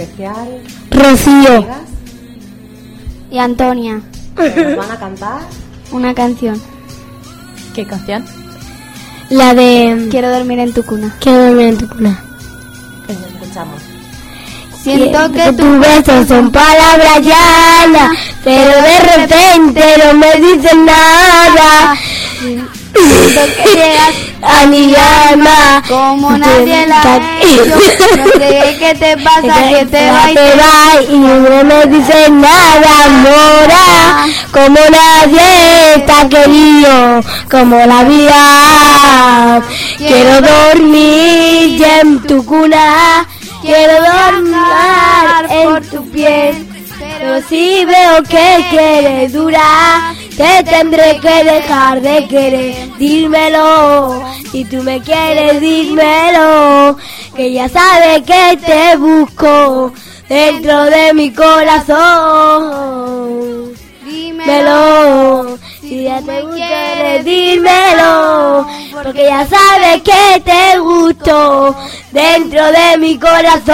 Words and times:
especial 0.00 0.62
Rocío 0.90 1.66
y 3.30 3.38
Antonia. 3.38 4.00
nos 4.36 4.76
van 4.76 4.90
a 4.90 4.98
cantar 4.98 5.40
Una 5.92 6.14
canción. 6.14 6.60
¿Qué 7.74 7.86
canción? 7.86 8.24
La 9.28 9.54
de 9.54 10.08
Quiero 10.10 10.30
dormir 10.30 10.58
en 10.58 10.72
tu 10.72 10.82
cuna. 10.84 11.14
Quiero 11.20 11.46
dormir 11.46 11.66
en 11.68 11.78
tu 11.78 11.88
cuna. 11.88 12.22
escuchamos. 13.08 13.80
Siento 14.82 15.30
que 15.32 15.52
tus 15.52 15.78
besos 15.78 16.26
son 16.26 16.50
palabras 16.50 17.20
llanas, 17.20 18.16
pero 18.42 18.70
de 18.70 18.98
repente 19.16 19.82
no 20.04 20.14
me 20.14 20.34
dicen 20.36 20.86
nada. 20.86 21.94
Siento 22.40 23.40
que 23.62 23.74
llegas 23.74 24.29
a 24.42 24.66
mi 24.66 24.94
alma 24.94 25.82
como 25.88 26.36
nadie 26.36 26.86
la 26.86 27.02
ha 27.02 27.16
hecho. 27.40 27.76
No 28.16 28.24
sé 28.26 28.76
qué 28.78 28.94
te 28.98 29.16
pasa, 29.18 29.68
que 29.68 29.86
te 29.86 30.10
va 30.10 30.30
y 30.30 30.34
te 30.34 30.56
va 30.56 31.02
y 31.08 31.18
no 31.18 31.64
me 31.64 31.86
dicen 31.86 32.40
nada, 32.40 33.08
mora. 33.24 34.26
Como 34.52 34.78
nadie 34.90 35.94
está 35.96 36.28
querido, 36.28 37.22
como 37.50 37.76
la 37.76 38.04
vida. 38.04 39.62
Quiero 39.98 40.40
dormir 40.40 41.82
en 42.00 42.20
tu 42.22 42.44
cuna. 42.44 43.26
Quiero 43.62 43.92
dormir 43.92 44.56
en 45.50 45.90
tu 45.90 46.10
piel, 46.10 46.66
pero 46.98 47.42
si 47.46 47.84
veo 47.84 48.22
que 48.22 48.64
quieres 48.70 49.32
durar, 49.34 50.14
te 50.36 50.62
tendré 50.64 51.18
que 51.20 51.44
dejar 51.44 52.00
de 52.00 52.26
querer. 52.28 52.96
Dímelo, 52.98 54.22
si 54.50 54.64
tú 54.64 54.82
me 54.82 55.00
quieres, 55.00 55.60
dímelo, 55.60 56.96
que 57.34 57.52
ya 57.52 57.68
sabes 57.68 58.22
que 58.22 58.58
te 58.64 58.96
busco 58.96 59.92
dentro 60.28 60.84
de 60.84 61.12
mi 61.14 61.32
corazón. 61.32 62.70
Dímelo, 64.04 65.58
si 65.80 66.04
ya 66.04 66.20
te 66.22 66.44
quieres, 66.54 67.24
dímelo, 67.24 68.66
porque 69.02 69.24
ya 69.24 69.46
sabes 69.46 70.02
que 70.02 70.40
te 70.40 70.78
gusto 70.78 71.76
dentro 72.12 72.66
de 72.72 72.98
mi 72.98 73.18
corazón. 73.18 73.70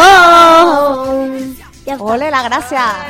¡Ole, 1.98 2.30
la 2.30 2.42
gracia! 2.42 3.06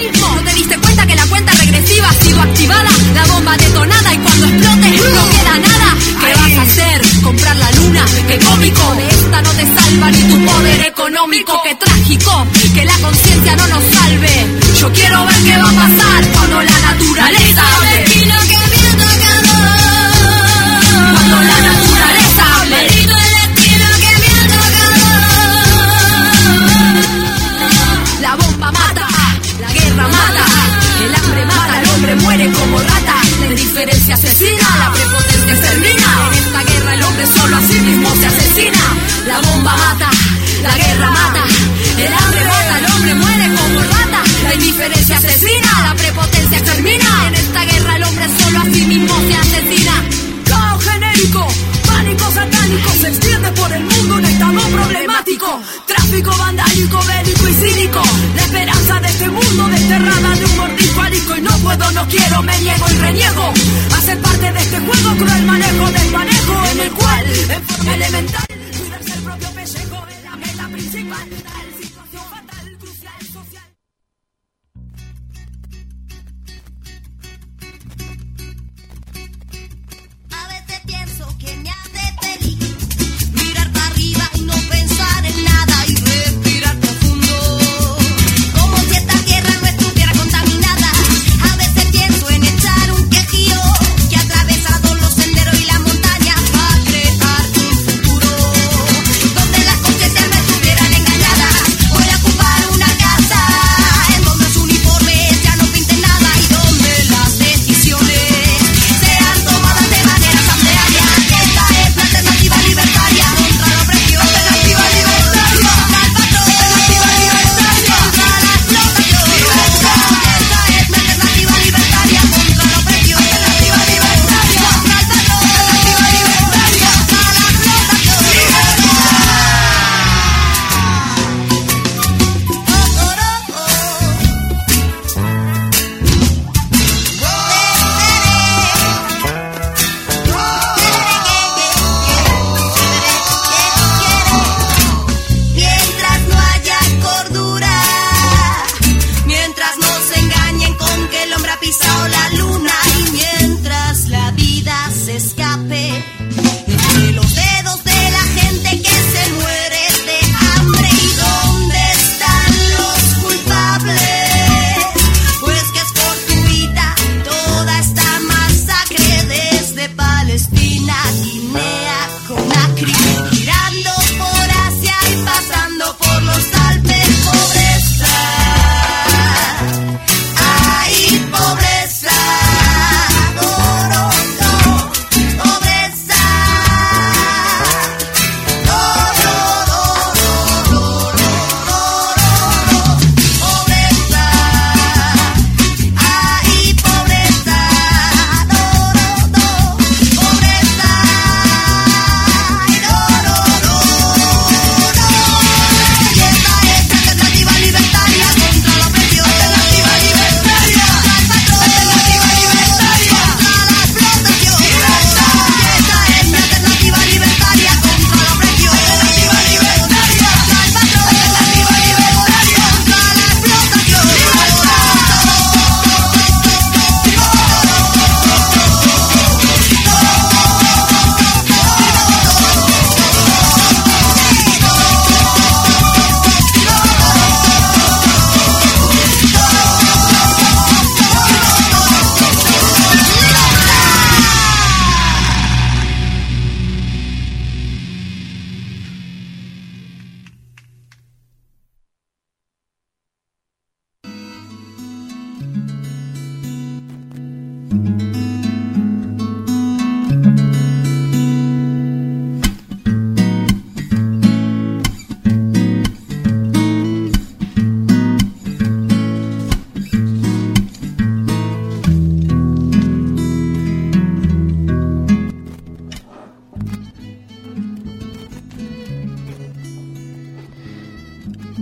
¿No 0.00 0.42
te 0.42 0.54
diste 0.54 0.78
cuenta 0.78 1.06
que 1.06 1.14
la 1.14 1.26
cuenta 1.26 1.52
regresiva 1.52 2.08
ha 2.08 2.14
sido 2.14 2.40
activada? 2.40 2.90
La 3.14 3.24
bomba 3.26 3.56
detonada 3.58 4.14
y 4.14 4.18
cuando 4.18 4.46
explote 4.46 4.90
no 4.90 5.28
queda 5.28 5.58
nada. 5.58 5.96
¿Qué 6.24 6.34
vas 6.34 6.58
a 6.58 6.62
hacer? 6.62 7.22
¿Comprar 7.22 7.56
la 7.56 7.70
luna? 7.72 8.06
¡Qué 8.26 8.38
cómico! 8.38 8.94
De 8.94 9.08
esta 9.08 9.42
no 9.42 9.50
te 9.50 9.66
salva 9.66 10.10
ni 10.10 10.22
tu 10.22 10.44
poder 10.46 10.86
económico. 10.86 11.60
¡Qué 11.64 11.74
trágico! 11.74 12.46
Que 12.74 12.84
la 12.86 12.96
conciencia 12.98 13.56
no 13.56 13.66
nos 13.66 13.84
salve. 13.84 14.46
Yo 14.80 14.92
quiero 14.92 15.26
ver 15.26 15.42
qué 15.44 15.56
va 15.58 15.68
a 15.68 15.72
pasar 15.72 16.32
cuando 16.32 16.62
la 16.62 16.78
naturaleza 16.80 17.64
indiferencia 33.80 34.14
asesina, 34.14 34.76
la 34.78 34.92
prepotencia 34.92 35.52
extermina. 35.54 36.28
En 36.28 36.34
esta 36.34 36.62
guerra 36.64 36.94
el 36.94 37.02
hombre 37.02 37.26
solo 37.26 37.56
a 37.56 37.60
sí 37.62 37.80
mismo 37.80 38.14
se 38.14 38.26
asesina. 38.26 38.78
La 39.26 39.40
bomba 39.40 39.76
mata, 39.76 40.10
la 40.62 40.76
guerra 40.76 41.10
mata, 41.10 41.44
el 41.96 42.12
hambre 42.12 42.44
mata, 42.44 42.78
el 42.78 42.86
hombre 42.92 43.14
muere 43.14 43.54
como 43.56 43.80
rata. 43.80 44.22
La 44.42 44.54
indiferencia 44.54 45.16
asesina, 45.16 45.82
la 45.82 45.94
prepotencia 45.94 46.58
extermina. 46.58 47.28
En 47.28 47.34
esta 47.34 47.64
guerra 47.64 47.96
el 47.96 48.04
hombre 48.04 48.26
solo 48.38 48.58
a 48.58 48.64
sí 48.64 48.86
mismo 48.86 49.14
se 49.28 49.36
asesina. 49.36 49.79
Problemático. 54.80 55.60
Tráfico 55.86 56.30
vandálico, 56.36 57.00
bélico 57.06 57.48
y 57.48 57.54
cínico. 57.54 58.02
La 58.34 58.42
esperanza 58.42 59.00
de 59.00 59.08
este 59.08 59.28
mundo 59.28 59.68
desterrada 59.68 60.36
de 60.36 60.44
un 60.44 60.56
mordisco 60.56 61.00
alico. 61.00 61.36
Y 61.36 61.40
no 61.42 61.58
puedo, 61.58 61.90
no 61.92 62.08
quiero, 62.08 62.42
me 62.42 62.60
niego 62.60 62.86
y 62.90 62.94
reniego. 62.94 63.52
A 63.96 64.00
ser 64.00 64.18
parte 64.20 64.52
de 64.52 64.60
este 64.60 64.78
juego 64.80 65.16
cruel 65.16 65.44
manejo 65.44 65.90
del 65.90 66.10
manejo 66.10 66.66
en 66.72 66.80
el 66.80 66.90
cual, 66.92 67.24
en 67.50 67.62
forma 67.64 67.94
elemental, 67.94 68.46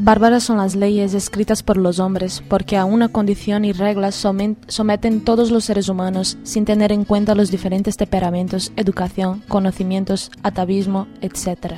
Bárbaras 0.09 0.45
son 0.45 0.57
las 0.57 0.75
leyes 0.75 1.13
escritas 1.13 1.63
por 1.63 1.77
los 1.77 1.99
hombres, 1.99 2.43
porque 2.49 2.79
a 2.79 2.87
una 2.87 3.11
condición 3.11 3.67
y 3.67 3.73
reglas 3.73 4.15
someten 4.15 5.21
todos 5.23 5.51
los 5.51 5.67
seres 5.67 5.91
humanos, 5.91 6.39
sin 6.45 6.65
tener 6.65 6.93
en 6.93 7.05
cuenta 7.05 7.35
los 7.35 7.51
diferentes 7.51 7.99
temperamentos, 7.99 8.73
educación, 8.77 9.43
conocimientos, 9.49 10.31
atavismo, 10.43 11.09
etc. 11.21 11.75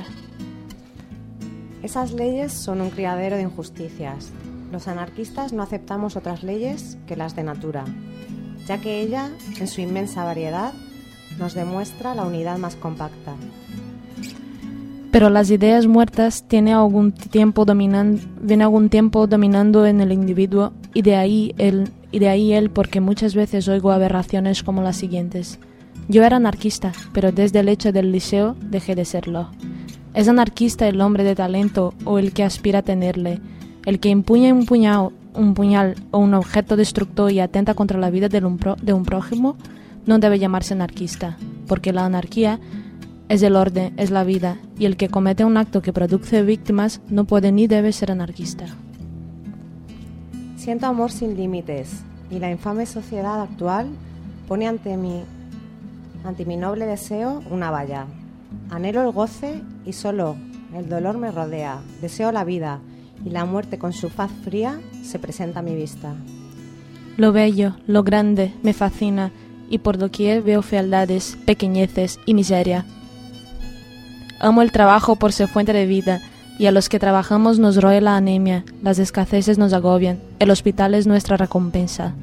Esas 1.83 2.13
leyes 2.13 2.53
son 2.53 2.79
un 2.79 2.89
criadero 2.89 3.35
de 3.35 3.41
injusticias. 3.41 4.29
Los 4.71 4.87
anarquistas 4.87 5.51
no 5.51 5.61
aceptamos 5.61 6.15
otras 6.15 6.41
leyes 6.41 6.97
que 7.07 7.17
las 7.17 7.35
de 7.35 7.43
natura, 7.43 7.83
ya 8.65 8.79
que 8.79 9.01
ella, 9.01 9.29
en 9.59 9.67
su 9.67 9.81
inmensa 9.81 10.23
variedad, 10.23 10.71
nos 11.37 11.53
demuestra 11.53 12.15
la 12.15 12.23
unidad 12.23 12.57
más 12.59 12.77
compacta. 12.77 13.35
Pero 15.11 15.29
las 15.29 15.51
ideas 15.51 15.87
muertas 15.87 16.45
tienen 16.47 16.75
algún 16.75 17.11
tiempo 17.11 17.65
dominan, 17.65 18.19
viene 18.41 18.63
algún 18.63 18.89
tiempo 18.89 19.27
dominando 19.27 19.85
en 19.85 19.99
el 19.99 20.11
individuo 20.11 20.71
y 20.93 21.01
de 21.01 21.17
ahí 21.17 21.53
el 21.57 21.89
y 22.11 22.19
de 22.19 22.29
ahí 22.29 22.53
él 22.53 22.69
porque 22.69 22.99
muchas 22.99 23.35
veces 23.35 23.67
oigo 23.67 23.91
aberraciones 23.91 24.63
como 24.63 24.81
las 24.81 24.97
siguientes. 24.97 25.59
Yo 26.07 26.23
era 26.23 26.37
anarquista, 26.37 26.91
pero 27.13 27.31
desde 27.31 27.59
el 27.59 27.69
hecho 27.69 27.91
del 27.91 28.11
liceo 28.11 28.55
dejé 28.61 28.95
de 28.95 29.05
serlo. 29.05 29.49
¿Es 30.13 30.27
anarquista 30.27 30.87
el 30.87 30.99
hombre 30.99 31.23
de 31.23 31.35
talento 31.35 31.93
o 32.03 32.19
el 32.19 32.33
que 32.33 32.43
aspira 32.43 32.79
a 32.79 32.83
tenerle? 32.83 33.39
El 33.85 33.99
que 33.99 34.09
empuña 34.09 34.53
un 34.53 34.65
puñal, 35.53 35.95
o 36.11 36.19
un 36.19 36.33
objeto 36.33 36.75
destructor 36.75 37.31
y 37.31 37.39
atenta 37.39 37.73
contra 37.73 37.99
la 37.99 38.09
vida 38.09 38.27
de 38.27 38.43
un 38.93 39.05
prójimo 39.05 39.55
no 40.05 40.19
debe 40.19 40.39
llamarse 40.39 40.73
anarquista, 40.73 41.37
porque 41.67 41.93
la 41.93 42.05
anarquía 42.05 42.59
es 43.31 43.41
el 43.43 43.55
orden, 43.55 43.93
es 43.95 44.11
la 44.11 44.25
vida, 44.25 44.57
y 44.77 44.83
el 44.85 44.97
que 44.97 45.07
comete 45.07 45.45
un 45.45 45.55
acto 45.55 45.81
que 45.81 45.93
produce 45.93 46.43
víctimas 46.43 46.99
no 47.07 47.23
puede 47.23 47.53
ni 47.53 47.65
debe 47.65 47.93
ser 47.93 48.11
anarquista. 48.11 48.65
Siento 50.57 50.87
amor 50.87 51.11
sin 51.11 51.37
límites 51.37 52.03
y 52.29 52.39
la 52.39 52.51
infame 52.51 52.85
sociedad 52.85 53.41
actual 53.41 53.87
pone 54.49 54.67
ante 54.67 54.97
mi, 54.97 55.23
ante 56.25 56.45
mi 56.45 56.57
noble 56.57 56.85
deseo 56.85 57.41
una 57.49 57.71
valla. 57.71 58.05
Anhelo 58.69 59.01
el 59.01 59.13
goce 59.13 59.61
y 59.85 59.93
solo 59.93 60.35
el 60.75 60.89
dolor 60.89 61.17
me 61.17 61.31
rodea. 61.31 61.79
Deseo 62.01 62.33
la 62.33 62.43
vida 62.43 62.81
y 63.23 63.29
la 63.29 63.45
muerte 63.45 63.79
con 63.79 63.93
su 63.93 64.09
faz 64.09 64.31
fría 64.43 64.81
se 65.03 65.19
presenta 65.19 65.59
a 65.59 65.63
mi 65.63 65.73
vista. 65.73 66.15
Lo 67.15 67.31
bello, 67.31 67.77
lo 67.87 68.03
grande, 68.03 68.53
me 68.61 68.73
fascina, 68.73 69.31
y 69.69 69.77
por 69.77 69.97
doquier 69.97 70.41
veo 70.41 70.61
fealdades, 70.61 71.37
pequeñeces 71.45 72.19
y 72.25 72.33
miseria. 72.33 72.85
Amo 74.43 74.63
el 74.63 74.71
trabajo 74.71 75.17
por 75.17 75.33
ser 75.33 75.47
fuente 75.47 75.71
de 75.71 75.85
vida, 75.85 76.19
y 76.57 76.65
a 76.65 76.71
los 76.71 76.89
que 76.89 76.97
trabajamos 76.97 77.59
nos 77.59 77.79
roe 77.79 78.01
la 78.01 78.17
anemia, 78.17 78.65
las 78.81 78.97
escaseces 78.97 79.59
nos 79.59 79.71
agobian, 79.71 80.19
el 80.39 80.49
hospital 80.49 80.95
es 80.95 81.05
nuestra 81.05 81.37
recompensa. 81.37 82.15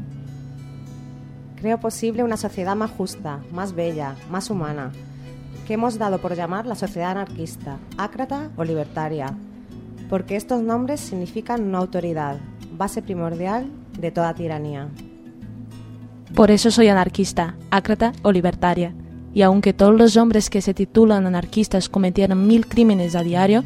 Creo 1.61 1.79
posible 1.79 2.25
una 2.25 2.37
sociedad 2.37 2.75
más 2.75 2.91
justa, 2.91 3.39
más 3.53 3.73
bella, 3.73 4.17
más 4.33 4.51
humana, 4.51 4.91
que 5.65 5.75
hemos 5.75 5.97
dado 5.97 6.19
por 6.19 6.35
llamar 6.35 6.67
la 6.67 6.75
sociedad 6.75 7.13
anarquista, 7.13 7.77
ácrata 7.97 8.51
o 8.57 8.65
libertaria, 8.65 9.37
porque 10.11 10.35
estos 10.35 10.61
nombres 10.61 10.99
significan 10.99 11.63
una 11.63 11.79
autoridad, 11.79 12.39
base 12.77 13.01
primordial 13.01 13.69
de 13.97 14.11
toda 14.11 14.35
tiranía. 14.35 14.89
Por 16.35 16.51
eso 16.51 16.73
soy 16.73 16.89
anarquista, 16.89 17.55
ácrata 17.71 18.13
o 18.23 18.33
libertaria. 18.33 18.93
Y 19.35 19.43
aunque 19.43 19.73
todos 19.73 19.97
los 19.97 20.17
hombres 20.17 20.51
que 20.51 20.63
se 20.63 20.75
titulan 20.75 21.27
anarquistas 21.27 21.89
cometieran 21.89 22.47
mil 22.47 22.67
crímenes 22.67 23.15
a 23.15 23.23
diario, 23.23 23.65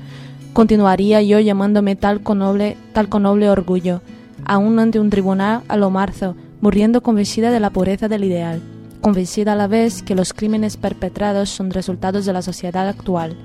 continuaría 0.53 1.23
yo 1.23 1.41
llamándome 1.41 1.97
tal 1.97 2.23
con 2.23 2.39
noble, 2.39 2.77
tal 2.93 3.09
con 3.09 3.27
orgullo, 3.27 4.03
aún 4.45 4.79
ante 4.79 5.01
un 5.01 5.11
tribunal 5.11 5.63
a 5.69 5.77
lo 5.77 5.91
marzo, 5.91 6.37
muriendo 6.61 7.03
convencida 7.03 7.51
de 7.51 7.61
la 7.61 7.71
pureza 7.71 8.09
del 8.09 8.25
ideal, 8.25 8.61
convencida 9.01 9.53
a 9.53 9.57
la 9.57 9.67
vez 9.67 10.03
que 10.03 10.15
los 10.15 10.33
crímenes 10.33 10.77
perpetrados 10.77 11.49
son 11.51 11.71
resultados 11.71 12.25
de 12.25 12.33
la 12.33 12.43
sociedad 12.43 12.89
actual, 12.89 13.37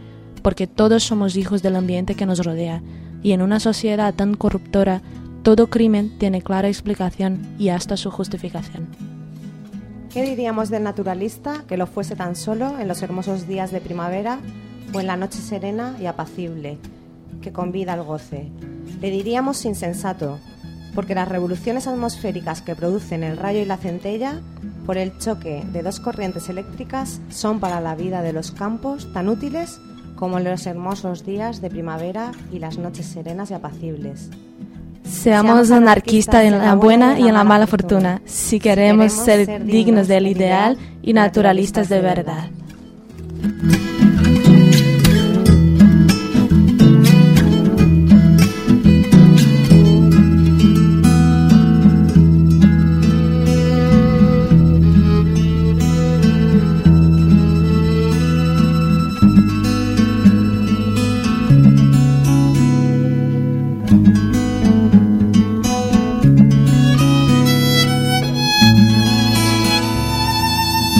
porque 0.42 0.68
todos 0.68 1.04
somos 1.04 1.36
hijos 1.36 1.62
del 1.62 1.76
ambiente 1.76 2.16
que 2.16 2.26
nos 2.26 2.46
rodea, 2.46 2.82
y 3.24 3.32
en 3.32 3.42
una 3.42 3.60
sociedad 3.60 4.14
tan 4.14 4.36
corruptora, 4.36 5.02
todo 5.44 5.68
crimen 5.68 6.18
tiene 6.20 6.42
clara 6.42 6.68
explicación 6.68 7.40
y 7.58 7.70
hasta 7.70 7.98
su 7.98 8.12
justificación. 8.12 9.17
¿Qué 10.18 10.24
diríamos 10.24 10.72
del 10.72 10.82
naturalista 10.82 11.64
que 11.68 11.78
lo 11.78 11.86
fuese 11.86 12.16
tan 12.16 12.36
solo 12.36 12.80
en 12.80 12.88
los 12.88 13.04
hermosos 13.04 13.48
días 13.48 13.70
de 13.70 13.82
primavera 13.82 14.40
o 14.92 15.00
en 15.00 15.06
la 15.06 15.16
noche 15.16 15.38
serena 15.38 15.96
y 16.02 16.08
apacible, 16.08 16.80
que 17.40 17.52
convida 17.52 17.94
al 17.94 18.02
goce? 18.02 18.50
Le 19.00 19.12
diríamos 19.12 19.64
insensato, 19.64 20.40
porque 20.96 21.14
las 21.14 21.30
revoluciones 21.30 21.86
atmosféricas 21.86 22.64
que 22.64 22.76
producen 22.76 23.24
el 23.24 23.38
rayo 23.38 23.60
y 23.60 23.66
la 23.66 23.78
centella, 23.78 24.42
por 24.88 24.98
el 24.98 25.16
choque 25.20 25.64
de 25.72 25.84
dos 25.84 26.00
corrientes 26.00 26.50
eléctricas, 26.50 27.22
son 27.30 27.60
para 27.60 27.80
la 27.80 27.94
vida 27.94 28.24
de 28.24 28.34
los 28.34 28.50
campos 28.50 29.14
tan 29.14 29.30
útiles 29.30 29.80
como 30.16 30.40
los 30.40 30.66
hermosos 30.66 31.28
días 31.28 31.62
de 31.62 31.70
primavera 31.70 32.32
y 32.52 32.58
las 32.58 32.80
noches 32.80 33.06
serenas 33.06 33.52
y 33.52 33.54
apacibles. 33.54 34.32
Seamos 35.10 35.72
anarquistas 35.72 36.46
en 36.46 36.58
la 36.58 36.76
buena 36.76 37.20
y 37.20 37.28
en 37.28 37.34
la 37.34 37.44
mala 37.44 37.68
fortuna, 37.68 38.22
si 38.26 38.60
queremos 38.60 39.12
ser 39.12 39.66
dignos 39.66 40.08
del 40.08 40.28
ideal 40.28 40.78
y 41.02 41.14
naturalistas 41.14 41.90
de 41.90 42.02
verdad. 42.02 42.50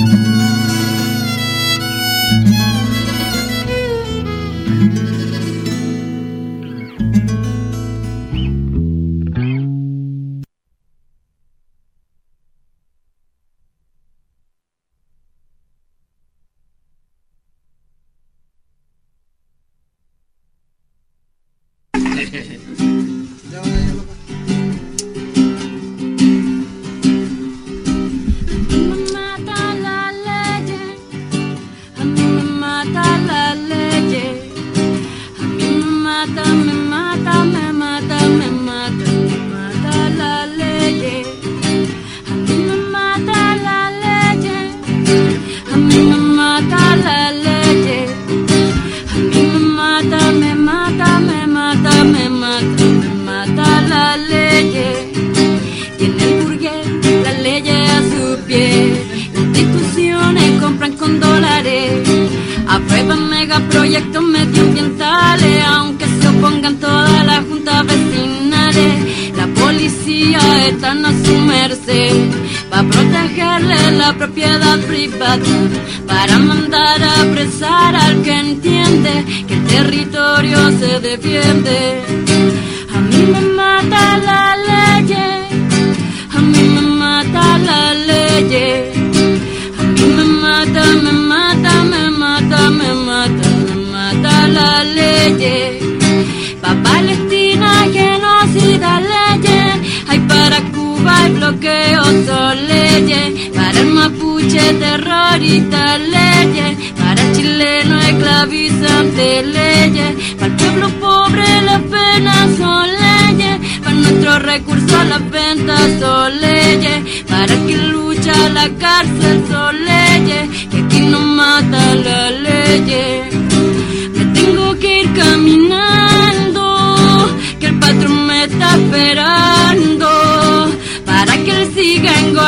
Me 0.06 0.37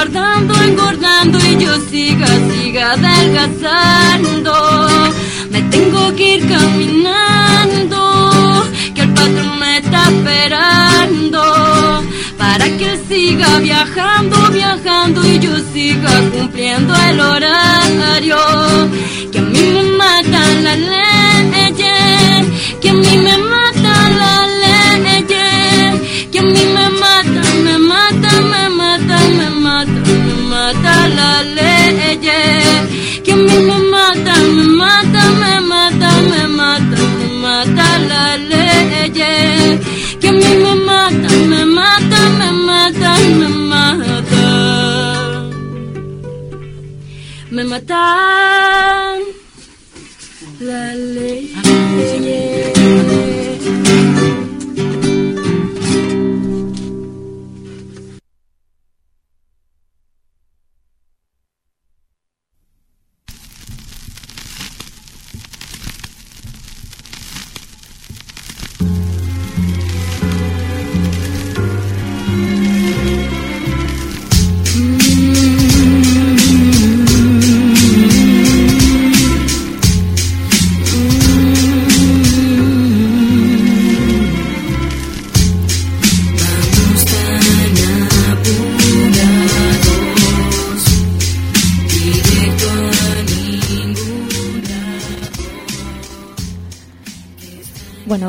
engordando, 0.09 0.53
engordando 0.63 1.37
y 1.39 1.57
yo 1.63 1.79
siga, 1.89 2.27
siga 2.49 2.93
adelgazando. 2.93 4.53
Me 5.51 5.61
tengo 5.63 6.15
que 6.15 6.35
ir 6.35 6.47
caminando, 6.49 7.97
que 8.95 9.01
el 9.01 9.13
patrón 9.13 9.59
me 9.59 9.77
está 9.77 10.09
esperando. 10.09 11.43
Para 12.37 12.65
que 12.77 12.91
él 12.91 12.99
siga 13.07 13.59
viajando, 13.59 14.49
viajando 14.51 15.27
y 15.27 15.39
yo 15.39 15.55
siga 15.73 16.11
cumpliendo 16.31 16.93
el 16.95 17.19
horario. 17.19 18.37
Que 19.31 19.39
a 19.39 19.41
mí 19.41 19.61
me 19.73 19.83
matan 19.83 20.63
las 20.63 20.77
leyes, 20.79 21.08
las 31.19 31.45
leyes. 31.59 32.67
Que 33.23 33.31
a 33.33 33.35
mí 33.35 33.57
me 33.69 33.77
matan, 33.95 34.43
me 34.57 34.63
matan, 34.81 35.31
me 35.41 35.53
matan, 35.71 36.19
me 36.31 36.43
matan, 36.59 37.09
me 37.19 37.27
matan 37.45 37.99
las 38.11 38.35
leyes. 38.53 39.75
Que 40.21 40.27
a 40.29 40.33
mí 40.39 40.49
me 40.63 40.73
matan, 40.89 41.37
me 41.51 41.61
matan, 41.79 42.29
me 42.39 42.49
matan, 42.69 43.21
me 43.39 43.47
matan. 43.71 44.39
Me 47.55 47.63
matan 47.71 49.19
la 50.67 50.83
ley. 51.15 51.39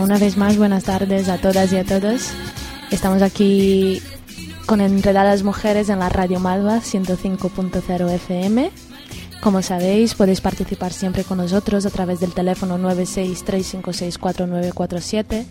Una 0.00 0.18
vez 0.18 0.36
más, 0.38 0.56
buenas 0.56 0.84
tardes 0.84 1.28
a 1.28 1.36
todas 1.36 1.70
y 1.74 1.76
a 1.76 1.84
todos. 1.84 2.30
Estamos 2.90 3.20
aquí 3.20 4.00
con 4.64 4.80
Enredadas 4.80 5.42
Mujeres 5.42 5.90
en 5.90 5.98
la 5.98 6.08
Radio 6.08 6.40
Malva 6.40 6.78
105.0 6.78 8.10
FM. 8.10 8.70
Como 9.42 9.60
sabéis, 9.60 10.14
podéis 10.14 10.40
participar 10.40 10.94
siempre 10.94 11.22
con 11.22 11.36
nosotros 11.36 11.84
a 11.84 11.90
través 11.90 12.18
del 12.18 12.32
teléfono 12.32 12.78
963564947. 12.78 15.44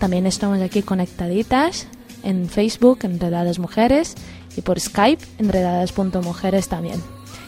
También 0.00 0.26
estamos 0.26 0.60
aquí 0.60 0.82
conectaditas 0.82 1.86
en 2.24 2.48
Facebook, 2.48 2.98
Enredadas 3.02 3.60
Mujeres, 3.60 4.16
y 4.56 4.62
por 4.62 4.80
Skype, 4.80 5.24
enredadas.mujeres 5.38 6.68
también. 6.68 7.00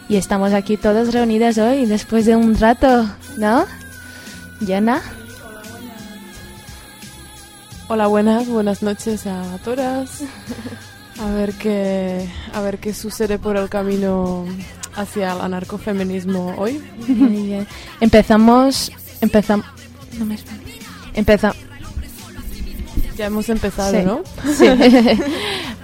Y 0.09 0.15
estamos 0.15 0.53
aquí 0.53 0.77
todas 0.77 1.13
reunidas 1.13 1.59
hoy 1.59 1.87
después 1.87 2.27
de 2.27 2.37
un 2.37 2.57
rato, 2.57 3.11
¿no? 3.39 3.65
Llena. 4.61 5.03
Hola, 7.89 8.07
buenas, 8.07 8.49
buenas 8.49 8.83
noches 8.83 9.27
a 9.27 9.59
todas. 9.63 10.23
A 11.21 11.31
ver 11.31 11.53
qué, 11.53 12.29
a 12.53 12.61
ver 12.61 12.79
qué 12.79 12.95
sucede 12.95 13.39
por 13.39 13.57
el 13.57 13.69
camino 13.69 14.45
hacia 14.97 15.33
el 15.33 15.41
anarcofeminismo 15.41 16.55
hoy. 16.57 16.83
Muy 17.09 17.43
bien. 17.47 17.67
Empezamos. 18.01 18.91
Empezamos. 19.21 19.67
No 20.19 20.25
me 20.25 20.39
Empezamos. 21.15 21.57
Ya 23.17 23.27
hemos 23.27 23.49
empezado, 23.49 23.93
Sí. 23.93 24.03
¿no? 24.05 24.23
Sí. 24.53 24.67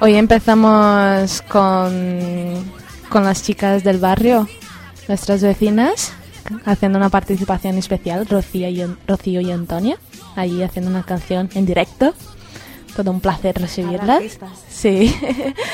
Hoy 0.00 0.14
empezamos 0.16 1.42
con, 1.42 2.64
con 3.08 3.22
las 3.24 3.42
chicas 3.44 3.84
del 3.84 3.98
barrio, 3.98 4.48
nuestras 5.06 5.40
vecinas, 5.40 6.12
haciendo 6.64 6.98
una 6.98 7.08
participación 7.08 7.78
especial, 7.78 8.26
Rocío 8.26 8.68
y, 8.68 8.84
Rocío 9.06 9.40
y 9.40 9.50
Antonia, 9.50 9.98
ahí 10.36 10.62
haciendo 10.62 10.90
una 10.90 11.02
canción 11.02 11.48
en 11.54 11.66
directo. 11.66 12.14
Todo 12.96 13.10
un 13.10 13.20
placer 13.20 13.56
recibirlas. 13.58 14.22
Sí. 14.68 15.14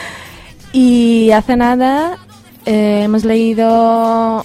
y 0.73 1.31
hace 1.31 1.57
nada 1.57 2.19
eh, 2.67 3.03
hemos 3.05 3.25
leído 3.25 4.45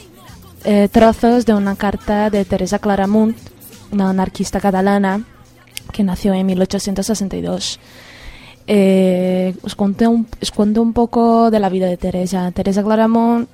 eh, 0.64 0.88
trozos 0.92 1.46
de 1.46 1.54
una 1.54 1.76
carta 1.76 2.30
de 2.30 2.46
Teresa 2.46 2.80
Claramunt, 2.80 3.36
una 3.92 4.10
anarquista 4.10 4.60
catalana 4.60 5.24
que 5.92 6.04
nació 6.04 6.34
en 6.34 6.46
1862. 6.46 7.80
Eh, 8.68 9.56
os, 9.64 9.76
conté 9.76 10.08
un, 10.08 10.28
os 10.42 10.52
cuento 10.52 10.82
un 10.82 10.94
poco 10.94 11.50
de 11.50 11.60
la 11.60 11.70
vida 11.70 11.88
de 11.88 11.98
Teresa. 11.98 12.52
Teresa 12.52 12.84
Claramunt, 12.84 13.50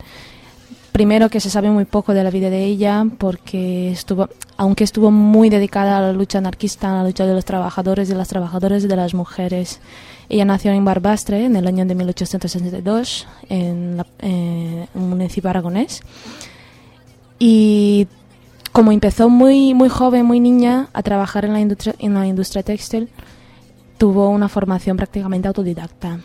primero 0.98 1.30
que 1.30 1.40
se 1.40 1.52
sabe 1.52 1.70
muy 1.70 1.86
poco 1.86 2.16
de 2.16 2.24
la 2.24 2.32
vida 2.32 2.50
de 2.50 2.66
ella, 2.66 3.06
porque 3.20 3.92
estuvo, 3.92 4.30
aunque 4.58 4.84
estuvo 4.84 5.12
muy 5.12 5.48
dedicada 5.48 6.00
a 6.00 6.02
la 6.02 6.12
lucha 6.12 6.40
anarquista, 6.40 6.90
a 6.90 7.04
la 7.04 7.08
lucha 7.08 7.28
de 7.28 7.36
los 7.36 7.46
trabajadores 7.46 8.10
y 8.10 8.16
las 8.16 8.30
trabajadoras 8.30 8.82
de 8.82 8.96
las 8.96 9.14
mujeres. 9.14 9.80
Ella 10.28 10.44
nació 10.46 10.72
en 10.72 10.84
Barbastre 10.84 11.46
en 11.46 11.56
el 11.56 11.68
año 11.68 11.86
de 11.86 11.94
1862, 11.94 13.28
en 13.48 13.98
la- 13.98 14.08
eh, 14.18 14.88
un 14.96 15.10
municipio 15.10 15.52
aragonés. 15.52 16.02
Y 17.38 18.08
como 18.72 18.92
empezó 18.92 19.30
muy, 19.30 19.76
muy 19.76 19.90
joven, 19.90 20.26
muy 20.26 20.40
niña, 20.40 20.88
a 20.94 21.04
trabajar 21.04 21.46
en 21.46 21.54
la 21.54 21.60
industria, 21.60 21.94
en 22.00 22.16
la 22.16 22.26
industria 22.26 22.64
textil, 22.64 23.10
tuvo 24.00 24.30
una 24.30 24.50
formación 24.50 24.98
prácticamente 24.98 25.48
autodidacta. 25.48 26.22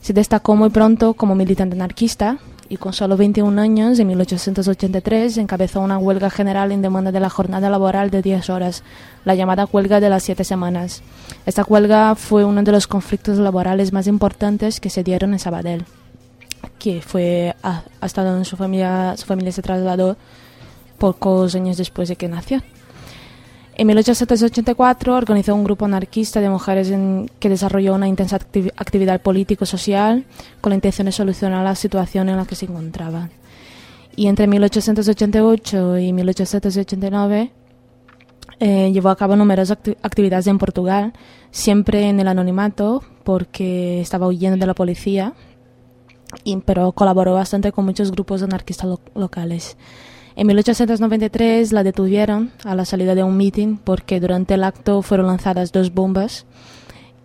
Se 0.00 0.12
destacó 0.12 0.56
muy 0.56 0.70
pronto 0.70 1.14
como 1.14 1.36
militante 1.36 1.76
anarquista 1.76 2.38
y 2.68 2.76
con 2.76 2.92
solo 2.92 3.16
21 3.16 3.60
años, 3.60 3.98
en 3.98 4.06
1883, 4.08 5.38
encabezó 5.38 5.80
una 5.80 5.98
huelga 5.98 6.30
general 6.30 6.72
en 6.72 6.82
demanda 6.82 7.12
de 7.12 7.20
la 7.20 7.28
jornada 7.30 7.70
laboral 7.70 8.10
de 8.10 8.22
10 8.22 8.50
horas, 8.50 8.82
la 9.24 9.34
llamada 9.34 9.68
huelga 9.70 10.00
de 10.00 10.08
las 10.08 10.22
siete 10.22 10.44
semanas. 10.44 11.02
Esta 11.46 11.62
huelga 11.64 12.14
fue 12.14 12.44
uno 12.44 12.62
de 12.62 12.72
los 12.72 12.86
conflictos 12.86 13.38
laborales 13.38 13.92
más 13.92 14.06
importantes 14.06 14.80
que 14.80 14.90
se 14.90 15.02
dieron 15.04 15.32
en 15.32 15.38
Sabadell, 15.38 15.84
que 16.78 17.00
fue 17.02 17.54
ha- 17.62 17.82
hasta 18.00 18.24
donde 18.24 18.44
su 18.44 18.56
familia, 18.56 19.14
su 19.16 19.26
familia 19.26 19.52
se 19.52 19.62
trasladó 19.62 20.16
pocos 20.98 21.54
años 21.54 21.76
después 21.76 22.08
de 22.08 22.16
que 22.16 22.28
nació. 22.28 22.62
En 23.78 23.86
1884 23.88 25.14
organizó 25.14 25.54
un 25.54 25.62
grupo 25.62 25.84
anarquista 25.84 26.40
de 26.40 26.48
mujeres 26.48 26.90
en- 26.90 27.30
que 27.38 27.50
desarrolló 27.50 27.94
una 27.94 28.08
intensa 28.08 28.38
acti- 28.38 28.72
actividad 28.74 29.20
político-social 29.20 30.24
con 30.62 30.70
la 30.70 30.76
intención 30.76 31.04
de 31.04 31.12
solucionar 31.12 31.62
la 31.62 31.74
situación 31.74 32.30
en 32.30 32.38
la 32.38 32.46
que 32.46 32.54
se 32.54 32.64
encontraba. 32.64 33.28
Y 34.16 34.28
entre 34.28 34.46
1888 34.46 35.98
y 35.98 36.12
1889 36.14 37.52
eh, 38.60 38.90
llevó 38.92 39.10
a 39.10 39.16
cabo 39.16 39.36
numerosas 39.36 39.76
acti- 39.78 39.96
actividades 40.02 40.46
en 40.46 40.56
Portugal, 40.56 41.12
siempre 41.50 42.08
en 42.08 42.18
el 42.20 42.28
anonimato 42.28 43.02
porque 43.24 44.00
estaba 44.00 44.26
huyendo 44.26 44.56
de 44.56 44.66
la 44.66 44.72
policía, 44.72 45.34
y- 46.44 46.56
pero 46.64 46.92
colaboró 46.92 47.34
bastante 47.34 47.72
con 47.72 47.84
muchos 47.84 48.10
grupos 48.10 48.42
anarquistas 48.42 48.86
lo- 48.88 49.00
locales. 49.14 49.76
En 50.36 50.46
1893 50.46 51.72
la 51.72 51.82
detuvieron 51.82 52.50
a 52.64 52.74
la 52.74 52.84
salida 52.84 53.14
de 53.14 53.24
un 53.24 53.36
meeting 53.36 53.78
porque 53.82 54.20
durante 54.20 54.54
el 54.54 54.64
acto 54.64 55.00
fueron 55.02 55.26
lanzadas 55.28 55.72
dos 55.72 55.92
bombas 55.94 56.44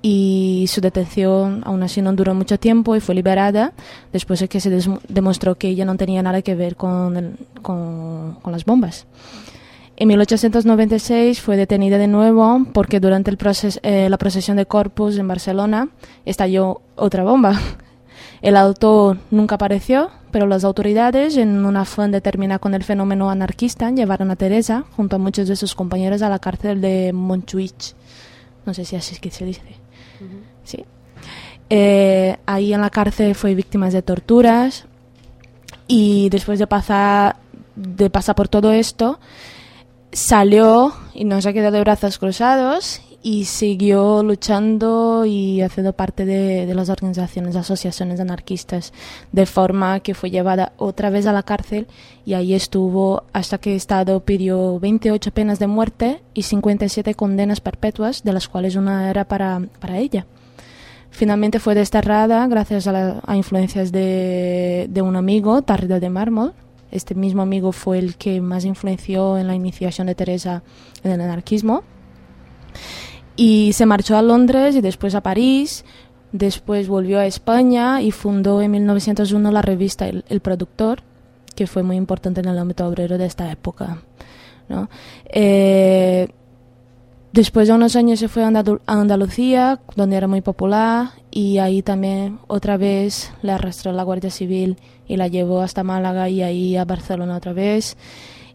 y 0.02 0.66
su 0.70 0.82
detención 0.82 1.62
aún 1.66 1.84
así 1.84 2.02
no 2.02 2.14
duró 2.14 2.34
mucho 2.34 2.58
tiempo 2.58 2.96
y 2.96 3.02
fue 3.02 3.14
liberada 3.14 3.74
después 4.14 4.40
de 4.40 4.48
que 4.48 4.60
se 4.62 4.70
demostró 5.10 5.56
que 5.58 5.68
ella 5.68 5.86
no 5.86 5.96
tenía 5.98 6.24
nada 6.24 6.42
que 6.42 6.56
ver 6.56 6.76
con, 6.78 7.38
con 7.62 8.38
las 8.52 8.66
bombas. 8.66 9.06
En 9.98 10.08
1896 10.08 11.42
fue 11.42 11.58
detenida 11.58 11.98
de 12.00 12.08
nuevo 12.08 12.66
porque 12.74 13.00
durante 13.00 13.30
el 13.30 13.38
proces- 13.38 13.80
eh, 13.84 14.10
la 14.10 14.18
procesión 14.18 14.58
de 14.58 14.66
Corpus 14.66 15.18
en 15.18 15.28
Barcelona 15.28 15.90
estalló 16.26 16.82
otra 16.96 17.24
bomba. 17.24 17.60
El 18.42 18.58
autor 18.58 19.18
nunca 19.30 19.56
apareció, 19.56 20.10
pero 20.32 20.48
las 20.48 20.64
autoridades, 20.64 21.38
en 21.38 21.66
un 21.66 21.78
afán 21.78 22.12
de 22.12 22.22
terminar 22.22 22.60
con 22.60 22.74
el 22.74 22.84
fenómeno 22.84 23.30
anarquista, 23.30 23.92
llevaron 23.92 24.32
a 24.32 24.36
Teresa, 24.36 24.86
junto 24.96 25.16
a 25.16 25.20
muchos 25.20 25.48
de 25.48 25.56
sus 25.56 25.76
compañeros, 25.76 26.22
a 26.22 26.30
la 26.30 26.40
cárcel 26.40 26.82
de 26.82 27.12
Montjuïc. 27.14 27.94
No 28.66 28.74
sé 28.74 28.86
si 28.86 28.96
así 28.96 29.14
es 29.16 29.20
que 29.20 29.32
se 29.32 29.46
dice. 29.46 29.62
Sí. 30.64 30.86
Eh, 31.70 32.38
ahí 32.46 32.74
en 32.74 32.82
la 32.82 32.90
cárcel 32.90 33.36
fue 33.36 33.56
víctima 33.56 33.90
de 33.90 34.02
torturas 34.02 34.86
y 35.88 36.30
después 36.30 36.60
de 36.60 36.68
pasar, 36.68 37.38
de 37.76 38.10
pasar 38.10 38.36
por 38.36 38.48
todo 38.48 38.72
esto, 38.72 39.20
salió 40.12 40.94
y 41.14 41.24
no 41.24 41.42
se 41.42 41.54
quedó 41.54 41.72
de 41.72 41.80
brazos 41.80 42.18
cruzados 42.18 43.02
y 43.24 43.46
siguió 43.46 44.24
luchando 44.24 45.26
y 45.26 45.62
haciendo 45.62 45.94
parte 45.94 46.26
de, 46.26 46.66
de 46.66 46.74
las 46.74 46.90
organizaciones, 46.90 47.56
asociaciones 47.56 48.20
anarquistas, 48.20 48.94
de 49.32 49.46
forma 49.46 50.00
que 50.00 50.16
fue 50.16 50.32
llevada 50.32 50.74
otra 50.78 51.10
vez 51.12 51.28
a 51.28 51.32
la 51.34 51.44
cárcel 51.44 51.86
y 52.26 52.34
ahí 52.34 52.54
estuvo 52.56 53.24
hasta 53.32 53.60
que 53.60 53.72
el 53.72 53.78
Estado 53.78 54.22
pidió 54.22 54.80
28 54.80 55.32
penas 55.32 55.60
de 55.60 55.68
muerte 55.68 56.22
y 56.34 56.42
57 56.44 57.14
condenas 57.14 57.62
perpetuas, 57.62 58.24
de 58.24 58.34
las 58.34 58.48
cuales 58.48 58.76
una 58.76 59.10
era 59.10 59.26
para, 59.26 59.62
para 59.80 60.00
ella. 60.00 60.26
Finalmente 61.12 61.60
fue 61.60 61.76
desterrada 61.76 62.48
gracias 62.48 62.88
a, 62.88 62.92
la- 62.92 63.22
a 63.28 63.36
influencias 63.36 63.92
de, 63.92 64.88
de 64.90 65.02
un 65.02 65.16
amigo, 65.16 65.62
Tarrida 65.62 66.00
de 66.00 66.10
Mármol. 66.10 66.54
Este 66.90 67.16
mismo 67.16 67.42
amigo 67.42 67.72
fue 67.72 68.00
el 68.00 68.16
que 68.16 68.42
más 68.42 68.66
influenció 68.66 69.38
en 69.38 69.48
la 69.48 69.54
iniciación 69.56 70.08
de 70.08 70.16
Teresa 70.16 70.64
en 71.04 71.12
el 71.12 71.22
anarquismo. 71.22 71.84
Y 73.36 73.74
se 73.74 73.86
marchó 73.86 74.18
a 74.18 74.22
Londres 74.22 74.76
y 74.76 74.82
después 74.82 75.16
a 75.16 75.22
París. 75.22 75.86
Después 76.32 76.88
volvió 76.88 77.20
a 77.20 77.26
España 77.26 78.02
y 78.02 78.12
fundó 78.12 78.62
en 78.62 78.72
1901 78.72 79.52
la 79.52 79.62
revista 79.62 80.08
El, 80.08 80.24
El 80.30 80.40
Productor, 80.40 81.04
que 81.56 81.68
fue 81.68 81.84
muy 81.84 81.98
importante 81.98 82.42
en 82.42 82.48
el 82.48 82.58
ámbito 82.58 82.88
obrero 82.88 83.18
de 83.18 83.26
esta 83.26 83.52
época. 83.52 84.02
¿no? 84.70 84.90
Eh, 85.26 86.30
Después 87.34 87.70
de 87.70 87.74
unos 87.74 87.96
años 87.96 88.20
se 88.20 88.28
fue 88.28 88.44
a 88.44 88.48
a 88.50 88.94
Andalucía, 88.94 89.80
donde 89.96 90.18
era 90.18 90.28
muy 90.28 90.42
popular, 90.42 91.12
y 91.32 91.60
ahí 91.60 91.82
también 91.82 92.40
otra 92.48 92.76
vez 92.76 93.32
le 93.42 93.54
arrastró 93.54 93.94
la 93.94 94.04
Guardia 94.04 94.30
Civil 94.30 94.76
y 95.08 95.16
la 95.16 95.30
llevó 95.30 95.62
hasta 95.62 95.82
Málaga 95.82 96.28
y 96.28 96.42
ahí 96.42 96.76
a 96.76 96.84
Barcelona 96.84 97.38
otra 97.38 97.54
vez. 97.54 97.96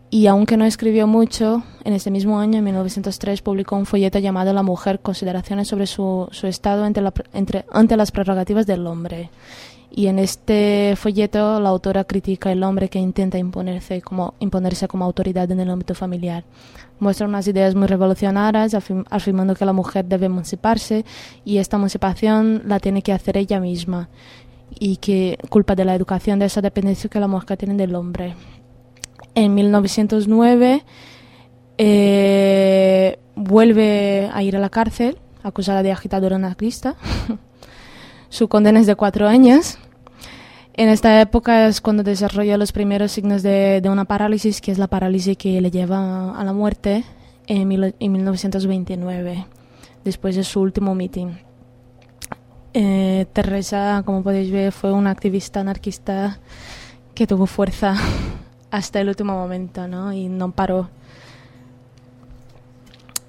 Y 0.09 0.29
aunque 0.29 0.57
no 0.57 0.65
escribió 0.65 1.07
mucho, 1.07 1.63
en 1.85 1.93
ese 1.93 2.11
mismo 2.11 2.39
año, 2.39 2.59
en 2.59 2.65
1903, 2.65 3.43
publicó 3.43 3.77
un 3.77 3.87
folleto 3.87 4.19
llamado 4.19 4.53
La 4.53 4.63
mujer, 4.63 5.01
consideraciones 5.01 5.69
sobre 5.69 5.87
su, 5.87 6.29
su 6.31 6.47
estado 6.47 6.85
ante, 6.85 7.97
las 7.97 8.13
prerrogativas 8.13 8.67
del 8.67 8.87
hombre. 8.87 9.31
Y 9.91 10.09
en 10.09 10.19
este 10.19 10.95
folleto 10.97 11.59
la 11.61 11.71
autora 11.71 12.05
critica 12.05 12.53
el 12.53 12.63
hombre 12.63 12.89
que 12.89 12.99
intenta 12.99 13.39
imponerse 13.39 14.03
como, 14.03 14.35
imponerse 14.41 14.89
como 14.89 15.05
autoridad 15.05 15.51
en 15.51 15.61
el 15.61 15.71
ámbito 15.71 15.95
familiar. 15.95 16.45
Muestra 16.99 17.27
unas 17.27 17.47
ideas 17.49 17.75
muy 17.75 17.87
revolucionarias, 17.87 18.75
afirm- 18.75 19.07
afirmando 19.11 19.55
que 19.55 19.65
la 19.65 19.73
mujer 19.73 20.05
debe 20.05 20.27
emanciparse 20.27 21.05
y 21.45 21.59
esta 21.59 21.77
emancipación 21.77 22.63
la 22.67 22.79
tiene 22.81 23.03
que 23.03 23.13
hacer 23.13 23.37
ella 23.37 23.61
misma 23.61 24.09
y 24.79 24.97
que 24.97 25.39
culpa 25.49 25.75
de 25.75 25.85
la 25.85 25.95
educación 25.95 26.39
de 26.39 26.47
esa 26.47 26.61
dependencia 26.61 27.09
que 27.09 27.21
la 27.21 27.29
mujer 27.29 27.57
tiene 27.57 27.75
del 27.75 27.95
hombre. 27.95 28.35
En 29.37 29.55
1909 29.55 30.83
eh, 31.79 33.19
vuelve 33.35 34.31
a 34.33 34.43
ir 34.43 34.57
a 34.57 34.61
la 34.61 34.71
cárcel, 34.71 35.19
acusada 35.43 35.83
de 35.83 35.93
agitadora 35.93 36.37
anarquista. 36.37 36.97
Su 38.29 38.49
condena 38.49 38.81
es 38.81 38.87
de 38.87 38.97
cuatro 38.97 39.29
años. 39.29 39.79
En 40.75 40.89
esta 40.89 41.21
época 41.21 41.69
es 41.69 41.81
cuando 41.81 42.03
desarrolla 42.03 42.59
los 42.59 42.73
primeros 42.73 43.13
signos 43.13 43.43
de, 43.43 43.81
de 43.81 43.89
una 43.89 44.05
parálisis, 44.05 44.61
que 44.61 44.73
es 44.73 44.79
la 44.79 44.89
parálisis 44.89 45.37
que 45.39 45.61
le 45.61 45.71
lleva 45.71 46.39
a 46.39 46.45
la 46.45 46.53
muerte 46.53 47.05
en, 47.47 47.69
mil- 47.69 47.95
en 47.99 48.13
1929, 48.13 49.47
después 50.05 50.37
de 50.37 50.45
su 50.45 50.61
último 50.61 50.95
meeting. 50.95 51.29
Eh, 52.75 53.25
Teresa, 53.33 54.03
como 54.05 54.23
podéis 54.23 54.51
ver, 54.51 54.71
fue 54.73 54.93
una 54.93 55.11
activista 55.11 55.61
anarquista 55.61 56.41
que 57.15 57.27
tuvo 57.27 57.47
fuerza 57.47 57.95
hasta 58.71 59.01
el 59.01 59.09
último 59.09 59.33
momento, 59.35 59.87
¿no? 59.89 60.13
Y 60.13 60.29
no 60.29 60.51
paró. 60.53 60.89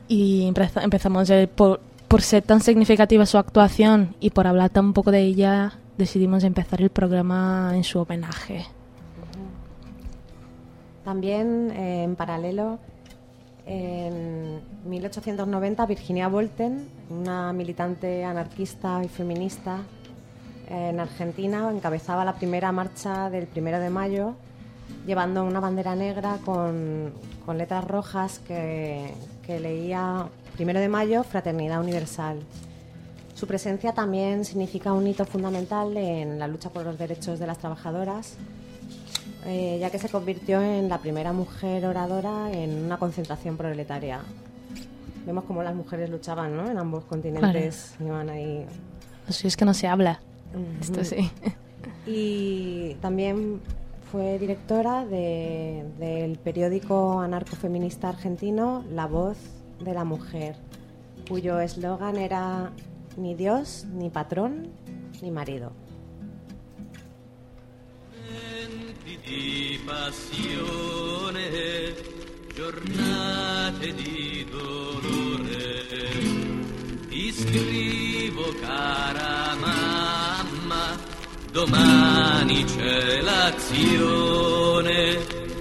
Y 0.07 0.47
empeza- 0.47 0.83
empezamos 0.83 1.29
por, 1.55 1.79
por 2.07 2.21
ser 2.21 2.43
tan 2.43 2.61
significativa 2.61 3.25
su 3.25 3.37
actuación 3.37 4.15
y 4.19 4.29
por 4.29 4.47
hablar 4.47 4.69
tan 4.69 4.93
poco 4.93 5.11
de 5.11 5.21
ella, 5.21 5.73
decidimos 5.97 6.43
empezar 6.43 6.81
el 6.81 6.89
programa 6.89 7.71
en 7.75 7.83
su 7.83 7.99
homenaje. 7.99 8.65
También, 11.03 11.71
eh, 11.71 12.03
en 12.03 12.15
paralelo, 12.15 12.79
en 13.65 14.61
1890, 14.85 15.85
Virginia 15.85 16.27
Volten, 16.27 16.87
una 17.09 17.53
militante 17.53 18.23
anarquista 18.25 19.01
y 19.03 19.07
feminista 19.07 19.79
eh, 20.69 20.89
en 20.89 20.99
Argentina, 20.99 21.69
encabezaba 21.71 22.25
la 22.25 22.35
primera 22.35 22.71
marcha 22.71 23.29
del 23.29 23.47
primero 23.47 23.79
de 23.79 23.89
mayo, 23.89 24.35
llevando 25.07 25.43
una 25.45 25.59
bandera 25.59 25.95
negra 25.95 26.37
con, 26.45 27.13
con 27.45 27.57
letras 27.57 27.85
rojas 27.85 28.39
que, 28.39 29.13
que 29.45 29.59
leía 29.59 30.27
primero 30.55 30.79
de 30.79 30.89
mayo, 30.89 31.23
Fraternidad 31.23 31.79
Universal. 31.79 32.39
Su 33.33 33.47
presencia 33.47 33.93
también 33.93 34.43
significa 34.43 34.91
un 34.93 35.07
hito 35.07 35.23
fundamental 35.25 35.95
en 35.95 36.37
la 36.37 36.47
lucha 36.47 36.69
por 36.69 36.83
los 36.83 36.97
derechos 36.97 37.39
de 37.39 37.47
las 37.47 37.57
trabajadoras, 37.57 38.35
eh, 39.45 39.77
ya 39.79 39.89
que 39.89 39.97
se 39.99 40.09
convirtió 40.09 40.61
en 40.61 40.89
la 40.89 40.97
primera 40.97 41.31
mujer 41.31 41.85
oradora 41.85 42.51
en 42.51 42.83
una 42.83 42.97
concentración 42.97 43.55
proletaria. 43.55 44.21
Vemos 45.25 45.45
cómo 45.45 45.63
las 45.63 45.75
mujeres 45.75 46.09
luchaban 46.09 46.57
¿no? 46.57 46.69
en 46.69 46.77
ambos 46.77 47.05
continentes, 47.05 47.95
iban 47.99 48.29
ahí. 48.29 48.65
Así 49.27 49.47
es 49.47 49.55
que 49.55 49.65
no 49.65 49.73
se 49.73 49.87
habla. 49.87 50.19
Esto 50.81 51.01
Ujú. 51.01 51.05
sí. 51.05 51.31
Y 52.07 52.95
también 52.95 53.61
fue 54.11 54.39
directora 54.39 55.05
de- 55.05 55.83
del 55.99 56.37
periódico 56.37 57.19
anarcofeminista 57.19 58.09
argentino 58.09 58.83
La 58.91 59.05
Voz 59.05 59.37
de 59.83 59.93
la 59.93 60.03
Mujer, 60.03 60.55
cuyo 61.27 61.59
eslogan 61.59 62.17
era 62.17 62.71
ni 63.17 63.35
Dios, 63.35 63.85
ni 63.93 64.09
patrón, 64.09 64.69
ni 65.21 65.31
marido. 65.31 65.71
giornate 72.55 73.93
di 73.93 74.45
dolore. 74.49 75.85
Ti 77.09 77.31
scrivo. 77.31 78.07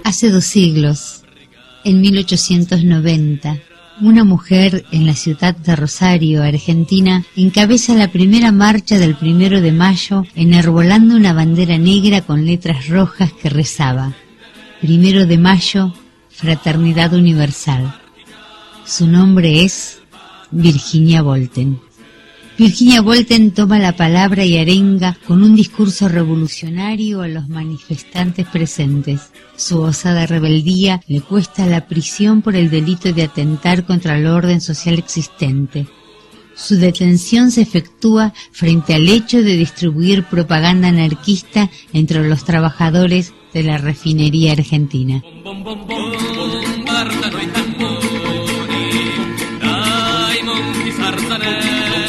Hace 0.03 0.29
dos 0.29 0.45
siglos, 0.45 1.23
en 1.83 2.01
1890, 2.01 3.57
una 4.01 4.23
mujer 4.23 4.85
en 4.91 5.05
la 5.05 5.15
ciudad 5.15 5.55
de 5.55 5.75
Rosario, 5.75 6.43
Argentina, 6.43 7.25
encabeza 7.35 7.95
la 7.95 8.09
primera 8.09 8.51
marcha 8.51 8.99
del 8.99 9.15
primero 9.15 9.61
de 9.61 9.71
mayo 9.71 10.25
enarbolando 10.35 11.15
una 11.15 11.33
bandera 11.33 11.77
negra 11.77 12.21
con 12.21 12.45
letras 12.45 12.87
rojas 12.87 13.31
que 13.33 13.49
rezaba 13.49 14.15
Primero 14.81 15.25
de 15.25 15.39
mayo, 15.39 15.91
Fraternidad 16.29 17.11
Universal. 17.13 17.99
Su 18.85 19.07
nombre 19.07 19.63
es 19.63 19.99
Virginia 20.51 21.23
Volten. 21.23 21.86
Virginia 22.57 23.01
Volten 23.03 23.51
toma 23.51 23.77
la 23.77 23.95
palabra 23.95 24.43
y 24.43 24.57
arenga 24.57 25.15
con 25.27 25.43
un 25.43 25.53
discurso 25.53 26.09
revolucionario 26.09 27.21
a 27.21 27.27
los 27.27 27.47
manifestantes 27.49 28.47
presentes. 28.47 29.31
Su 29.55 29.79
osada 29.81 30.25
rebeldía 30.25 30.99
le 31.07 31.21
cuesta 31.21 31.67
la 31.67 31.87
prisión 31.87 32.41
por 32.41 32.55
el 32.55 32.71
delito 32.71 33.13
de 33.13 33.23
atentar 33.23 33.85
contra 33.85 34.17
el 34.17 34.25
orden 34.25 34.59
social 34.59 34.97
existente. 34.97 35.85
Su 36.55 36.77
detención 36.77 37.51
se 37.51 37.61
efectúa 37.61 38.33
frente 38.51 38.95
al 38.95 39.07
hecho 39.07 39.43
de 39.43 39.55
distribuir 39.55 40.23
propaganda 40.23 40.87
anarquista 40.87 41.69
entre 41.93 42.27
los 42.27 42.43
trabajadores 42.43 43.33
de 43.53 43.61
la 43.61 43.77
refinería 43.77 44.53
argentina. 44.53 45.21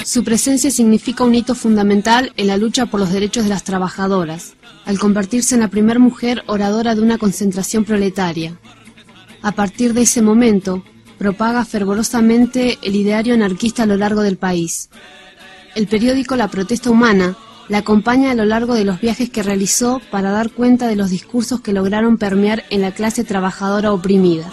Su 0.09 0.25
presencia 0.25 0.71
significa 0.71 1.23
un 1.23 1.35
hito 1.35 1.55
fundamental 1.55 2.33
en 2.39 2.47
la 2.47 2.57
lucha 2.57 2.87
por 2.87 2.99
los 2.99 3.13
derechos 3.13 3.45
de 3.45 3.51
las 3.51 3.63
trabajadoras, 3.63 4.55
al 4.87 4.99
convertirse 4.99 5.55
en 5.55 5.61
la 5.61 5.69
primera 5.69 5.99
mujer 5.99 6.45
oradora 6.47 6.95
de 6.95 7.03
una 7.03 7.19
concentración 7.19 7.85
proletaria. 7.85 8.59
A 9.43 9.53
partir 9.53 9.93
de 9.93 10.01
ese 10.01 10.23
momento, 10.23 10.83
propaga 11.19 11.63
fervorosamente 11.67 12.79
el 12.81 12.97
ideario 12.97 13.35
anarquista 13.35 13.83
a 13.83 13.87
lo 13.87 13.99
largo 13.99 14.23
del 14.23 14.39
país. 14.39 14.89
El 15.75 15.89
periódico 15.89 16.37
La 16.37 16.49
Protesta 16.49 16.89
Humana 16.89 17.37
la 17.69 17.77
acompaña 17.77 18.31
a 18.31 18.35
lo 18.35 18.47
largo 18.47 18.73
de 18.73 18.87
los 18.87 19.03
viajes 19.03 19.29
que 19.29 19.43
realizó 19.43 20.01
para 20.11 20.31
dar 20.31 20.49
cuenta 20.49 20.89
de 20.89 20.97
los 20.97 21.11
discursos 21.11 21.61
que 21.61 21.75
lograron 21.75 22.17
permear 22.17 22.65
en 22.71 22.81
la 22.81 22.93
clase 22.93 23.25
trabajadora 23.25 23.93
oprimida. 23.93 24.51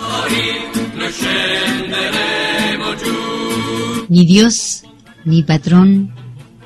Ni 4.09 4.25
Dios, 4.25 4.84
ni 5.25 5.43
patrón, 5.43 6.11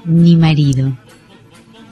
ni 0.06 0.36
marido. 0.36 0.98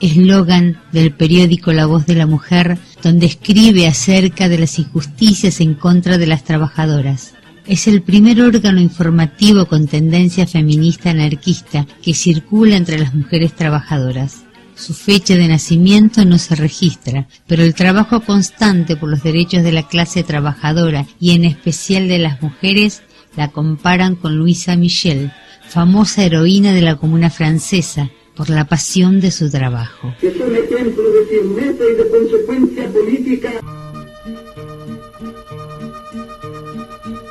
Eslogan 0.00 0.80
del 0.92 1.12
periódico 1.12 1.72
La 1.72 1.86
Voz 1.86 2.06
de 2.06 2.14
la 2.14 2.26
Mujer, 2.26 2.78
donde 3.02 3.26
escribe 3.26 3.88
acerca 3.88 4.48
de 4.48 4.58
las 4.58 4.78
injusticias 4.78 5.60
en 5.60 5.74
contra 5.74 6.18
de 6.18 6.26
las 6.26 6.44
trabajadoras. 6.44 7.34
Es 7.66 7.88
el 7.88 8.02
primer 8.02 8.40
órgano 8.40 8.80
informativo 8.80 9.66
con 9.66 9.88
tendencia 9.88 10.46
feminista 10.46 11.10
anarquista 11.10 11.86
que 12.02 12.14
circula 12.14 12.76
entre 12.76 12.98
las 12.98 13.14
mujeres 13.14 13.54
trabajadoras. 13.54 14.44
Su 14.74 14.94
fecha 14.94 15.34
de 15.34 15.48
nacimiento 15.48 16.24
no 16.24 16.38
se 16.38 16.54
registra, 16.54 17.26
pero 17.48 17.64
el 17.64 17.74
trabajo 17.74 18.20
constante 18.20 18.94
por 18.96 19.08
los 19.08 19.24
derechos 19.24 19.64
de 19.64 19.72
la 19.72 19.82
clase 19.88 20.22
trabajadora 20.22 21.04
y 21.18 21.32
en 21.32 21.44
especial 21.44 22.06
de 22.06 22.18
las 22.18 22.40
mujeres 22.40 23.02
la 23.36 23.48
comparan 23.48 24.14
con 24.14 24.36
Luisa 24.36 24.76
Michel, 24.76 25.32
famosa 25.68 26.24
heroína 26.24 26.72
de 26.72 26.82
la 26.82 26.96
Comuna 26.96 27.30
Francesa, 27.30 28.10
por 28.34 28.50
la 28.50 28.64
pasión 28.66 29.20
de 29.20 29.30
su 29.30 29.50
trabajo. 29.50 30.14
que 30.20 30.32
son 30.32 30.54
ejemplo 30.54 31.02
de 31.10 31.26
firmeza 31.26 31.84
y 31.92 31.96
de 31.96 32.08
consecuencia 32.08 32.92
política. 32.92 33.50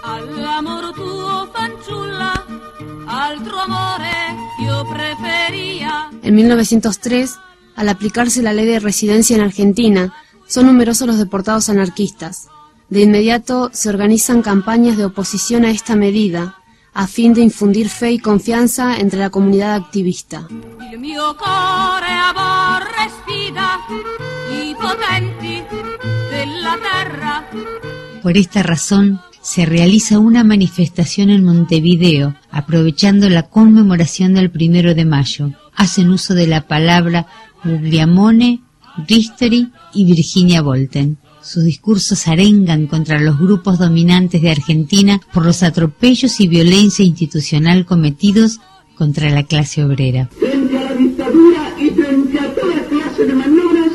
All'amor 0.04 0.94
tuo 0.94 1.50
fanciulla, 1.54 2.44
altro 3.08 3.60
amore 3.60 4.18
io 4.60 4.86
preferia. 4.94 6.10
En 6.24 6.36
1903, 6.36 7.38
al 7.76 7.90
aplicarse 7.90 8.42
la 8.42 8.54
ley 8.54 8.66
de 8.66 8.80
residencia 8.80 9.36
en 9.36 9.44
Argentina, 9.44 10.14
son 10.46 10.66
numerosos 10.66 11.08
los 11.08 11.18
deportados 11.18 11.70
anarquistas. 11.70 12.48
De 12.90 13.02
inmediato 13.02 13.70
se 13.74 13.90
organizan 13.90 14.42
campañas 14.42 14.98
de 14.98 15.06
oposición 15.06 15.64
a 15.66 15.72
esta 15.72 15.96
medida, 15.96 16.56
a 16.98 17.06
fin 17.06 17.36
de 17.36 17.42
infundir 17.42 17.90
fe 17.90 18.14
y 18.14 18.18
confianza 18.18 18.98
entre 18.98 19.20
la 19.20 19.30
comunidad 19.30 19.76
activista. 19.76 20.48
Por 28.24 28.36
esta 28.36 28.64
razón, 28.64 29.22
se 29.44 29.68
realiza 29.68 30.18
una 30.18 30.44
manifestación 30.44 31.30
en 31.30 31.46
Montevideo, 31.46 32.36
aprovechando 32.50 33.30
la 33.30 33.44
conmemoración 33.44 34.34
del 34.34 34.50
primero 34.50 34.96
de 34.96 35.06
mayo. 35.06 35.52
Hacen 35.76 36.10
uso 36.10 36.34
de 36.34 36.48
la 36.48 36.62
palabra 36.62 37.28
Guglielmone, 37.64 38.62
Ristori 39.08 39.72
y 39.94 40.06
Virginia 40.06 40.64
Volten. 40.64 41.20
Sus 41.48 41.64
discursos 41.64 42.28
arengan 42.28 42.88
contra 42.88 43.22
los 43.22 43.40
grupos 43.40 43.80
dominantes 43.80 44.42
de 44.42 44.52
Argentina 44.52 45.22
por 45.34 45.46
los 45.46 45.64
atropellos 45.64 46.42
y 46.42 46.48
violencia 46.50 47.06
institucional 47.06 47.86
cometidos 47.86 48.60
contra 48.98 49.30
la 49.30 49.44
clase 49.44 49.82
obrera. 49.82 50.28
Frente 50.38 50.78
a 50.78 50.84
la 50.84 50.94
dictadura 50.94 51.74
y 51.80 51.90
frente 51.92 52.38
a 52.38 52.54
toda 52.54 52.84
clase 52.90 53.26
de 53.28 53.34
maniobras, 53.34 53.94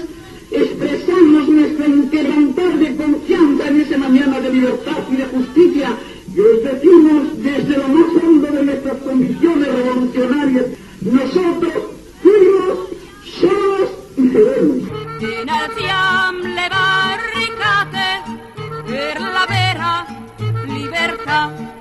expresamos 0.50 1.48
nuestra 1.50 1.86
inquebrantable 1.88 2.96
confianza 2.96 3.68
en 3.68 3.80
esa 3.82 3.98
mañana 3.98 4.40
de 4.40 4.50
libertad 4.50 4.98
y 5.12 5.16
de 5.16 5.24
justicia 5.26 5.98
y 6.34 6.40
os 6.40 6.64
decimos 6.64 7.22
desde 7.36 7.76
lo 7.76 7.88
más 7.88 8.24
hondo 8.24 8.46
de 8.46 8.62
nuestras 8.64 8.96
convicciones 8.96 9.68
revolucionarias, 9.68 10.64
nosotros 11.02 11.74
fuimos, 12.22 12.88
solos 13.38 13.90
y 14.16 14.28
seremos. 14.30 15.02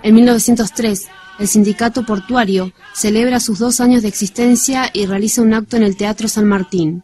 En 0.04 0.16
1903, 0.16 1.08
el 1.40 1.48
sindicato 1.48 2.06
portuario 2.06 2.74
celebra 2.94 3.40
sus 3.40 3.60
dos 3.60 3.80
años 3.80 4.02
de 4.02 4.08
existencia 4.08 4.90
y 4.94 5.06
realiza 5.06 5.42
un 5.42 5.54
acto 5.54 5.78
en 5.78 5.84
el 5.84 5.96
Teatro 5.96 6.28
San 6.28 6.46
Martín. 6.46 7.04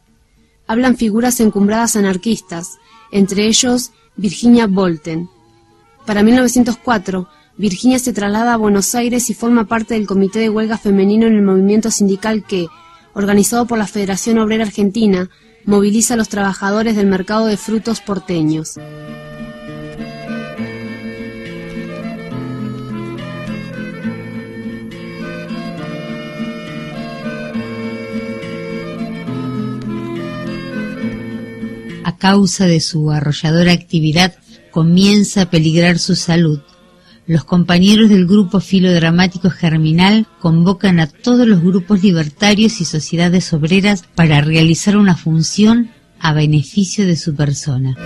Hablan 0.65 0.98
figuras 0.98 1.39
encumbradas 1.39 1.96
anarquistas, 1.96 2.78
entre 3.12 3.46
ellos 3.46 3.91
Virginia 4.15 4.67
Bolten. 4.67 5.30
Para 6.06 6.24
1904, 6.24 7.28
Virginia 7.58 8.00
se 8.00 8.13
traslada 8.13 8.54
a 8.54 8.58
Buenos 8.58 8.93
Aires 8.96 9.30
y 9.30 9.34
forma 9.34 9.65
parte 9.65 9.93
del 9.93 10.08
Comité 10.08 10.39
de 10.39 10.50
Huelga 10.50 10.78
Femenino 10.78 11.28
en 11.28 11.36
el 11.36 11.43
movimiento 11.43 11.91
sindical 11.91 12.43
que, 12.46 12.67
organizado 13.13 13.67
por 13.67 13.78
la 13.78 13.88
Federación 13.88 14.38
Obrera 14.39 14.63
Argentina, 14.63 15.30
moviliza 15.67 16.13
a 16.13 16.17
los 16.17 16.30
trabajadores 16.30 16.95
del 16.95 17.08
mercado 17.08 17.45
de 17.45 17.58
frutos 17.58 17.99
porteños. 17.99 18.77
A 32.06 32.17
causa 32.17 32.65
de 32.65 32.80
su 32.80 33.12
arrolladora 33.12 33.73
actividad, 33.73 34.36
comienza 34.71 35.41
a 35.43 35.49
peligrar 35.49 35.99
su 35.99 36.15
salud. 36.15 36.62
Los 37.27 37.43
compañeros 37.43 38.09
del 38.09 38.25
grupo 38.25 38.61
filodramático 38.61 39.49
Germinal 39.49 40.27
convocan 40.39 41.01
a 41.01 41.07
todos 41.07 41.45
los 41.45 41.61
grupos 41.61 42.01
libertarios 42.01 42.79
y 42.79 42.85
sociedades 42.85 43.51
obreras 43.51 44.05
para 44.15 44.39
realizar 44.39 44.95
una 44.95 45.17
función 45.17 45.91
a 46.21 46.31
beneficio 46.31 47.05
de 47.05 47.17
su 47.17 47.35
persona. 47.35 47.97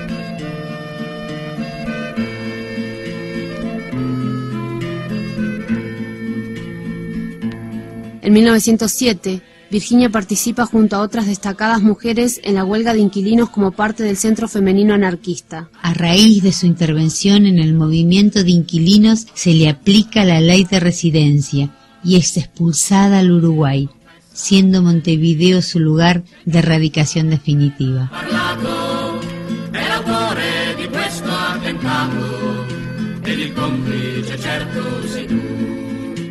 En 8.23 8.33
1907, 8.33 9.41
Virginia 9.71 10.09
participa 10.09 10.65
junto 10.65 10.97
a 10.97 10.99
otras 10.99 11.27
destacadas 11.27 11.81
mujeres 11.81 12.41
en 12.43 12.55
la 12.55 12.65
huelga 12.65 12.93
de 12.93 12.99
inquilinos 12.99 13.49
como 13.49 13.71
parte 13.71 14.03
del 14.03 14.17
Centro 14.17 14.49
Femenino 14.49 14.93
Anarquista. 14.93 15.69
A 15.81 15.93
raíz 15.93 16.43
de 16.43 16.51
su 16.51 16.65
intervención 16.65 17.45
en 17.45 17.57
el 17.57 17.73
movimiento 17.73 18.43
de 18.43 18.51
inquilinos 18.51 19.27
se 19.33 19.53
le 19.53 19.69
aplica 19.69 20.25
la 20.25 20.41
ley 20.41 20.65
de 20.65 20.81
residencia 20.81 21.69
y 22.03 22.17
es 22.17 22.35
expulsada 22.35 23.19
al 23.19 23.31
Uruguay, 23.31 23.87
siendo 24.33 24.81
Montevideo 24.81 25.61
su 25.61 25.79
lugar 25.79 26.23
de 26.43 26.61
radicación 26.61 27.29
definitiva. 27.29 28.11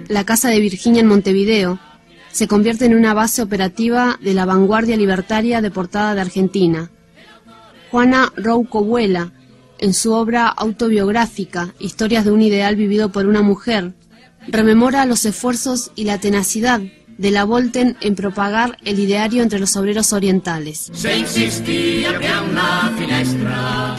La 0.09 0.25
casa 0.27 0.51
de 0.51 0.61
Virginia 0.61 1.01
en 1.01 1.07
Montevideo 1.07 1.79
se 2.33 2.49
convierte 2.49 2.85
en 2.85 2.95
una 2.95 3.15
base 3.15 3.43
operativa 3.43 4.19
de 4.23 4.35
la 4.35 4.45
vanguardia 4.45 4.97
libertaria 4.97 5.61
deportada 5.61 6.15
de 6.15 6.21
Argentina. 6.21 6.91
Juana 7.91 8.33
Rouco 8.37 8.85
Vuela, 8.85 9.33
en 9.79 9.95
su 9.95 10.13
obra 10.13 10.47
autobiográfica 10.47 11.75
Historias 11.79 12.25
de 12.25 12.31
un 12.31 12.43
ideal 12.43 12.77
vivido 12.77 13.11
por 13.11 13.27
una 13.27 13.43
mujer, 13.43 13.95
rememora 14.47 15.07
los 15.07 15.25
esfuerzos 15.25 15.91
y 15.97 16.05
la 16.05 16.19
tenacidad 16.19 16.81
de 17.21 17.31
la 17.31 17.45
Volten 17.45 17.97
en 18.01 18.15
propagar 18.15 18.79
el 18.85 18.99
ideario 18.99 19.43
entre 19.43 19.59
los 19.59 19.77
obreros 19.77 20.13
orientales. 20.15 20.91
Se 20.95 21.19
una 21.19 22.93
finestra, 22.97 23.97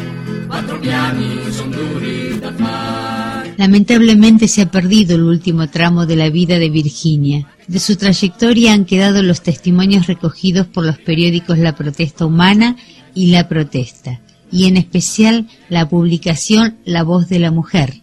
Lamentablemente 3.62 4.48
se 4.48 4.64
ha 4.64 4.72
perdido 4.72 5.14
el 5.14 5.22
último 5.22 5.70
tramo 5.70 6.08
de 6.08 6.16
la 6.16 6.32
vida 6.32 6.58
de 6.58 6.72
Virginia. 6.72 7.48
De 7.68 7.78
su 7.78 7.96
trayectoria 7.96 8.74
han 8.74 8.86
quedado 8.86 9.22
los 9.22 9.44
testimonios 9.44 10.08
recogidos 10.08 10.66
por 10.66 10.84
los 10.84 10.98
periódicos 10.98 11.60
La 11.60 11.76
Protesta 11.76 12.26
Humana 12.26 12.76
y 13.14 13.28
La 13.28 13.48
Protesta, 13.48 14.20
y 14.52 14.66
en 14.66 14.78
especial 14.78 15.48
la 15.70 15.88
publicación 15.88 16.80
La 16.86 17.04
Voz 17.04 17.30
de 17.30 17.38
la 17.38 17.52
Mujer, 17.52 18.02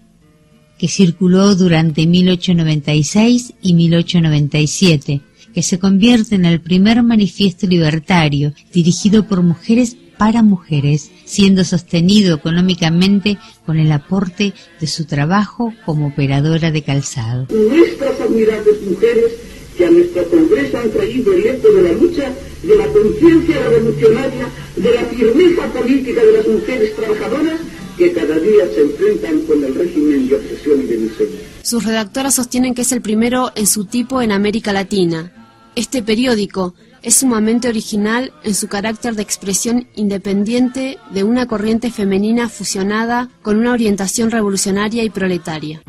que 0.79 0.87
circuló 0.87 1.57
durante 1.57 2.07
1896 2.07 3.55
y 3.61 3.75
1897, 3.75 5.23
que 5.53 5.63
se 5.65 5.81
convierte 5.81 6.37
en 6.37 6.45
el 6.45 6.61
primer 6.61 7.03
manifiesto 7.03 7.67
libertario 7.67 8.53
dirigido 8.73 9.27
por 9.27 9.43
mujeres 9.43 9.97
para 10.19 10.45
mujeres, 10.45 11.11
siendo 11.29 11.63
sostenido 11.63 12.35
económicamente 12.35 13.39
con 13.67 13.79
el 13.79 13.93
aporte 13.93 14.55
de 14.81 14.87
su 14.87 15.05
trabajo 15.05 15.75
como 15.85 16.09
operadora 16.09 16.71
de 16.71 16.83
calzado. 16.83 17.47
Nuestras 17.51 18.19
admirables 18.21 18.81
mujeres 18.83 19.33
que 19.77 19.85
a 19.85 19.91
nuestro 19.91 20.25
Congreso 20.29 20.79
han 20.79 20.91
traído 20.91 21.33
el 21.35 21.47
eco 21.47 21.69
de 21.71 21.83
la 21.83 21.93
lucha, 21.93 22.33
de 22.63 22.77
la 22.77 22.87
conciencia 22.87 23.69
revolucionaria, 23.69 24.49
de 24.75 24.95
la 24.95 25.03
firmeza 25.05 25.67
política 25.67 26.25
de 26.25 26.33
las 26.33 26.49
mujeres 26.49 26.97
trabajadoras 26.97 27.61
que 27.99 28.13
cada 28.13 28.39
día 28.39 28.65
se 28.75 28.81
enfrentan 28.81 29.41
con 29.43 29.63
el 29.63 29.75
régimen 29.75 30.29
de 30.29 30.37
opresión 30.37 30.81
y 30.83 30.87
de 30.87 30.97
miseria. 30.97 31.41
Sus 31.63 31.85
redactoras 31.85 32.35
sostienen 32.35 32.75
que 32.75 32.83
es 32.83 32.93
el 32.93 33.03
primero 33.03 33.53
en 33.55 33.67
su 33.67 33.85
tipo 33.85 34.23
en 34.23 34.33
América 34.33 34.73
Latina. 34.73 35.33
Este 35.75 36.03
periódico 36.03 36.75
es 37.09 37.15
sumamente 37.17 37.71
original 37.71 38.35
en 38.45 38.55
su 38.55 38.69
carácter 38.69 39.15
de 39.15 39.23
expresión 39.23 39.89
independiente 39.95 40.99
de 41.11 41.25
una 41.25 41.47
corriente 41.47 41.91
femenina 41.91 42.51
fusionada 42.51 43.31
con 43.41 43.57
una 43.57 43.73
orientación 43.73 44.31
revolucionaria 44.31 45.03
y 45.03 45.09
proletaria. 45.09 45.81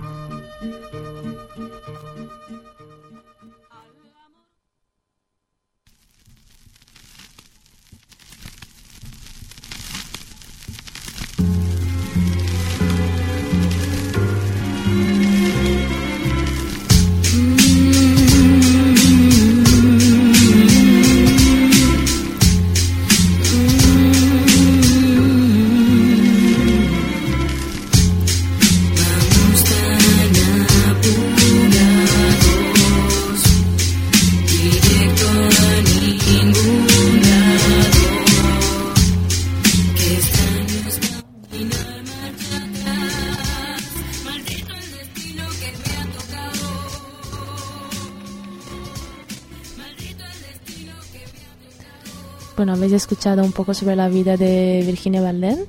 Bueno, 52.60 52.74
habéis 52.74 52.91
escuchado 52.91 53.41
un 53.41 53.54
poco 53.54 53.74
sobre 53.74 53.95
la 53.95 54.10
vida 54.10 54.36
de 54.36 54.84
Virginia 54.86 55.22
Valdés, 55.22 55.60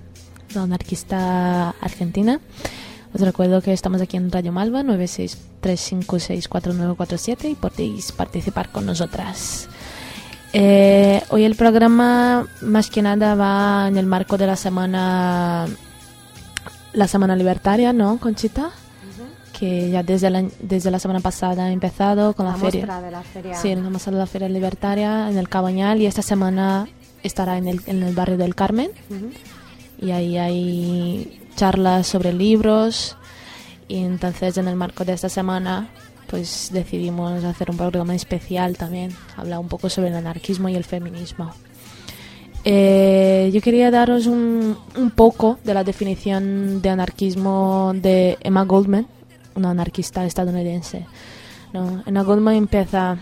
la 0.57 0.63
anarquista 0.63 1.71
argentina. 1.81 2.41
Os 3.15 3.21
recuerdo 3.21 3.63
que 3.63 3.73
estamos 3.73 4.01
aquí 4.01 4.17
en 4.17 4.33
Radio 4.33 4.51
Malva 4.51 4.83
963564947 4.83 7.49
y 7.49 7.55
podéis 7.55 8.11
participar 8.11 8.73
con 8.73 8.87
nosotras. 8.87 9.69
Eh, 10.53 11.23
hoy 11.29 11.45
el 11.45 11.55
programa 11.55 12.49
más 12.61 12.91
que 12.91 13.03
nada 13.03 13.37
va 13.37 13.87
en 13.87 13.97
el 13.97 14.07
marco 14.07 14.37
de 14.37 14.49
la 14.49 14.57
semana 14.57 15.67
la 16.93 17.07
semana 17.07 17.37
libertaria, 17.37 17.93
¿no, 17.93 18.19
Conchita? 18.19 18.73
Que 19.61 19.91
ya 19.91 20.03
desde 20.03 20.31
la, 20.31 20.43
desde 20.61 20.91
la 20.91 20.99
semana 20.99 21.21
pasada 21.21 21.67
ha 21.67 21.71
empezado 21.71 22.33
con 22.33 22.47
la, 22.47 22.53
La 22.53 22.57
feria. 22.59 22.87
muestra 22.87 23.03
de 23.03 23.11
la 23.11 23.23
feria. 23.23 23.55
Sí, 23.57 23.75
la 23.75 23.91
muestra 23.91 24.11
de 24.13 24.19
la 24.19 24.27
feria 24.27 24.49
libertaria 24.49 25.29
en 25.31 25.37
el 25.37 25.51
Cabañal 25.51 26.01
y 26.01 26.07
esta 26.07 26.23
semana 26.23 26.89
estará 27.23 27.59
en 27.59 27.69
el, 27.69 27.83
en 27.87 28.03
el 28.03 28.15
barrio 28.15 28.39
del 28.39 28.55
Carmen 28.55 28.91
Ujú. 29.11 29.29
y 30.01 30.13
ahí 30.13 30.39
hay 30.39 31.39
charlas 31.57 32.07
sobre 32.07 32.33
libros 32.33 33.19
y 33.87 33.99
entonces 33.99 34.57
en 34.57 34.67
el 34.69 34.77
marco 34.77 35.05
de 35.05 35.13
esta 35.13 35.29
semana 35.29 35.91
pues 36.27 36.71
decidimos 36.73 37.45
hacer 37.45 37.71
un 37.71 37.77
programa 37.77 38.15
especial 38.15 38.79
también, 38.79 39.13
hablar 39.37 39.59
un 39.59 39.69
poco 39.69 39.91
sobre 39.91 40.09
el 40.09 40.15
anarquismo 40.15 40.71
y 40.71 40.77
el 40.77 40.85
feminismo. 40.85 41.51
Eh, 42.65 43.51
yo 43.53 43.61
quería 43.61 43.91
daros 43.91 44.27
un, 44.27 44.77
un 44.97 45.11
poco 45.11 45.59
de 45.65 45.75
la 45.75 45.83
definición 45.83 46.81
de 46.83 46.91
anarquismo 46.91 47.93
de 47.95 48.39
Emma 48.43 48.65
Goldman, 48.65 49.07
una 49.55 49.71
anarquista 49.71 50.25
estadounidense. 50.25 51.07
¿no? 51.73 52.03
Empieza 52.53 53.19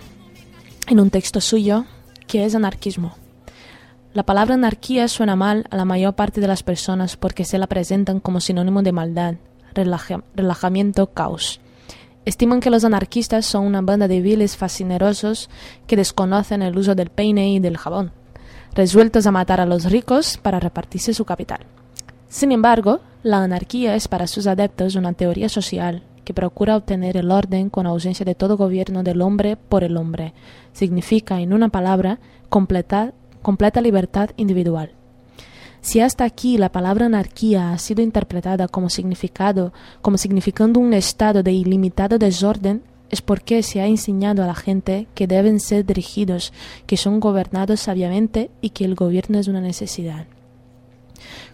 en 0.87 1.01
un 1.01 1.11
texto 1.11 1.41
suyo 1.41 1.85
que 2.27 2.45
es 2.45 2.55
anarquismo. 2.55 3.15
La 4.15 4.23
palabra 4.23 4.55
anarquía 4.55 5.07
suena 5.09 5.37
mal 5.37 5.67
a 5.71 5.77
la 5.77 5.85
mayor 5.85 6.15
parte 6.15 6.41
de 6.41 6.49
las 6.49 6.63
personas 6.63 7.17
porque 7.17 7.45
se 7.45 7.59
la 7.59 7.67
presentan 7.67 8.21
como 8.21 8.41
sinónimo 8.41 8.83
de 8.83 8.93
maldad, 8.93 9.35
relaja- 9.75 10.25
relajamiento, 10.35 11.09
caos. 11.09 11.61
Estiman 12.25 12.61
que 12.61 12.71
los 12.71 12.85
anarquistas 12.85 13.47
son 13.47 13.65
una 13.65 13.81
banda 13.81 14.09
de 14.09 14.21
viles 14.21 14.57
fascinerosos 14.57 15.49
que 15.87 15.97
desconocen 15.97 16.63
el 16.63 16.77
uso 16.77 16.95
del 16.95 17.11
peine 17.11 17.51
y 17.51 17.61
del 17.61 17.77
jabón, 17.79 18.13
resueltos 18.75 19.27
a 19.27 19.31
matar 19.31 19.61
a 19.61 19.67
los 19.67 19.85
ricos 19.91 20.37
para 20.37 20.61
repartirse 20.61 21.15
su 21.15 21.25
capital. 21.25 21.61
Sin 22.29 22.53
embargo, 22.53 23.01
la 23.23 23.43
anarquía 23.43 23.95
es 23.95 24.09
para 24.09 24.27
sus 24.27 24.47
adeptos 24.47 24.95
una 24.95 25.13
teoría 25.13 25.49
social 25.49 26.03
que 26.29 26.35
procura 26.35 26.77
obtener 26.77 27.17
el 27.17 27.31
orden 27.31 27.71
con 27.71 27.87
ausencia 27.87 28.23
de 28.27 28.35
todo 28.35 28.59
gobierno 28.59 29.03
del 29.03 29.23
hombre 29.23 29.57
por 29.57 29.83
el 29.83 29.97
hombre. 29.97 30.35
Significa, 30.75 31.41
en 31.41 31.55
una 31.55 31.71
palabra, 31.71 32.19
completa, 32.51 33.15
completa 33.41 33.81
libertad 33.81 34.29
individual. 34.37 34.91
Si 35.81 36.01
hasta 36.01 36.25
aquí 36.25 36.59
la 36.59 36.71
palabra 36.71 37.07
anarquía 37.07 37.73
ha 37.73 37.79
sido 37.79 38.03
interpretada 38.03 38.69
como 38.69 38.91
significado, 38.91 39.73
como 40.03 40.19
significando 40.19 40.81
un 40.81 40.93
estado 40.93 41.43
de 41.43 41.53
ilimitado 41.53 42.19
desorden, 42.19 42.83
es 43.09 43.23
porque 43.23 43.63
se 43.63 43.81
ha 43.81 43.87
enseñado 43.87 44.45
a 44.45 44.47
la 44.47 44.55
gente 44.55 45.07
que 45.15 45.27
deben 45.27 45.61
ser 45.61 45.87
dirigidos, 45.87 46.53
que 46.85 46.99
son 46.99 47.21
gobernados 47.21 47.81
sabiamente 47.81 48.51
y 48.61 48.69
que 48.69 48.85
el 48.85 48.97
gobierno 48.97 49.39
es 49.39 49.49
una 49.49 49.63
necesidad. 49.63 50.27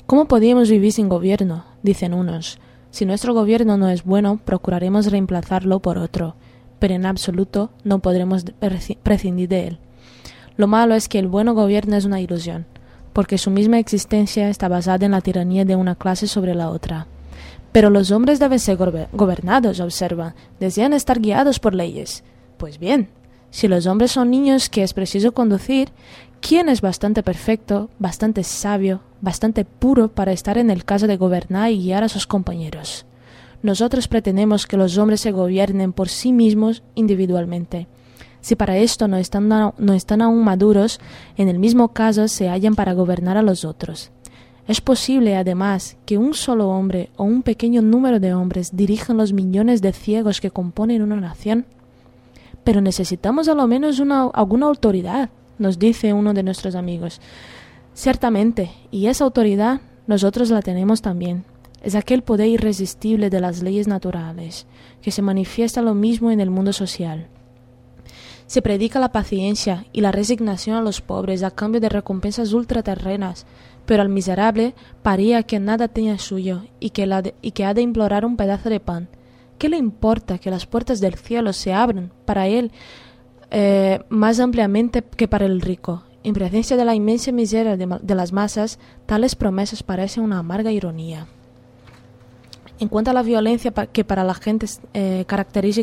¿Cómo 0.06 0.26
podríamos 0.26 0.68
vivir 0.68 0.90
sin 0.90 1.08
gobierno? 1.08 1.64
dicen 1.84 2.12
unos. 2.12 2.58
Si 2.94 3.04
nuestro 3.06 3.34
gobierno 3.34 3.76
no 3.76 3.88
es 3.88 4.04
bueno, 4.04 4.38
procuraremos 4.44 5.10
reemplazarlo 5.10 5.80
por 5.80 5.98
otro, 5.98 6.36
pero 6.78 6.94
en 6.94 7.06
absoluto 7.06 7.70
no 7.82 7.98
podremos 7.98 8.44
prescindir 9.02 9.48
de 9.48 9.66
él. 9.66 9.78
Lo 10.56 10.68
malo 10.68 10.94
es 10.94 11.08
que 11.08 11.18
el 11.18 11.26
bueno 11.26 11.54
gobierno 11.54 11.96
es 11.96 12.04
una 12.04 12.20
ilusión, 12.20 12.66
porque 13.12 13.36
su 13.36 13.50
misma 13.50 13.80
existencia 13.80 14.48
está 14.48 14.68
basada 14.68 15.04
en 15.06 15.10
la 15.10 15.22
tiranía 15.22 15.64
de 15.64 15.74
una 15.74 15.96
clase 15.96 16.28
sobre 16.28 16.54
la 16.54 16.70
otra. 16.70 17.08
Pero 17.72 17.90
los 17.90 18.12
hombres 18.12 18.38
deben 18.38 18.60
ser 18.60 18.78
gobe- 18.78 19.08
gobernados, 19.12 19.80
observa, 19.80 20.36
desean 20.60 20.92
estar 20.92 21.18
guiados 21.18 21.58
por 21.58 21.74
leyes. 21.74 22.22
Pues 22.58 22.78
bien, 22.78 23.08
si 23.50 23.66
los 23.66 23.86
hombres 23.88 24.12
son 24.12 24.30
niños 24.30 24.68
que 24.68 24.84
es 24.84 24.94
preciso 24.94 25.32
conducir, 25.32 25.88
¿quién 26.46 26.68
es 26.68 26.82
bastante 26.82 27.22
perfecto, 27.22 27.88
bastante 27.98 28.44
sabio, 28.44 29.00
bastante 29.22 29.64
puro 29.64 30.08
para 30.08 30.32
estar 30.32 30.58
en 30.58 30.68
el 30.68 30.84
caso 30.84 31.06
de 31.06 31.16
gobernar 31.16 31.70
y 31.70 31.78
guiar 31.78 32.04
a 32.04 32.10
sus 32.10 32.26
compañeros? 32.26 33.06
Nosotros 33.62 34.08
pretendemos 34.08 34.66
que 34.66 34.76
los 34.76 34.98
hombres 34.98 35.22
se 35.22 35.32
gobiernen 35.32 35.94
por 35.94 36.10
sí 36.10 36.32
mismos 36.32 36.82
individualmente. 36.94 37.86
Si 38.42 38.56
para 38.56 38.76
esto 38.76 39.08
no 39.08 39.16
están, 39.16 39.48
no 39.48 39.94
están 39.94 40.20
aún 40.20 40.44
maduros, 40.44 41.00
en 41.38 41.48
el 41.48 41.58
mismo 41.58 41.94
caso 41.94 42.28
se 42.28 42.50
hallan 42.50 42.74
para 42.74 42.92
gobernar 42.92 43.38
a 43.38 43.42
los 43.42 43.64
otros. 43.64 44.10
Es 44.68 44.82
posible, 44.82 45.36
además, 45.36 45.96
que 46.04 46.18
un 46.18 46.34
solo 46.34 46.68
hombre 46.68 47.08
o 47.16 47.24
un 47.24 47.42
pequeño 47.42 47.80
número 47.80 48.20
de 48.20 48.34
hombres 48.34 48.76
dirijan 48.76 49.16
los 49.16 49.32
millones 49.32 49.80
de 49.80 49.94
ciegos 49.94 50.42
que 50.42 50.50
componen 50.50 51.00
una 51.00 51.16
nación. 51.16 51.64
Pero 52.64 52.82
necesitamos 52.82 53.48
a 53.48 53.54
lo 53.54 53.66
menos 53.66 53.98
una, 53.98 54.24
alguna 54.24 54.66
autoridad, 54.66 55.30
nos 55.64 55.80
dice 55.80 56.12
uno 56.12 56.32
de 56.34 56.44
nuestros 56.44 56.76
amigos. 56.76 57.20
Ciertamente, 57.94 58.70
y 58.90 59.06
esa 59.06 59.24
autoridad 59.24 59.80
nosotros 60.06 60.50
la 60.50 60.62
tenemos 60.62 61.02
también. 61.02 61.44
Es 61.82 61.94
aquel 61.94 62.22
poder 62.22 62.48
irresistible 62.48 63.30
de 63.30 63.40
las 63.40 63.62
leyes 63.62 63.88
naturales, 63.88 64.66
que 65.02 65.10
se 65.10 65.22
manifiesta 65.22 65.82
lo 65.82 65.94
mismo 65.94 66.30
en 66.30 66.40
el 66.40 66.50
mundo 66.50 66.72
social. 66.72 67.26
Se 68.46 68.62
predica 68.62 69.00
la 69.00 69.12
paciencia 69.12 69.86
y 69.92 70.00
la 70.00 70.12
resignación 70.12 70.76
a 70.76 70.82
los 70.82 71.00
pobres 71.00 71.42
a 71.42 71.50
cambio 71.50 71.80
de 71.80 71.88
recompensas 71.88 72.52
ultraterrenas, 72.52 73.46
pero 73.86 74.02
al 74.02 74.08
miserable 74.08 74.74
paría 75.02 75.42
que 75.42 75.60
nada 75.60 75.88
tenga 75.88 76.18
suyo 76.18 76.64
y 76.80 76.90
que, 76.90 77.06
la 77.06 77.22
de- 77.22 77.34
y 77.42 77.52
que 77.52 77.64
ha 77.64 77.74
de 77.74 77.82
implorar 77.82 78.24
un 78.24 78.36
pedazo 78.36 78.68
de 78.70 78.80
pan. 78.80 79.08
¿Qué 79.58 79.68
le 79.68 79.76
importa 79.78 80.38
que 80.38 80.50
las 80.50 80.66
puertas 80.66 81.00
del 81.00 81.14
cielo 81.14 81.52
se 81.52 81.72
abran 81.72 82.12
para 82.26 82.48
él 82.48 82.72
eh, 83.56 84.00
más 84.08 84.40
ampliamente 84.40 85.02
que 85.02 85.28
para 85.28 85.46
el 85.46 85.60
rico? 85.60 86.02
En 86.24 86.34
presencia 86.34 86.76
de 86.76 86.84
la 86.84 86.96
inmensa 86.96 87.30
miseria 87.30 87.76
de, 87.76 88.14
las 88.14 88.32
masas, 88.32 88.80
tales 89.06 89.36
promesas 89.36 89.84
parecen 89.84 90.24
una 90.24 90.38
amarga 90.38 90.72
ironía. 90.72 91.26
En 92.80 92.88
cuanto 92.88 93.12
a 93.12 93.14
la 93.14 93.22
violencia 93.22 93.70
que 93.70 94.04
para 94.04 94.24
la 94.24 94.34
gente 94.34 94.66
eh, 94.94 95.24
caracteriza, 95.28 95.82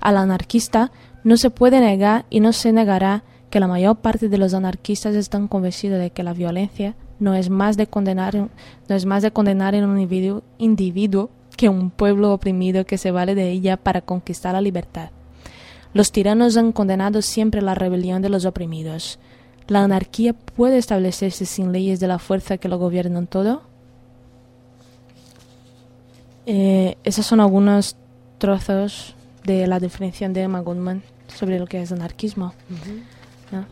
al 0.00 0.16
anarquista, 0.16 0.92
no 1.22 1.38
se 1.38 1.48
puede 1.48 1.80
negar 1.80 2.26
y 2.28 2.40
no 2.40 2.52
se 2.52 2.72
negará 2.72 3.24
que 3.48 3.60
la 3.60 3.66
mayor 3.66 3.96
parte 3.96 4.28
de 4.28 4.36
los 4.36 4.52
anarquistas 4.52 5.14
están 5.14 5.48
convencidos 5.48 5.98
de 5.98 6.10
que 6.10 6.22
la 6.22 6.34
violencia 6.34 6.96
no 7.18 7.34
es 7.34 7.48
más 7.48 7.78
de 7.78 7.86
condenar, 7.86 8.34
no 8.34 8.50
un 8.90 10.00
individuo, 10.00 10.42
individuo 10.58 11.30
que 11.56 11.70
un 11.70 11.90
pueblo 11.90 12.34
oprimido 12.34 12.84
que 12.84 12.98
se 12.98 13.10
vale 13.10 13.34
de 13.34 13.50
ella 13.50 13.78
para 13.78 14.02
conquistar 14.02 14.52
la 14.52 14.60
libertad. 14.60 15.10
Los 15.94 16.12
tiranos 16.12 16.56
han 16.58 16.72
condenado 16.72 17.22
siempre 17.22 17.62
la 17.62 17.74
rebelión 17.74 18.20
de 18.20 18.28
los 18.28 18.44
oprimidos. 18.44 19.18
¿La 19.68 19.82
anarquía 19.84 20.34
puede 20.34 20.76
establecerse 20.76 21.46
sin 21.46 21.72
leyes 21.72 22.00
de 22.00 22.08
la 22.08 22.18
fuerza 22.18 22.58
que 22.58 22.68
lo 22.68 22.76
gobiernan 22.78 23.26
todo? 23.26 23.62
Eh, 26.46 26.96
esos 27.04 27.24
son 27.24 27.40
algunos 27.40 27.96
trozos 28.38 29.14
de 29.44 29.66
la 29.66 29.80
definición 29.80 30.32
de 30.32 30.42
Emma 30.42 30.60
Goodman 30.60 31.02
sobre 31.28 31.58
lo 31.58 31.66
que 31.66 31.80
es 31.80 31.92
anarquismo. 31.92 32.52
¿no? 33.50 33.64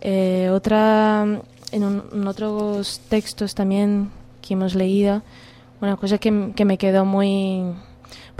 Eh, 0.00 0.50
otra, 0.50 1.22
en, 1.70 1.84
un- 1.84 2.02
en 2.12 2.26
otros 2.26 3.00
textos 3.08 3.54
también 3.54 4.10
que 4.40 4.54
hemos 4.54 4.74
leído, 4.74 5.22
una 5.80 5.96
cosa 5.96 6.18
que, 6.18 6.52
que 6.56 6.64
me 6.64 6.78
quedó 6.78 7.04
muy... 7.04 7.62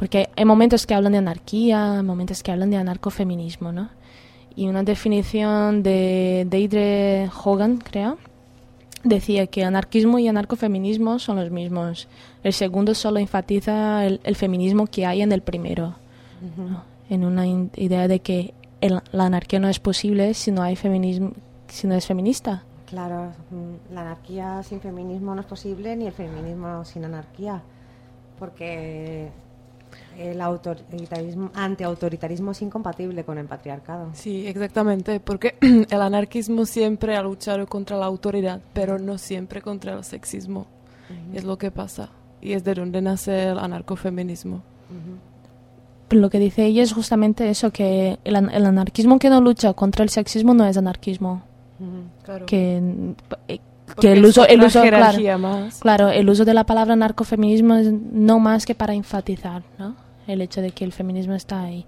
Porque 0.02 0.28
hay 0.36 0.44
momentos 0.44 0.84
que 0.84 0.94
hablan 0.94 1.12
de 1.12 1.18
anarquía, 1.18 1.98
hay 1.98 2.02
momentos 2.02 2.42
que 2.42 2.50
hablan 2.50 2.70
de 2.70 2.76
anarcofeminismo, 2.76 3.70
¿no? 3.70 3.88
Y 4.56 4.66
una 4.66 4.82
definición 4.82 5.84
de 5.84 6.44
Deidre 6.50 7.30
Hogan, 7.44 7.76
creo, 7.76 8.18
decía 9.04 9.46
que 9.46 9.62
anarquismo 9.62 10.18
y 10.18 10.26
anarcofeminismo 10.26 11.20
son 11.20 11.36
los 11.36 11.52
mismos. 11.52 12.08
El 12.42 12.52
segundo 12.52 12.94
solo 12.96 13.20
enfatiza 13.20 14.04
el, 14.04 14.20
el 14.24 14.34
feminismo 14.34 14.88
que 14.88 15.06
hay 15.06 15.22
en 15.22 15.30
el 15.30 15.40
primero, 15.42 15.94
¿no? 16.56 16.82
en 17.08 17.24
una 17.24 17.46
idea 17.46 18.08
de 18.08 18.18
que 18.18 18.54
el- 18.80 19.02
la 19.12 19.26
anarquía 19.26 19.60
no 19.60 19.68
es 19.68 19.78
posible 19.78 20.34
si 20.34 20.50
no 20.50 20.62
hay 20.62 20.74
feminismo, 20.74 21.30
si 21.68 21.86
no 21.86 21.94
es 21.94 22.06
feminista. 22.06 22.64
Claro, 22.86 23.30
mm, 23.52 23.94
la 23.94 24.00
anarquía 24.00 24.64
sin 24.64 24.80
feminismo 24.80 25.32
no 25.36 25.42
es 25.42 25.46
posible, 25.46 25.94
ni 25.94 26.06
el 26.08 26.12
feminismo 26.12 26.84
sin 26.84 27.04
anarquía, 27.04 27.62
porque 28.40 29.28
el 30.18 30.40
autoritarismo, 30.40 31.50
antiautoritarismo 31.54 32.50
es 32.52 32.62
incompatible 32.62 33.24
con 33.24 33.38
el 33.38 33.46
patriarcado. 33.46 34.10
Sí, 34.14 34.46
exactamente, 34.46 35.20
porque 35.20 35.56
el 35.60 36.02
anarquismo 36.02 36.66
siempre 36.66 37.16
ha 37.16 37.22
luchado 37.22 37.66
contra 37.66 37.96
la 37.96 38.06
autoridad, 38.06 38.60
pero 38.72 38.98
no 38.98 39.18
siempre 39.18 39.62
contra 39.62 39.94
el 39.94 40.04
sexismo. 40.04 40.66
Es 41.34 41.44
lo 41.44 41.58
que 41.58 41.70
pasa. 41.70 42.08
Y 42.40 42.54
es 42.54 42.64
de 42.64 42.74
donde 42.74 43.02
nace 43.02 43.48
el 43.50 43.58
anarcofeminismo. 43.58 44.62
Pero 46.08 46.20
lo 46.20 46.30
que 46.30 46.38
dice 46.38 46.64
ella 46.66 46.82
es 46.82 46.92
justamente 46.92 47.48
eso, 47.48 47.70
que 47.70 48.18
el, 48.24 48.36
an- 48.36 48.50
el 48.50 48.66
anarquismo 48.66 49.18
que 49.18 49.30
no 49.30 49.40
lucha 49.40 49.72
contra 49.74 50.02
el 50.04 50.10
sexismo 50.10 50.52
no 50.54 50.64
es 50.66 50.76
anarquismo. 50.76 51.42
Claro. 52.22 52.46
Que, 52.46 52.80
eh, 53.48 53.60
que 54.00 54.12
el 54.12 54.24
uso, 54.24 54.46
el 54.46 54.62
uso 54.62 54.82
claro, 54.82 55.38
más. 55.38 55.78
claro, 55.80 56.08
el 56.10 56.28
uso 56.28 56.44
de 56.44 56.54
la 56.54 56.64
palabra 56.64 56.96
narcofeminismo 56.96 57.74
es 57.76 57.92
no 57.92 58.38
más 58.38 58.66
que 58.66 58.74
para 58.74 58.94
enfatizar, 58.94 59.62
¿no? 59.78 59.94
El 60.26 60.40
hecho 60.40 60.60
de 60.62 60.70
que 60.70 60.84
el 60.84 60.92
feminismo 60.92 61.34
está 61.34 61.62
ahí. 61.62 61.84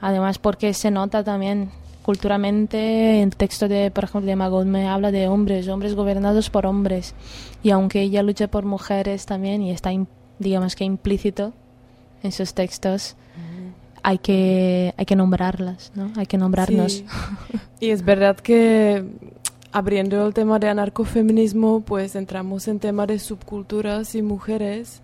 Además, 0.00 0.38
porque 0.38 0.74
se 0.74 0.90
nota 0.90 1.22
también 1.22 1.70
culturalmente 2.02 3.22
el 3.22 3.36
texto 3.36 3.68
de, 3.68 3.90
por 3.90 4.04
ejemplo, 4.04 4.26
de 4.26 4.36
Magod 4.36 4.66
me 4.66 4.88
habla 4.88 5.12
de 5.12 5.28
hombres, 5.28 5.68
hombres 5.68 5.94
gobernados 5.94 6.50
por 6.50 6.66
hombres. 6.66 7.14
Y 7.62 7.70
aunque 7.70 8.02
ella 8.02 8.22
lucha 8.22 8.48
por 8.48 8.64
mujeres 8.64 9.26
también 9.26 9.62
y 9.62 9.70
está, 9.70 9.92
im- 9.92 10.06
digamos 10.38 10.74
que 10.76 10.84
implícito 10.84 11.52
en 12.22 12.32
sus 12.32 12.54
textos, 12.54 13.16
hay 14.04 14.18
que 14.18 14.94
hay 14.96 15.04
que 15.04 15.14
nombrarlas, 15.14 15.92
¿no? 15.94 16.10
Hay 16.16 16.26
que 16.26 16.36
nombrarnos. 16.38 16.92
Sí. 16.92 17.04
Y 17.80 17.90
es 17.90 18.04
verdad 18.04 18.36
que 18.36 19.04
abriendo 19.72 20.26
el 20.26 20.34
tema 20.34 20.58
de 20.58 20.68
anarcofeminismo, 20.68 21.80
pues 21.80 22.14
entramos 22.14 22.68
en 22.68 22.78
tema 22.78 23.06
de 23.06 23.18
subculturas 23.18 24.14
y 24.14 24.22
mujeres. 24.22 25.02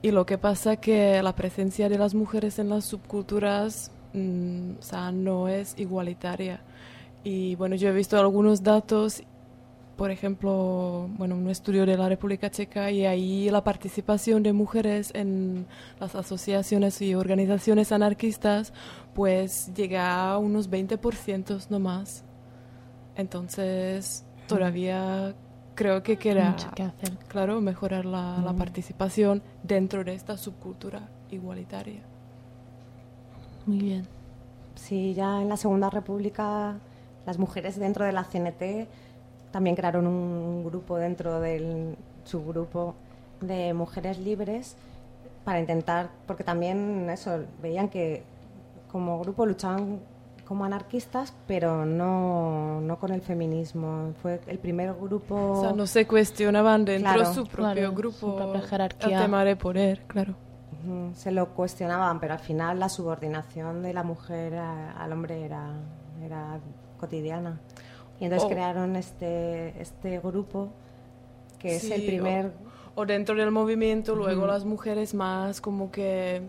Y 0.00 0.10
lo 0.10 0.24
que 0.26 0.38
pasa 0.38 0.76
que 0.76 1.22
la 1.22 1.34
presencia 1.34 1.88
de 1.88 1.98
las 1.98 2.14
mujeres 2.14 2.58
en 2.58 2.70
las 2.70 2.84
subculturas 2.84 3.90
mm, 4.14 4.78
o 4.78 4.82
sea, 4.82 5.12
no 5.12 5.48
es 5.48 5.74
igualitaria. 5.78 6.60
Y 7.22 7.56
bueno, 7.56 7.74
yo 7.76 7.88
he 7.88 7.92
visto 7.92 8.18
algunos 8.18 8.62
datos, 8.62 9.22
por 9.96 10.10
ejemplo, 10.10 11.08
bueno, 11.18 11.36
un 11.36 11.50
estudio 11.50 11.84
de 11.84 11.96
la 11.96 12.08
República 12.08 12.50
Checa 12.50 12.90
y 12.90 13.04
ahí 13.04 13.50
la 13.50 13.64
participación 13.64 14.42
de 14.42 14.52
mujeres 14.52 15.10
en 15.14 15.66
las 16.00 16.14
asociaciones 16.14 17.02
y 17.02 17.14
organizaciones 17.14 17.92
anarquistas 17.92 18.72
pues 19.14 19.72
llega 19.74 20.30
a 20.30 20.38
unos 20.38 20.70
20% 20.70 21.66
no 21.70 21.80
más. 21.80 22.24
Entonces, 23.18 24.24
todavía 24.46 25.34
creo 25.74 26.02
que 26.02 26.16
queda, 26.16 26.52
Mucho 26.52 26.70
que 26.70 26.82
hacer. 26.84 27.10
claro, 27.28 27.60
mejorar 27.60 28.04
la, 28.06 28.38
la 28.44 28.52
Mm. 28.52 28.58
participación 28.58 29.42
dentro 29.62 30.02
de 30.04 30.14
esta 30.14 30.36
subcultura 30.38 31.08
igualitaria. 31.30 32.00
Muy 33.66 33.78
bien. 33.80 34.06
Sí, 34.76 35.12
ya 35.14 35.42
en 35.42 35.48
la 35.48 35.56
Segunda 35.56 35.90
República 35.90 36.76
las 37.26 37.38
mujeres 37.38 37.78
dentro 37.78 38.04
de 38.06 38.12
la 38.12 38.24
CNT 38.24 38.88
también 39.50 39.76
crearon 39.76 40.06
un 40.06 40.64
grupo 40.64 40.96
dentro 40.96 41.40
del 41.40 41.96
subgrupo 42.24 42.94
de 43.40 43.74
mujeres 43.74 44.18
libres 44.18 44.76
para 45.44 45.60
intentar, 45.60 46.08
porque 46.26 46.44
también 46.44 47.08
eso, 47.10 47.40
veían 47.60 47.88
que 47.88 48.22
como 48.90 49.18
grupo 49.20 49.44
luchaban 49.46 50.00
como 50.48 50.64
anarquistas, 50.64 51.34
pero 51.46 51.84
no, 51.84 52.80
no 52.80 52.98
con 52.98 53.12
el 53.12 53.20
feminismo. 53.20 54.14
Fue 54.22 54.40
el 54.46 54.58
primer 54.58 54.94
grupo... 54.94 55.34
O 55.36 55.60
sea, 55.60 55.72
no 55.72 55.86
se 55.86 56.06
cuestionaban 56.06 56.86
dentro 56.86 57.12
Claro. 57.12 57.28
de 57.28 57.34
su 57.34 57.46
propio 57.46 57.72
Claro, 57.74 57.92
grupo 57.92 58.16
su 58.16 58.34
propia 58.36 58.62
jerarquía. 58.62 59.18
el 59.18 59.22
tema 59.24 59.44
de 59.44 59.56
poder, 59.56 60.00
claro. 60.06 60.34
Ujú, 60.86 61.10
Se 61.14 61.32
lo 61.32 61.48
cuestionaban, 61.50 62.18
pero 62.18 62.32
al 62.32 62.38
final 62.40 62.78
la 62.80 62.88
subordinación 62.88 63.82
de 63.82 63.92
la 63.92 64.02
mujer 64.04 64.54
a- 64.56 64.92
al 64.92 65.12
hombre 65.12 65.44
era, 65.44 65.72
era 66.24 66.58
cotidiana. 66.98 67.60
Y 68.18 68.24
entonces 68.24 68.46
Oh. 68.46 68.50
crearon 68.50 68.96
este, 68.96 69.80
este 69.82 70.18
grupo 70.20 70.70
que 71.58 71.76
es 71.76 71.84
el 71.90 72.00
Sí, 72.00 72.06
primer... 72.06 72.52
O, 72.94 73.02
o 73.02 73.06
dentro 73.06 73.34
del 73.36 73.50
movimiento, 73.50 74.14
luego 74.16 74.40
Ujú. 74.42 74.50
las 74.50 74.64
mujeres 74.64 75.12
más 75.14 75.60
como 75.60 75.90
que 75.90 76.42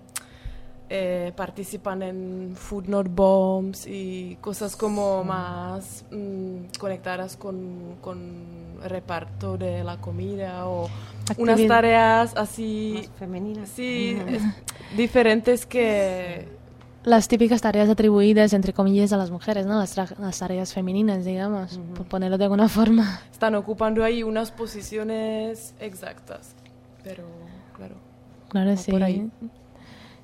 eh, 0.90 1.32
participan 1.36 2.02
en 2.02 2.54
Food 2.56 2.88
Not 2.88 3.08
Bombs 3.10 3.86
y 3.88 4.38
cosas 4.42 4.76
como 4.76 5.24
más 5.24 6.04
mm, 6.12 6.78
conectadas 6.80 7.38
con, 7.38 7.96
con 8.02 8.18
el 8.84 8.90
reparto 8.90 9.58
de 9.58 9.84
la 9.84 9.98
comida 9.98 10.68
o 10.68 10.90
unas 11.38 11.66
tareas 11.68 12.36
así 12.36 12.94
más 12.98 13.10
femeninas. 13.20 13.70
sí, 13.70 14.18
es- 14.28 14.42
diferentes 14.98 15.66
que 15.68 16.48
Las 17.04 17.28
típicas 17.28 17.62
tareas 17.62 17.88
atribuidas, 17.90 18.52
entre 18.54 18.74
comillas, 18.74 19.14
a 19.14 19.18
las 19.18 19.30
mujeres, 19.32 19.66
¿no? 19.68 19.78
Las, 19.78 19.96
tra- 19.96 20.18
las 20.18 20.40
tareas 20.40 20.74
femeninas, 20.74 21.24
digamos, 21.24 21.80
por 21.96 22.08
ponerlo 22.08 22.38
de 22.40 22.46
alguna 22.46 22.68
forma. 22.68 23.22
están 23.32 23.54
ocupando 23.56 24.04
ahí 24.04 24.24
unas 24.24 24.52
posiciones 24.52 25.74
exactas. 25.80 26.56
Pero, 27.04 27.24
claro. 27.76 27.96
Claro, 28.50 28.76
sí. 28.76 28.92
por 28.92 29.04
ahí. 29.04 29.30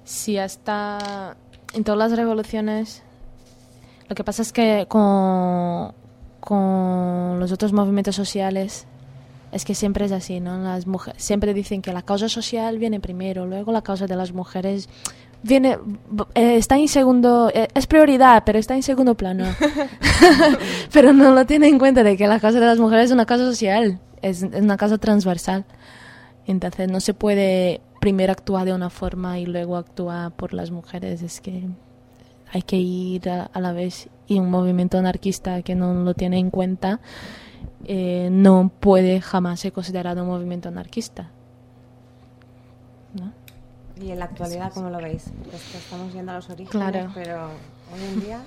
Sí, 0.06 0.38
hasta 0.38 1.36
en 1.74 1.84
todas 1.84 1.98
las 1.98 2.18
revoluciones. 2.18 3.04
Lo 4.08 4.16
que 4.16 4.24
pasa 4.24 4.44
es 4.44 4.54
que 4.54 4.86
con, 4.88 5.94
con 6.40 7.40
los 7.40 7.52
otros 7.52 7.74
movimientos 7.74 8.16
sociales 8.16 8.86
es 9.52 9.66
que 9.66 9.74
siempre 9.74 10.06
es 10.06 10.12
así, 10.12 10.40
¿no? 10.40 10.60
Las 10.60 10.86
mujeres 10.86 11.22
siempre 11.22 11.54
dicen 11.54 11.82
que 11.82 11.92
la 11.92 12.04
causa 12.04 12.30
social 12.30 12.78
viene 12.78 13.00
primero, 13.00 13.48
luego 13.48 13.72
la 13.72 13.82
causa 13.82 14.06
de 14.06 14.16
las 14.16 14.32
mujeres 14.32 14.90
viene 15.42 15.78
eh, 16.34 16.58
está 16.58 16.78
en 16.78 16.88
segundo 16.88 17.52
eh, 17.54 17.68
es 17.74 17.88
prioridad, 17.88 18.44
pero 18.46 18.60
está 18.60 18.76
en 18.76 18.84
segundo 18.84 19.16
plano. 19.16 19.46
pero 20.92 21.14
no 21.14 21.34
lo 21.34 21.46
tiene 21.46 21.68
en 21.68 21.80
cuenta 21.80 22.04
de 22.04 22.16
que 22.16 22.28
la 22.28 22.40
causa 22.40 22.60
de 22.60 22.66
las 22.68 22.80
mujeres 22.80 23.06
es 23.06 23.12
una 23.12 23.26
causa 23.26 23.46
social, 23.46 24.00
es, 24.22 24.44
es 24.44 24.62
una 24.62 24.78
causa 24.78 25.00
transversal. 25.00 25.66
Entonces 26.48 26.92
no 26.92 27.00
se 27.00 27.16
puede 27.16 27.82
primero 28.06 28.32
actuar 28.32 28.66
de 28.66 28.74
una 28.74 28.92
forma 28.92 29.40
y 29.40 29.48
luego 29.48 29.78
actuar 29.78 30.32
por 30.32 30.54
las 30.54 30.70
mujeres. 30.70 31.24
Es 31.24 31.42
que 31.42 31.68
hay 32.54 32.62
que 32.62 32.76
ir 32.78 33.28
a, 33.28 33.46
a 33.46 33.60
la 33.60 33.72
vez. 33.74 34.10
Y 34.28 34.38
un 34.38 34.52
movimiento 34.52 35.00
anarquista 35.00 35.64
que 35.64 35.74
no 35.74 35.92
lo 35.96 36.14
tiene 36.14 36.38
en 36.38 36.52
cuenta 36.52 37.00
eh, 37.86 38.30
no 38.32 38.70
puede 38.80 39.22
jamás 39.22 39.60
ser 39.62 39.74
considerado 39.74 40.22
un 40.22 40.28
movimiento 40.28 40.70
anarquista. 40.70 41.32
¿No? 43.20 43.34
Y 44.00 44.12
en 44.12 44.20
la 44.20 44.26
actualidad, 44.26 44.72
¿cómo 44.72 44.92
lo 44.92 45.00
veis? 45.00 45.32
Porque 45.40 45.56
es 45.56 45.64
que 45.72 45.78
estamos 45.80 46.14
viendo 46.14 46.32
a 46.32 46.36
los 46.36 46.48
orígenes, 46.52 46.70
Claro. 46.72 47.12
pero 47.16 47.46
hoy 47.92 48.04
en 48.14 48.20
día... 48.22 48.40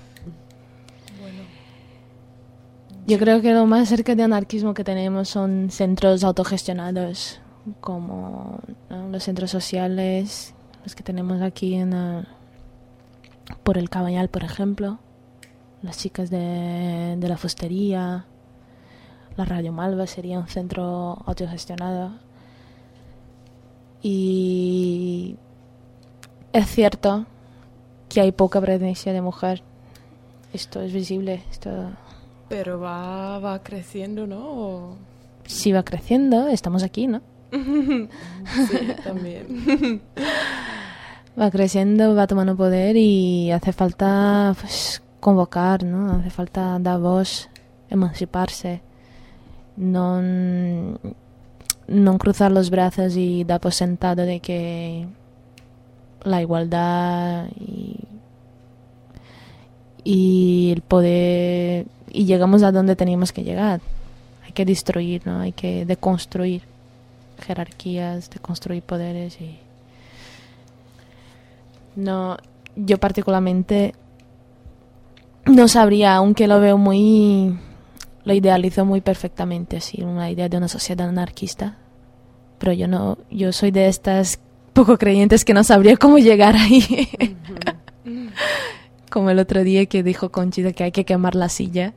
Yo 3.09 3.19
creo 3.19 3.41
que 3.43 3.53
lo 3.53 3.67
más 3.67 3.89
cerca 3.89 4.15
de 4.15 4.23
anarquismo 4.23 4.73
que 4.73 4.85
tenemos 4.85 5.29
son 5.29 5.69
centros 5.71 6.23
autogestionados, 6.23 7.41
como 7.81 8.61
¿no? 8.91 9.09
los 9.09 9.23
centros 9.25 9.51
sociales, 9.51 10.55
los 10.85 10.95
que 10.95 11.03
tenemos 11.03 11.41
aquí 11.43 11.75
en 11.75 11.93
eh, 11.93 12.25
por 13.63 13.79
el 13.79 13.89
Cabañal, 13.91 14.29
por 14.29 14.45
ejemplo, 14.45 14.99
las 15.83 15.99
chicas 15.99 16.31
de, 16.31 17.17
de 17.19 17.29
la 17.29 17.37
fustería, 17.37 18.25
la 19.37 19.45
Radio 19.45 19.73
Malva 19.73 20.07
sería 20.07 20.39
un 20.39 20.49
centro 20.49 21.23
autogestionado. 21.27 22.13
Y 24.03 25.37
es 26.53 26.67
cierto 26.69 27.27
que 28.09 28.21
hay 28.21 28.33
poca 28.33 28.61
presencia 28.61 29.13
de 29.13 29.21
mujer. 29.23 29.63
Esto 30.53 30.81
es 30.81 30.93
visible, 30.93 31.43
esto 31.51 31.91
Pero 32.49 32.81
va, 32.81 33.39
va 33.39 33.63
creciendo, 33.63 34.27
¿no? 34.27 34.39
O- 34.51 34.97
sí 35.45 35.73
va 35.73 35.83
creciendo, 35.83 36.49
estamos 36.49 36.83
aquí, 36.83 37.07
¿no? 37.07 37.21
sí, 37.51 38.79
también. 39.05 40.03
Va 41.41 41.51
creciendo, 41.51 42.15
va 42.15 42.27
tomando 42.27 42.57
poder 42.57 42.97
y 42.97 43.51
hace 43.51 43.73
falta 43.73 44.55
pues, 44.61 45.03
convocar, 45.21 45.85
¿no? 45.85 46.17
Hace 46.17 46.31
falta 46.31 46.79
dar 46.81 47.01
voz, 47.01 47.49
emanciparse, 47.91 48.83
no, 49.77 50.21
no 51.87 52.19
cruzar 52.19 52.53
los 52.53 52.71
brazos 52.71 53.17
y 53.17 53.45
dar 53.45 53.61
por 53.61 53.73
sentado 53.73 54.23
de 54.23 54.41
que 54.41 55.07
la 56.25 56.43
igualdad 56.43 57.47
y, 57.59 58.01
y 60.05 60.73
el 60.73 60.83
poder 60.83 61.87
y 62.11 62.25
llegamos 62.25 62.63
a 62.63 62.73
donde 62.73 62.97
teníamos 62.97 63.33
que 63.33 63.45
llegar. 63.45 63.81
Hay 64.45 64.53
que 64.53 64.65
destruir, 64.65 65.27
¿no? 65.27 65.41
Hay 65.41 65.53
que 65.53 65.85
deconstruir 65.85 66.63
jerarquías, 67.41 68.31
deconstruir 68.31 68.83
poderes 68.83 69.41
y 69.41 69.59
no, 71.97 72.37
yo 72.77 72.99
particularmente 72.99 73.95
no 75.47 75.67
sabría, 75.67 76.15
aunque 76.15 76.47
lo 76.47 76.61
veo 76.61 76.79
muy, 76.79 77.59
lo 78.25 78.35
idealizo 78.35 78.85
muy 78.85 79.01
perfectamente, 79.01 79.79
así, 79.79 80.03
una 80.03 80.31
idea 80.31 80.49
de 80.49 80.57
una 80.57 80.69
sociedad 80.69 81.09
anarquista. 81.09 81.77
Pero 82.59 82.73
yo 82.73 82.87
no, 82.87 83.19
yo 83.31 83.53
soy 83.53 83.71
de 83.71 83.89
estas 83.89 84.39
poco 84.73 84.97
creyentes 84.97 85.45
que 85.45 85.55
no 85.55 85.65
sabría 85.65 85.97
cómo 85.97 86.19
llegar 86.19 86.55
ahí. 86.57 87.09
Como 89.11 89.31
el 89.31 89.39
otro 89.39 89.65
día 89.65 89.87
que 89.87 90.03
dijo 90.03 90.31
Conchita 90.31 90.73
que 90.73 90.85
hay 90.85 90.93
que 90.93 91.05
quemar 91.05 91.35
la 91.35 91.49
silla. 91.49 91.95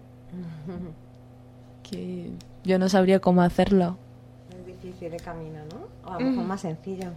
Que 1.83 2.31
yo 2.63 2.79
no 2.79 2.89
sabría 2.89 3.19
cómo 3.19 3.41
hacerlo. 3.41 3.97
De 5.09 5.17
camino, 5.17 5.59
¿no? 5.71 6.09
O 6.09 6.13
a 6.13 6.19
lo 6.19 6.25
mejor 6.29 6.43
Mm. 6.45 6.47
más 6.47 6.61
sencillo. 6.61 7.07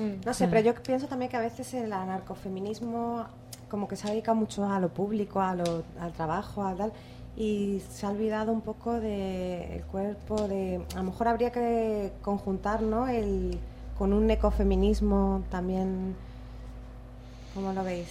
Mm. 0.00 0.24
No 0.26 0.34
sé, 0.34 0.46
Mm. 0.46 0.50
pero 0.50 0.60
yo 0.62 0.74
pienso 0.82 1.06
también 1.06 1.30
que 1.30 1.36
a 1.36 1.40
veces 1.40 1.72
el 1.74 1.92
anarcofeminismo 1.92 3.24
como 3.68 3.88
que 3.88 3.96
se 3.96 4.06
ha 4.06 4.10
dedicado 4.10 4.34
mucho 4.34 4.66
a 4.70 4.78
lo 4.80 4.88
público, 4.88 5.40
a 5.40 5.54
lo- 5.54 5.82
al 6.00 6.12
trabajo, 6.12 6.64
a 6.64 6.74
tal, 6.74 6.92
y 7.36 7.80
se 7.90 8.04
ha 8.04 8.10
olvidado 8.10 8.52
un 8.52 8.60
poco 8.60 9.00
del 9.00 9.82
cuerpo, 9.84 10.46
de... 10.48 10.84
A 10.94 10.98
lo 10.98 11.04
mejor 11.04 11.28
habría 11.28 11.50
que 11.52 12.12
conjuntar, 12.22 12.82
¿no? 12.82 13.08
El, 13.08 13.58
con 13.96 14.12
un 14.12 14.30
ecofeminismo 14.30 15.42
también... 15.50 16.14
¿Cómo 17.54 17.72
lo 17.72 17.82
veis? 17.84 18.08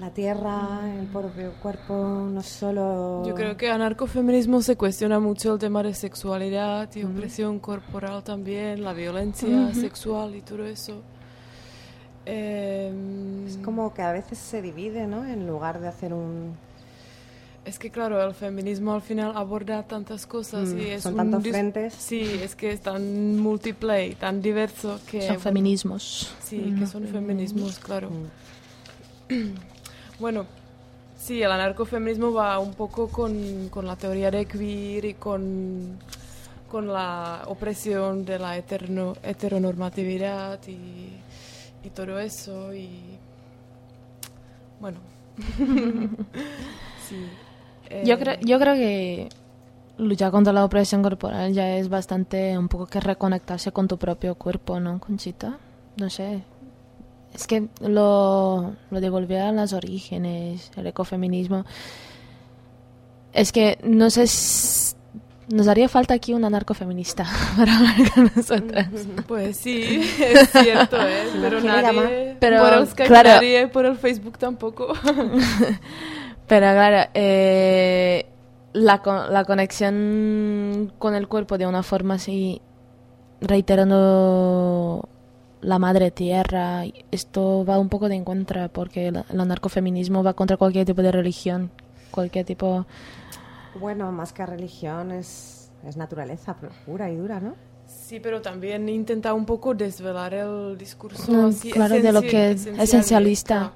La 0.00 0.10
tierra, 0.10 0.80
el 0.98 1.06
propio 1.08 1.52
cuerpo, 1.60 2.26
no 2.32 2.42
solo... 2.42 3.22
Yo 3.26 3.34
creo 3.34 3.58
que 3.58 3.68
anarcofeminismo 3.70 4.62
se 4.62 4.76
cuestiona 4.76 5.20
mucho 5.20 5.52
el 5.52 5.58
tema 5.58 5.82
de 5.82 5.92
sexualidad 5.92 6.88
y 6.96 7.04
opresión 7.04 7.58
corporal 7.58 8.24
también, 8.24 8.82
la 8.82 8.94
violencia 8.94 9.74
sexual 9.74 10.34
y 10.36 10.40
todo 10.40 10.64
eso. 10.64 11.02
Em, 12.24 13.46
Es 13.46 13.58
como 13.58 13.92
que 13.92 14.00
a 14.00 14.12
veces 14.12 14.38
se 14.38 14.62
divide, 14.62 15.06
¿no? 15.06 15.26
En 15.26 15.46
lugar 15.46 15.80
de 15.80 15.88
hacer 15.88 16.14
un... 16.14 16.54
Es 17.66 17.78
que 17.78 17.90
claro, 17.90 18.26
el 18.26 18.32
feminismo 18.32 18.94
al 18.94 19.02
final 19.02 19.32
aborda 19.36 19.82
tantas 19.82 20.26
cosas 20.26 20.70
Mm, 20.70 20.80
y 20.80 20.86
es 20.86 21.02
son 21.02 21.12
un 21.12 21.30
tantos 21.30 21.42
frentes. 21.50 21.92
Sí, 21.94 22.22
es 22.42 22.56
que 22.56 22.72
es 22.72 22.80
tan 22.80 23.38
multiplay, 23.38 24.14
tan 24.14 24.40
diverso 24.40 24.98
que... 25.10 25.26
Son 25.26 25.38
feminismos. 25.40 26.34
Sí, 26.42 26.74
que 26.78 26.86
son 26.86 27.06
feminismos, 27.06 27.78
claro. 27.78 28.08
Bueno, 30.20 30.44
sí, 31.18 31.42
el 31.42 31.50
anarcofeminismo 31.50 32.30
va 32.32 32.58
un 32.58 32.74
poco 32.74 33.08
con, 33.08 33.70
con 33.70 33.86
la 33.86 33.96
teoría 33.96 34.30
de 34.30 34.44
queer 34.44 35.06
y 35.06 35.14
con, 35.14 35.98
con 36.70 36.88
la 36.88 37.44
opresión 37.46 38.26
de 38.26 38.38
la 38.38 38.58
eterno, 38.58 39.14
heteronormatividad 39.22 40.60
y, 40.68 41.16
y 41.82 41.90
todo 41.94 42.18
eso. 42.18 42.74
Y 42.74 43.00
bueno, 44.78 44.98
sí. 47.08 47.26
Yo, 48.04 48.14
eh, 48.14 48.18
creo, 48.18 48.36
yo 48.40 48.58
creo 48.58 48.74
que 48.74 49.28
luchar 49.96 50.30
contra 50.30 50.52
la 50.52 50.66
opresión 50.66 51.02
corporal 51.02 51.54
ya 51.54 51.76
es 51.76 51.88
bastante 51.88 52.58
un 52.58 52.68
poco 52.68 52.86
que 52.86 53.00
reconectarse 53.00 53.72
con 53.72 53.88
tu 53.88 53.96
propio 53.96 54.34
cuerpo, 54.34 54.80
¿no, 54.80 55.00
Conchita? 55.00 55.58
No 55.96 56.10
sé. 56.10 56.42
Es 57.34 57.46
que 57.46 57.68
lo, 57.80 58.74
lo 58.90 59.00
de 59.00 59.10
volver 59.10 59.40
a 59.40 59.52
los 59.52 59.72
orígenes, 59.72 60.70
el 60.76 60.86
ecofeminismo. 60.86 61.64
Es 63.32 63.52
que 63.52 63.78
no 63.82 64.10
sé. 64.10 64.24
Nos 65.48 65.66
haría 65.66 65.88
falta 65.88 66.14
aquí 66.14 66.32
un 66.32 66.44
anarcofeminista 66.44 67.26
para 67.56 67.76
hablar 67.76 68.12
con 68.14 68.30
nosotras. 68.36 68.88
Pues 69.26 69.56
sí, 69.56 70.00
es 70.20 70.50
cierto, 70.50 70.96
¿eh? 71.00 71.24
Pero 71.40 71.60
nadie, 71.60 72.36
Pero, 72.38 72.62
por 72.62 72.72
el 72.74 72.86
Skype 72.86 73.08
claro. 73.08 73.28
nadie, 73.30 73.66
por 73.68 73.86
el 73.86 73.96
Facebook 73.96 74.38
tampoco. 74.38 74.92
Pero 76.46 76.66
claro, 76.72 77.10
eh, 77.14 78.26
la, 78.72 79.00
la 79.30 79.44
conexión 79.44 80.92
con 80.98 81.14
el 81.14 81.28
cuerpo 81.28 81.58
de 81.58 81.66
una 81.66 81.82
forma 81.82 82.14
así, 82.14 82.60
reiterando 83.40 85.08
la 85.62 85.78
madre 85.78 86.10
tierra, 86.10 86.84
esto 87.10 87.64
va 87.64 87.78
un 87.78 87.88
poco 87.88 88.08
de 88.08 88.14
encuentro 88.16 88.68
porque 88.70 89.08
el, 89.08 89.22
el 89.28 89.40
anarcofeminismo 89.40 90.22
va 90.22 90.34
contra 90.34 90.56
cualquier 90.56 90.86
tipo 90.86 91.02
de 91.02 91.12
religión, 91.12 91.70
cualquier 92.10 92.44
tipo... 92.46 92.86
Bueno, 93.78 94.10
más 94.10 94.32
que 94.32 94.44
religión 94.46 95.10
es, 95.12 95.70
es 95.86 95.96
naturaleza 95.96 96.56
pu- 96.60 96.70
pura 96.86 97.10
y 97.10 97.16
dura, 97.16 97.40
¿no? 97.40 97.54
Sí, 97.86 98.20
pero 98.20 98.40
también 98.42 98.88
intenta 98.88 99.34
un 99.34 99.44
poco 99.46 99.74
desvelar 99.74 100.34
el 100.34 100.76
discurso 100.78 101.30
No, 101.32 101.48
así 101.48 101.70
claro, 101.70 102.00
de 102.00 102.12
lo 102.12 102.22
que 102.22 102.52
es 102.52 102.66
esencialista. 102.66 103.72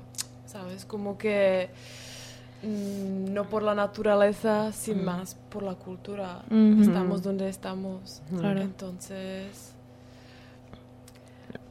¿Sabes? 0.47 0.85
Como 0.85 1.19
que 1.19 1.69
mm, 2.63 3.33
no 3.33 3.45
por 3.49 3.63
la 3.63 3.75
naturaleza, 3.75 4.73
sin 4.73 5.03
Mm. 5.03 5.05
más 5.05 5.37
por 5.51 5.63
la 5.63 5.75
cultura. 5.75 6.43
Estamos 6.81 7.23
donde 7.23 7.49
estamos. 7.49 8.23
Claro. 8.39 8.61
Entonces, 8.61 9.74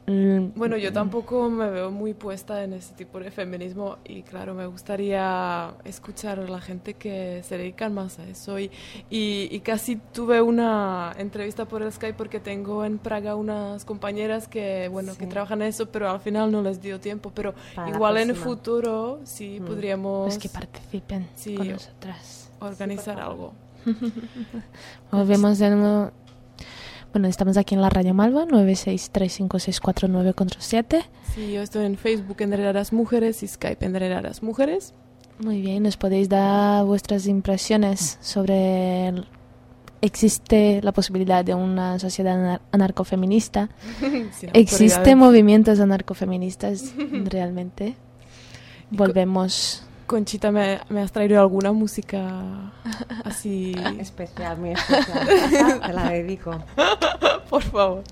bueno, 0.06 0.76
yo 0.76 0.92
tampoco 0.92 1.48
me 1.48 1.70
veo 1.70 1.90
muy 1.90 2.12
puesta 2.12 2.62
en 2.62 2.74
ese 2.74 2.92
tipo 2.94 3.18
de 3.20 3.30
feminismo 3.30 3.96
y 4.04 4.22
claro, 4.22 4.52
me 4.54 4.66
gustaría 4.66 5.72
escuchar 5.84 6.40
a 6.40 6.44
la 6.48 6.60
gente 6.60 6.94
que 6.94 7.42
se 7.42 7.56
dedican 7.56 7.94
más 7.94 8.18
a 8.18 8.24
eso 8.28 8.58
y, 8.58 8.70
y, 9.08 9.48
y 9.50 9.60
casi 9.60 9.96
tuve 9.96 10.42
una 10.42 11.12
entrevista 11.16 11.64
por 11.64 11.82
el 11.82 11.90
Skype 11.90 12.14
porque 12.18 12.38
tengo 12.38 12.84
en 12.84 12.98
Praga 12.98 13.34
unas 13.34 13.84
compañeras 13.86 14.46
que, 14.46 14.88
bueno, 14.88 15.14
que 15.16 15.24
Sí. 15.24 15.30
trabajan 15.30 15.62
en 15.62 15.68
eso, 15.68 15.86
pero 15.86 16.10
al 16.10 16.20
final 16.20 16.52
no 16.52 16.60
les 16.60 16.82
dio 16.82 17.00
tiempo, 17.00 17.32
pero 17.34 17.54
Para 17.74 17.88
igual 17.88 18.18
en 18.18 18.30
el 18.30 18.36
futuro 18.36 19.20
sí 19.24 19.58
Mm. 19.60 19.64
podríamos 19.64 20.24
Pues 20.26 20.38
que 20.38 20.48
participen 20.50 21.26
Sí, 21.34 21.54
con 21.56 21.68
nosotras. 21.72 22.50
organizar 22.60 23.18
algo. 23.20 23.52
Volvemos 25.12 25.58
de 25.58 25.70
nuevo. 25.70 26.10
Bueno, 27.14 27.28
estamos 27.28 27.56
aquí 27.56 27.74
en 27.76 27.80
la 27.80 27.88
Radio 27.90 28.12
Malva, 28.12 28.44
963564947. 28.46 31.04
Sí, 31.34 31.52
yo 31.52 31.62
estoy 31.62 31.86
en 31.86 31.96
Facebook 31.96 32.36
Enredadas 32.40 32.92
Mujeres 32.92 33.42
y 33.44 33.48
Skype 33.48 33.86
Enredadas 33.86 34.42
Mujeres. 34.42 34.92
Muy 35.38 35.60
bien, 35.62 35.84
nos 35.84 35.96
podéis 35.96 36.28
dar 36.28 36.84
vuestras 36.84 37.26
impresiones 37.26 38.18
sobre 38.20 39.08
el- 39.08 39.26
existe 40.00 40.80
la 40.82 40.90
posibilidad 40.92 41.44
de 41.44 41.54
una 41.54 41.98
sociedad 42.00 42.34
anar- 42.36 42.60
anarcofeminista. 42.72 43.68
Existen 44.52 45.16
movimientos 45.18 45.78
anarcofeministas 45.80 46.92
realmente. 47.24 47.94
Volvemos. 48.90 49.84
Conchita, 50.06 50.50
¿me, 50.50 50.80
me 50.90 51.00
has 51.00 51.12
traído 51.12 51.40
alguna 51.40 51.72
música 51.72 52.72
así? 53.24 53.74
Especial, 53.98 54.58
muy 54.58 54.70
especial. 54.70 55.80
Te 55.80 55.92
la 55.92 56.10
dedico. 56.10 56.62
Por 57.50 57.62
favor. 57.62 58.02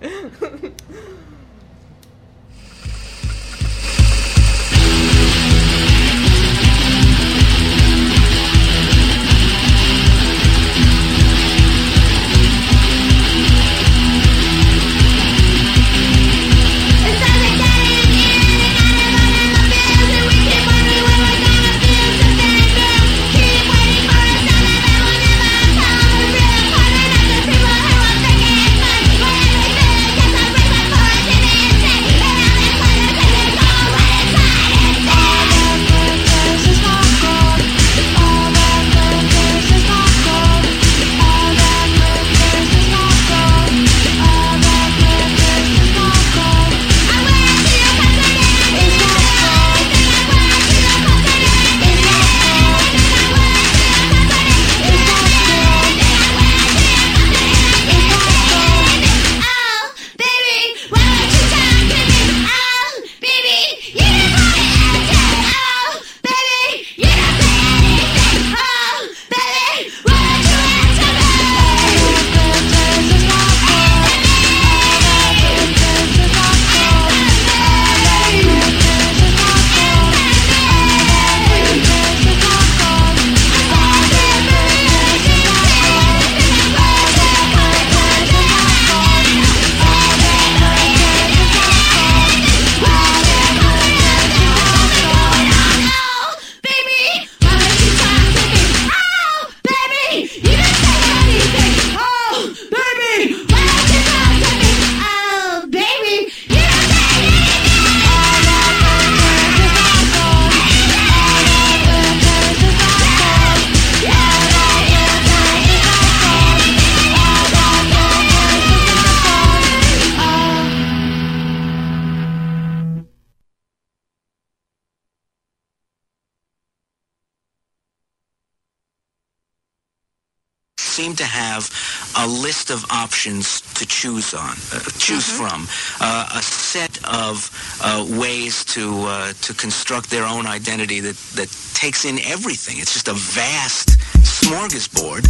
Options 133.23 133.61
to 133.79 133.87
choose 133.87 134.35
on, 134.35 134.57
uh, 134.75 134.81
choose 134.99 135.31
from, 135.31 135.69
uh, 136.01 136.27
a 136.35 136.43
set 136.43 136.99
of 137.07 137.49
uh, 137.81 138.05
ways 138.19 138.65
to 138.65 138.99
uh, 139.07 139.33
to 139.43 139.55
construct 139.55 140.11
their 140.11 140.25
own 140.25 140.45
identity 140.45 140.99
that 140.99 141.15
that 141.37 141.49
takes 141.73 142.05
in 142.05 142.19
everything. 142.27 142.79
It's 142.81 142.93
just 142.93 143.07
a 143.07 143.15
vast 143.15 143.91
smorgasbord. 144.27 145.23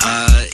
Uh, 0.00 0.46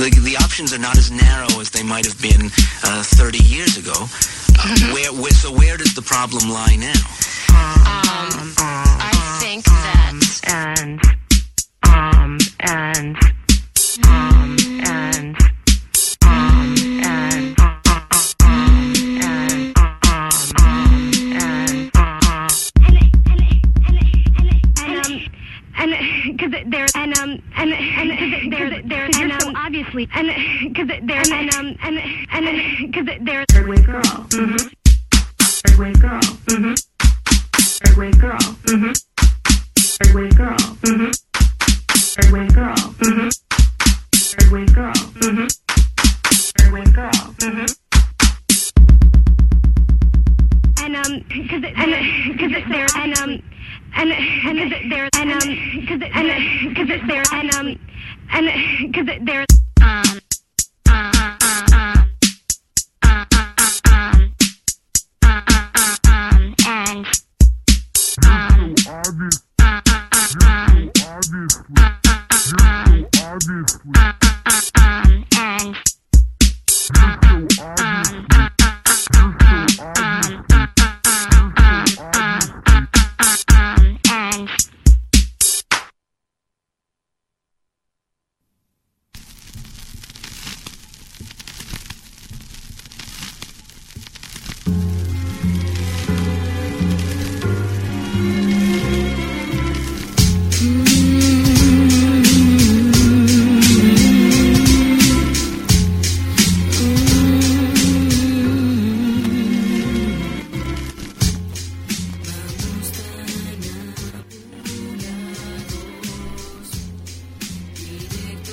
the, 0.00 0.08
the 0.24 0.34
options 0.42 0.72
are 0.72 0.78
not 0.78 0.96
as 0.96 1.10
narrow 1.10 1.60
as 1.60 1.68
they 1.68 1.82
might 1.82 2.06
have 2.06 2.20
been 2.22 2.46
uh, 2.84 3.02
30 3.02 3.44
years 3.44 3.76
ago. 3.76 3.92
Uh, 3.92 4.94
where, 4.94 5.12
where, 5.12 5.30
so 5.32 5.52
where 5.52 5.76
does 5.76 5.94
the 5.94 6.00
problem 6.00 6.48
lie 6.48 6.76
now? 6.80 7.04
Um, 7.52 8.54
I 8.56 9.36
think 9.40 9.64
that 9.66 10.00
and 10.48 11.00
um 11.84 12.38
and 12.60 13.31
so 30.02 30.08
and 30.14 30.74
because 30.74 30.88
there's 31.02 31.30
and 31.30 31.54
um 31.54 31.76
and 31.82 31.98
and 32.32 32.92
because 32.92 33.06
there's 33.22 33.46
third 33.50 33.68
wave 33.68 33.86
girl 33.86 34.02
mm-hmm. 34.02 34.56
third 35.40 35.78
wave 35.78 36.00
girl 36.00 36.20
mm-hmm. 36.20 36.74
third 37.54 37.96
wave 37.96 38.20
girl 38.20 38.38
mm-hmm. 38.38 38.92
third 39.76 40.14
wave 40.14 40.36
girl 40.36 40.56
mm-hmm. 40.56 41.10
third 41.90 42.32
wave 42.32 42.54
girl 42.54 42.74
mm-hmm. 42.74 43.28
third 44.14 44.52
wave 44.52 44.74
girl 44.74 44.92
mm-hmm. 44.92 45.46
third 46.58 46.72
wave 46.72 46.94
girl 46.94 47.10
mm-hmm. 47.10 47.66
and 50.84 50.96
um 50.96 51.24
because 51.28 51.64
and 51.76 52.38
because 52.38 52.52
there's 52.70 52.92
and 52.96 53.18
um 53.18 53.42
and 53.94 54.12
and 54.12 54.90
there 54.90 55.08
and 55.16 55.32
um 55.32 55.48
because 55.80 56.02
and 56.14 56.74
because 56.74 57.00
there 57.06 57.24
and 57.32 57.54
um 57.54 57.78
and 58.32 58.92
because 58.92 59.06
there 59.24 59.46
time. 59.92 60.21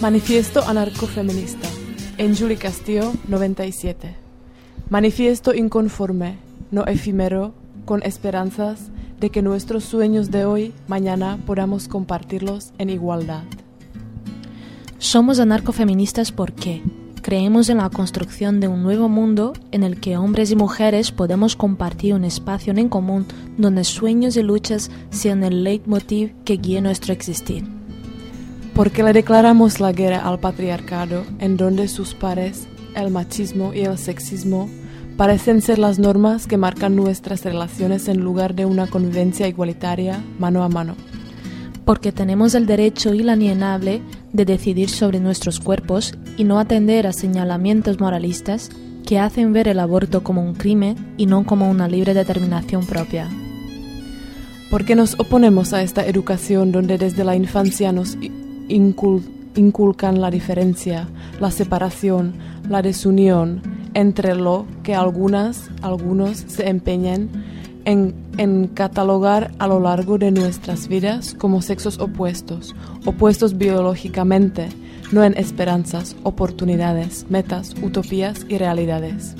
Manifiesto 0.10 0.64
anarcofeminista. 0.64 1.68
En 2.18 2.36
Julie 2.36 2.58
Castillo, 2.58 3.14
97. 3.28 4.16
Manifiesto 4.90 5.54
inconforme, 5.54 6.38
no 6.72 6.88
efímero, 6.88 7.54
con 7.86 8.02
esperanzas 8.02 8.90
de 9.20 9.30
que 9.30 9.44
nuestros 9.44 9.84
sueños 9.84 10.32
de 10.32 10.46
hoy, 10.46 10.74
mañana, 10.88 11.38
podamos 11.46 11.88
compartirlos 11.88 12.74
en 12.80 12.90
igualdad. 12.90 13.44
Somos 14.98 15.40
anarcofeministas 15.40 16.32
porque 16.32 16.82
creemos 17.22 17.70
en 17.70 17.78
la 17.78 17.92
construcción 17.92 18.60
de 18.60 18.68
un 18.68 18.82
nuevo 18.82 19.10
mundo 19.10 19.54
en 19.72 19.84
el 19.84 20.00
que 20.00 20.18
hombres 20.18 20.50
y 20.50 20.56
mujeres 20.56 21.12
podemos 21.12 21.56
compartir 21.56 22.16
un 22.16 22.24
espacio 22.24 22.74
en 22.76 22.90
común 22.90 23.28
donde 23.60 23.84
sueños 23.84 24.38
y 24.38 24.42
luchas 24.42 24.90
sean 25.12 25.44
el 25.44 25.64
leitmotiv 25.64 26.34
que 26.46 26.58
guíe 26.58 26.82
nuestro 26.82 27.14
existir. 27.14 27.79
Porque 28.80 29.04
le 29.04 29.12
declaramos 29.12 29.82
la 29.82 29.92
guerra 29.92 30.20
al 30.20 30.40
patriarcado, 30.40 31.26
en 31.40 31.58
donde 31.58 31.90
sus 31.90 32.14
pares, 32.14 32.66
el 32.96 33.12
machismo 33.12 33.74
y 33.74 33.82
el 33.82 33.98
sexismo, 33.98 34.70
parecen 35.18 35.62
ser 35.62 35.80
las 35.80 36.00
normas 36.00 36.48
que 36.48 36.56
marcan 36.56 36.96
nuestras 36.96 37.44
relaciones 37.44 38.08
en 38.08 38.22
lugar 38.22 38.56
de 38.56 38.66
una 38.66 38.88
convivencia 38.88 39.50
igualitaria 39.50 40.24
mano 40.40 40.64
a 40.64 40.70
mano. 40.70 40.96
Porque 41.84 42.14
tenemos 42.14 42.56
el 42.56 42.68
derecho 42.68 43.14
inalienable 43.14 44.02
de 44.32 44.46
decidir 44.46 44.90
sobre 44.90 45.20
nuestros 45.20 45.60
cuerpos 45.60 46.18
y 46.38 46.46
no 46.46 46.58
atender 46.58 47.06
a 47.06 47.12
señalamientos 47.12 48.00
moralistas 48.00 48.70
que 49.06 49.20
hacen 49.20 49.52
ver 49.52 49.68
el 49.68 49.82
aborto 49.82 50.24
como 50.24 50.42
un 50.42 50.56
crimen 50.56 51.16
y 51.18 51.26
no 51.26 51.46
como 51.46 51.70
una 51.70 51.90
libre 51.90 52.14
determinación 52.14 52.86
propia. 52.86 53.28
Porque 54.72 54.96
nos 54.96 55.20
oponemos 55.20 55.74
a 55.74 55.82
esta 55.82 56.08
educación 56.08 56.72
donde 56.72 56.98
desde 56.98 57.26
la 57.26 57.36
infancia 57.36 57.92
nos 57.92 58.16
incul- 58.70 59.24
inculcan 59.56 60.22
la 60.22 60.32
diferencia, 60.32 61.08
la 61.40 61.52
separación, 61.52 62.34
la 62.70 62.82
desunión 62.82 63.62
entre 63.94 64.36
lo 64.36 64.66
que 64.84 64.96
algunas, 64.96 65.70
algunos 65.82 66.38
se 66.48 66.70
empeñan 66.70 67.30
en 67.86 68.68
catalogar 68.76 69.52
a 69.58 69.68
lo 69.68 69.80
largo 69.80 70.20
de 70.20 70.30
nuestras 70.32 70.88
vidas 70.88 71.34
como 71.34 71.62
sexos 71.64 71.98
opuestos, 72.00 72.76
opuestos 73.06 73.58
biológicamente, 73.58 74.70
no 75.12 75.24
en 75.24 75.36
esperanzas, 75.36 76.16
oportunidades, 76.22 77.26
metas, 77.30 77.74
utopías 77.82 78.46
y 78.48 78.60
realidades. 78.60 79.36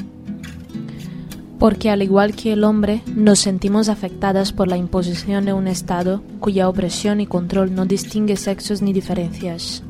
Porque 1.60 1.90
al 1.90 2.02
igual 2.02 2.36
que 2.36 2.54
el 2.54 2.64
hombre, 2.64 3.02
nos 3.14 3.40
sentimos 3.40 3.90
afectadas 3.90 4.54
por 4.54 4.70
la 4.70 4.78
imposición 4.78 5.44
de 5.44 5.52
un 5.52 5.68
Estado 5.68 6.24
cuya 6.40 6.70
opresión 6.70 7.20
y 7.20 7.28
control 7.28 7.76
no 7.76 7.86
distingue 7.86 8.38
sexos 8.38 8.82
ni 8.82 8.94
diferencias. 8.94 9.84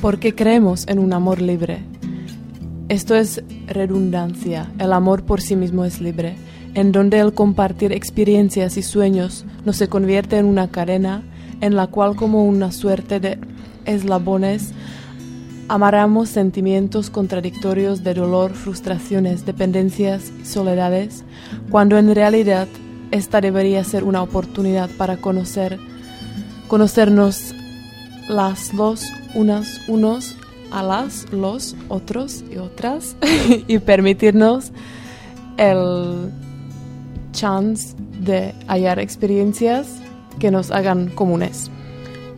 Porque 0.00 0.36
creemos 0.36 0.86
en 0.86 1.00
un 1.00 1.12
amor 1.12 1.42
libre. 1.42 1.80
Esto 2.88 3.16
es 3.16 3.42
redundancia, 3.66 4.70
el 4.78 4.92
amor 4.92 5.24
por 5.24 5.40
sí 5.40 5.56
mismo 5.56 5.84
es 5.84 6.00
libre, 6.00 6.36
en 6.74 6.92
donde 6.92 7.18
el 7.18 7.34
compartir 7.34 7.92
experiencias 7.92 8.76
y 8.76 8.82
sueños 8.82 9.44
no 9.64 9.72
se 9.72 9.88
convierte 9.88 10.38
en 10.38 10.46
una 10.46 10.68
cadena 10.68 11.22
en 11.60 11.74
la 11.74 11.88
cual 11.88 12.14
como 12.14 12.46
una 12.46 12.70
suerte 12.70 13.18
de 13.18 13.38
eslabones 13.84 14.72
amarramos 15.68 16.30
sentimientos 16.30 17.10
contradictorios 17.10 18.02
de 18.02 18.14
dolor, 18.14 18.54
frustraciones, 18.54 19.44
dependencias 19.44 20.32
y 20.40 20.46
soledades, 20.46 21.24
cuando 21.70 21.98
en 21.98 22.14
realidad 22.14 22.66
esta 23.10 23.40
debería 23.40 23.84
ser 23.84 24.04
una 24.04 24.22
oportunidad 24.22 24.90
para 24.96 25.18
conocer, 25.18 25.78
conocernos 26.68 27.54
las 28.28 28.74
dos 28.76 29.04
unas 29.34 29.80
unos 29.88 30.34
a 30.70 30.82
las 30.82 31.30
los 31.32 31.74
otros 31.88 32.44
y 32.50 32.58
otras 32.58 33.16
y 33.66 33.78
permitirnos 33.78 34.72
el 35.56 36.30
chance 37.32 37.94
de 38.20 38.54
hallar 38.66 38.98
experiencias 38.98 39.88
que 40.38 40.50
nos 40.50 40.70
hagan 40.70 41.08
comunes. 41.08 41.70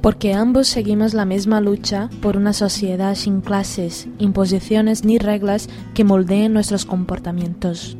Porque 0.01 0.33
ambos 0.33 0.67
seguimos 0.67 1.13
la 1.13 1.27
misma 1.27 1.61
lucha 1.61 2.09
por 2.23 2.39
una 2.39 2.55
sociedad 2.55 3.15
sin 3.15 3.43
clases, 3.43 4.09
imposiciones 4.19 5.05
ni 5.05 5.19
reglas 5.19 5.69
que 5.93 6.05
moldeen 6.05 6.55
nuestros 6.55 6.87
comportamientos. 6.87 7.99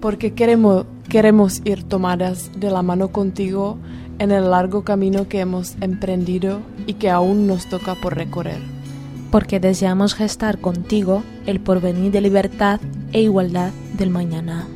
Porque 0.00 0.34
queremos, 0.34 0.84
queremos 1.08 1.62
ir 1.64 1.84
tomadas 1.84 2.50
de 2.58 2.70
la 2.70 2.82
mano 2.82 3.08
contigo 3.08 3.78
en 4.18 4.30
el 4.30 4.50
largo 4.50 4.84
camino 4.84 5.26
que 5.26 5.40
hemos 5.40 5.74
emprendido 5.80 6.60
y 6.86 6.94
que 6.94 7.08
aún 7.08 7.46
nos 7.46 7.66
toca 7.66 7.94
por 7.94 8.14
recorrer. 8.14 8.60
Porque 9.30 9.58
deseamos 9.58 10.14
gestar 10.14 10.58
contigo 10.58 11.22
el 11.46 11.60
porvenir 11.60 12.12
de 12.12 12.20
libertad 12.20 12.78
e 13.12 13.22
igualdad 13.22 13.70
del 13.96 14.10
mañana. 14.10 14.66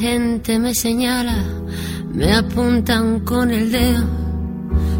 Gente 0.00 0.58
me 0.58 0.74
señala, 0.74 1.44
me 2.14 2.32
apuntan 2.32 3.20
con 3.20 3.50
el 3.50 3.70
dedo, 3.70 4.06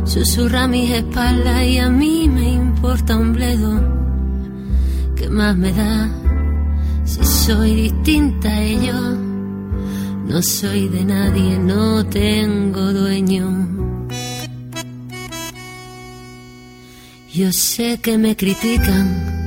susurra 0.04 0.68
mis 0.68 0.90
espaldas 0.90 1.62
y 1.64 1.78
a 1.78 1.88
mí 1.88 2.28
me 2.28 2.52
importa 2.52 3.16
un 3.16 3.32
bledo. 3.32 3.72
¿Qué 5.16 5.30
más 5.30 5.56
me 5.56 5.72
da 5.72 6.10
si 7.04 7.24
soy 7.24 7.74
distinta 7.74 8.50
a 8.50 8.62
ellos? 8.62 9.16
No 10.26 10.42
soy 10.42 10.88
de 10.88 11.04
nadie, 11.04 11.58
no 11.58 12.04
tengo 12.04 12.92
dueño. 12.92 13.68
Yo 17.32 17.50
sé 17.52 17.98
que 18.02 18.18
me 18.18 18.36
critican. 18.36 19.39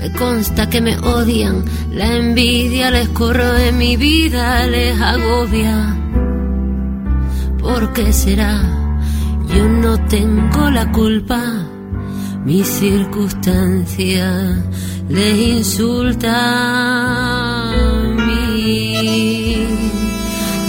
Me 0.00 0.10
consta 0.12 0.70
que 0.70 0.80
me 0.80 0.96
odian, 0.98 1.62
la 1.92 2.16
envidia 2.16 2.90
les 2.90 3.10
corroe 3.10 3.70
mi 3.70 3.98
vida, 3.98 4.66
les 4.66 4.98
agobia. 4.98 5.94
¿Por 7.58 7.92
qué 7.92 8.10
será? 8.10 8.62
Yo 9.54 9.68
no 9.68 9.98
tengo 10.06 10.70
la 10.70 10.90
culpa, 10.90 11.42
mi 12.46 12.64
circunstancia 12.64 14.56
les 15.10 15.38
insulta. 15.58 16.34
Mi 18.26 19.66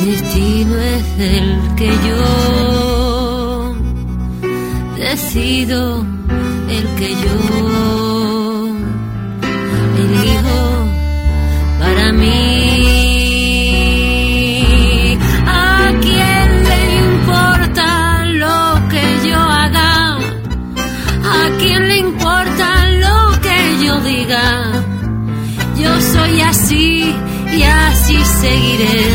destino 0.05 0.75
es 0.75 1.05
el 1.19 1.57
que 1.77 1.87
yo 2.07 3.73
decido, 4.97 6.05
el 6.69 6.85
que 6.97 7.11
yo 7.11 7.70
y 27.51 27.63
así 27.63 28.23
seguiré, 28.25 29.09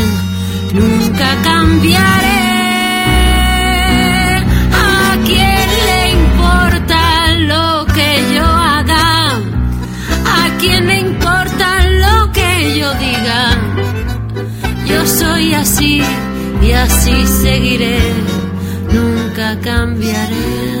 nunca 0.73 1.29
cambiaré. 1.43 2.47
¿A 4.73 5.17
quién 5.25 5.67
le 5.89 6.11
importa 6.11 7.33
lo 7.51 7.85
que 7.93 8.09
yo 8.35 8.45
haga? 8.45 9.35
¿A 10.39 10.57
quién 10.59 10.87
le 10.87 10.99
importa 10.99 11.67
lo 12.03 12.31
que 12.31 12.79
yo 12.79 12.93
diga? 12.95 13.41
Yo 14.85 15.05
soy 15.05 15.53
así 15.53 16.01
y 16.61 16.71
así 16.71 17.25
seguiré, 17.25 17.99
nunca 18.91 19.59
cambiaré. 19.61 20.77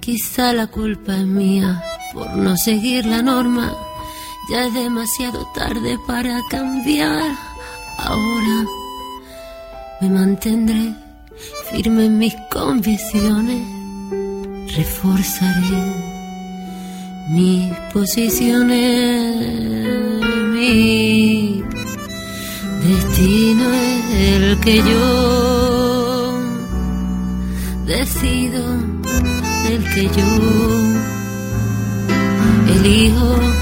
Quizá 0.00 0.52
la 0.52 0.66
culpa 0.66 1.16
es 1.16 1.26
mía 1.26 1.80
por 2.12 2.36
no 2.36 2.56
seguir 2.56 3.06
la 3.06 3.22
norma. 3.22 3.72
Ya 4.52 4.66
es 4.66 4.74
demasiado 4.74 5.46
tarde 5.54 5.98
para 6.06 6.38
cambiar. 6.50 7.32
Ahora 7.96 8.66
me 9.98 10.10
mantendré 10.10 10.94
firme 11.70 12.04
en 12.04 12.18
mis 12.18 12.34
convicciones. 12.50 13.66
Reforzaré 14.76 15.82
mis 17.30 17.72
posiciones. 17.94 19.36
Mi 20.52 21.64
destino 22.84 23.72
es 23.72 24.04
el 24.34 24.60
que 24.60 24.76
yo 24.82 26.38
decido, 27.86 28.62
el 29.70 29.82
que 29.94 30.02
yo 30.08 30.28
elijo 32.74 33.61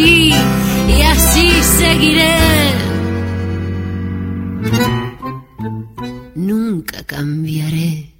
Y 0.00 1.02
así 1.02 1.50
seguiré. 1.62 2.34
Nunca 6.34 7.02
cambiaré. 7.04 8.14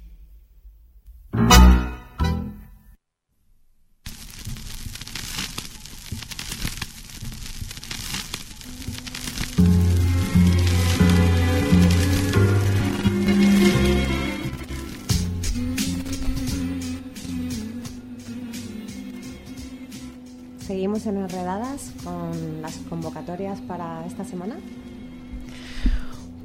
Convocatorias 22.89 23.59
para 23.61 24.05
esta 24.05 24.23
semana. 24.25 24.55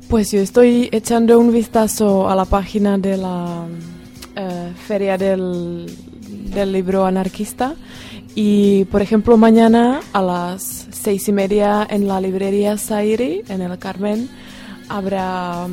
Pues 0.08 0.30
yo 0.30 0.40
estoy 0.40 0.88
echando 0.92 1.38
un 1.38 1.52
vistazo 1.52 2.28
a 2.28 2.36
la 2.36 2.44
página 2.44 2.96
de 2.96 3.16
la 3.16 3.66
eh, 4.36 4.72
Feria 4.86 5.18
del, 5.18 5.86
del 6.52 6.72
Libro 6.72 7.04
Anarquista 7.04 7.74
y, 8.34 8.84
por 8.84 9.02
ejemplo, 9.02 9.36
mañana 9.36 10.00
a 10.12 10.22
las 10.22 10.86
seis 10.90 11.26
y 11.26 11.32
media 11.32 11.86
en 11.88 12.06
la 12.06 12.20
librería 12.20 12.76
Sairi, 12.76 13.42
en 13.48 13.62
el 13.62 13.78
Carmen, 13.78 14.28
habrá 14.88 15.66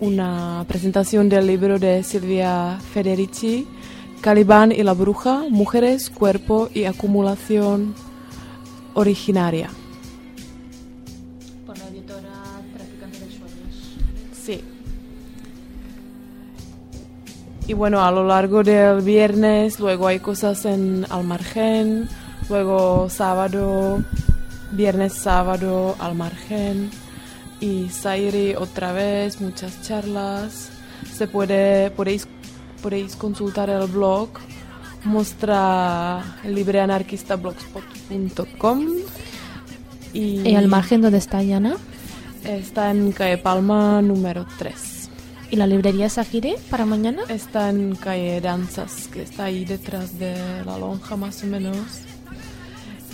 una 0.00 0.64
presentación 0.68 1.28
del 1.28 1.46
libro 1.46 1.78
de 1.78 2.02
Silvia 2.02 2.78
Federici, 2.92 3.66
Calibán 4.20 4.72
y 4.72 4.82
la 4.82 4.94
Bruja, 4.94 5.44
Mujeres, 5.48 6.10
Cuerpo 6.10 6.68
y 6.74 6.84
Acumulación 6.84 7.94
Originaria. 8.94 9.70
Sí. 14.48 14.64
Y 17.66 17.74
bueno, 17.74 18.02
a 18.02 18.10
lo 18.10 18.26
largo 18.26 18.62
del 18.62 19.02
viernes, 19.02 19.78
luego 19.78 20.06
hay 20.06 20.20
cosas 20.20 20.64
en 20.64 21.04
Almargen, 21.10 22.08
luego 22.48 23.10
sábado, 23.10 24.02
viernes, 24.72 25.12
sábado, 25.12 25.96
Almargen 25.98 26.90
y 27.60 27.90
Sairi 27.90 28.54
otra 28.54 28.92
vez, 28.92 29.42
muchas 29.42 29.82
charlas. 29.82 30.70
Se 31.12 31.28
puede, 31.28 31.90
podéis, 31.90 32.26
podéis 32.82 33.16
consultar 33.16 33.68
el 33.68 33.86
blog 33.86 34.30
muestra 35.04 36.24
libreanarquistablogspot.com 36.42 38.86
y, 40.14 40.40
¿Y 40.40 40.54
al 40.54 40.68
margen 40.68 41.02
dónde 41.02 41.18
está 41.18 41.42
Yana? 41.42 41.76
Está 42.44 42.90
en 42.90 43.12
calle 43.12 43.38
Palma 43.38 44.00
número 44.02 44.46
3. 44.58 45.10
¿Y 45.50 45.56
la 45.56 45.66
librería 45.66 46.08
Sagire 46.08 46.56
para 46.70 46.84
mañana? 46.84 47.22
Está 47.28 47.70
en 47.70 47.94
calle 47.94 48.40
Danzas, 48.40 49.08
que 49.08 49.22
está 49.22 49.44
ahí 49.44 49.64
detrás 49.64 50.18
de 50.18 50.36
la 50.64 50.78
lonja 50.78 51.16
más 51.16 51.42
o 51.42 51.46
menos. 51.46 51.76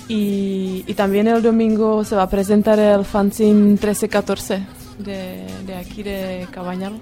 Y, 0.08 0.84
y 0.86 0.94
también 0.94 1.28
el 1.28 1.42
domingo 1.42 2.04
se 2.04 2.16
va 2.16 2.24
a 2.24 2.28
presentar 2.28 2.78
el 2.78 3.04
fanzine 3.04 3.54
1314 3.54 4.66
de, 4.98 5.46
de 5.66 5.74
aquí 5.76 6.02
de 6.02 6.46
Cabañal. 6.50 7.00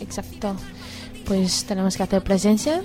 Exacto. 0.00 0.54
Pues 1.24 1.64
tenemos 1.64 1.96
que 1.96 2.02
hacer 2.02 2.22
presencia. 2.22 2.82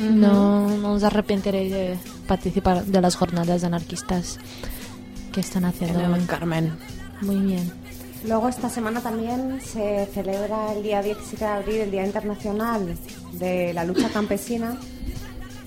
no, 0.00 0.68
no 0.76 0.92
os 0.92 1.04
arrepentiréis 1.04 1.70
de 1.70 1.96
participar 2.26 2.84
de 2.84 3.00
las 3.00 3.14
jornadas 3.16 3.64
anarquistas 3.64 4.38
que 5.32 5.40
están 5.40 5.64
haciendo. 5.64 6.00
En 6.00 6.14
el. 6.14 6.26
Carmen. 6.26 6.72
Muy 7.20 7.36
bien. 7.36 7.72
Luego 8.26 8.48
esta 8.48 8.70
semana 8.70 9.00
también 9.00 9.60
se 9.60 10.06
celebra 10.06 10.72
el 10.72 10.82
día 10.82 11.02
17 11.02 11.44
de 11.44 11.50
abril, 11.50 11.76
el 11.76 11.90
Día 11.90 12.06
Internacional 12.06 12.96
de 13.32 13.74
la 13.74 13.84
Lucha 13.84 14.08
Campesina. 14.08 14.78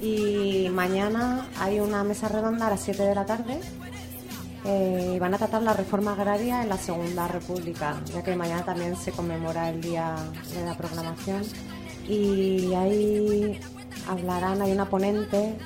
Y 0.01 0.67
mañana 0.71 1.47
hay 1.59 1.79
una 1.79 2.03
mesa 2.03 2.27
redonda 2.27 2.67
a 2.67 2.71
las 2.71 2.81
7 2.81 3.03
de 3.03 3.15
la 3.15 3.25
tarde 3.25 3.59
eh, 4.65 5.13
y 5.15 5.19
van 5.19 5.33
a 5.33 5.37
tratar 5.37 5.61
la 5.61 5.73
reforma 5.73 6.13
agraria 6.13 6.61
en 6.63 6.69
la 6.69 6.77
Segunda 6.77 7.27
República, 7.27 8.01
ya 8.13 8.23
que 8.23 8.35
mañana 8.35 8.63
también 8.63 8.95
se 8.95 9.11
conmemora 9.11 9.69
el 9.69 9.81
día 9.81 10.15
de 10.53 10.65
la 10.65 10.75
programación. 10.75 11.43
Y 12.07 12.73
ahí 12.73 13.59
hablarán, 14.07 14.61
hay 14.61 14.71
una 14.71 14.89
ponente 14.89 15.57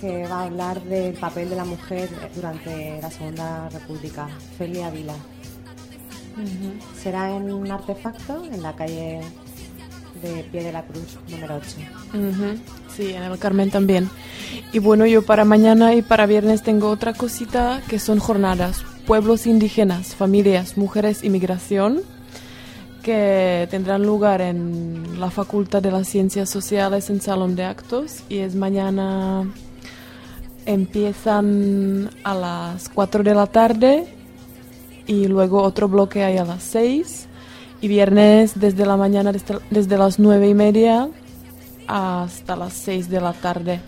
que 0.00 0.26
va 0.26 0.40
a 0.40 0.44
hablar 0.44 0.82
del 0.82 1.14
papel 1.14 1.50
de 1.50 1.56
la 1.56 1.64
mujer 1.64 2.08
durante 2.34 3.00
la 3.00 3.10
Segunda 3.10 3.68
República, 3.68 4.28
Felia 4.58 4.90
Vila. 4.90 5.14
Será 7.02 7.34
en 7.34 7.50
un 7.50 7.70
artefacto 7.70 8.44
en 8.44 8.62
la 8.62 8.74
calle 8.74 9.20
de 10.22 10.44
Pie 10.50 10.64
de 10.64 10.72
la 10.72 10.82
Cruz, 10.82 11.18
número 11.28 11.56
8. 11.56 11.66
Ujú, 12.14 12.60
Sí, 12.94 13.12
en 13.12 13.22
el 13.22 13.38
Carmen 13.38 13.70
también. 13.70 14.10
Y 14.72 14.78
bueno, 14.78 15.06
yo 15.06 15.22
para 15.22 15.44
mañana 15.44 15.94
y 15.94 16.02
para 16.02 16.26
viernes 16.26 16.62
tengo 16.62 16.88
otra 16.90 17.14
cosita 17.14 17.82
que 17.88 17.98
son 17.98 18.18
jornadas. 18.18 18.84
Pueblos 19.06 19.46
indígenas, 19.46 20.14
familias, 20.14 20.76
mujeres 20.76 21.22
y 21.22 21.30
migración 21.30 22.02
que 23.02 23.68
tendrán 23.70 24.02
lugar 24.02 24.40
en 24.40 25.20
la 25.20 25.30
Facultad 25.30 25.80
de 25.80 25.92
las 25.92 26.08
Ciencias 26.08 26.50
Sociales 26.50 27.08
en 27.08 27.20
Salón 27.20 27.54
de 27.54 27.64
Actos 27.64 28.24
y 28.28 28.38
es 28.38 28.56
mañana 28.56 29.48
empiezan 30.66 32.10
a 32.24 32.34
las 32.34 32.88
4 32.88 33.22
de 33.22 33.34
la 33.34 33.46
tarde 33.46 34.06
y 35.06 35.26
luego 35.28 35.62
otro 35.62 35.88
bloque 35.88 36.24
hay 36.24 36.36
a 36.36 36.44
las 36.44 36.62
6 36.64 37.28
y 37.80 37.88
viernes 37.88 38.58
desde 38.58 38.84
la 38.84 38.96
mañana 38.96 39.32
desde, 39.70 39.98
las 39.98 40.18
9 40.18 40.48
y 40.48 40.54
media 40.54 41.08
hasta 41.86 42.56
las 42.56 42.72
6 42.74 43.08
de 43.08 43.20
la 43.20 43.32
tarde. 43.32 43.80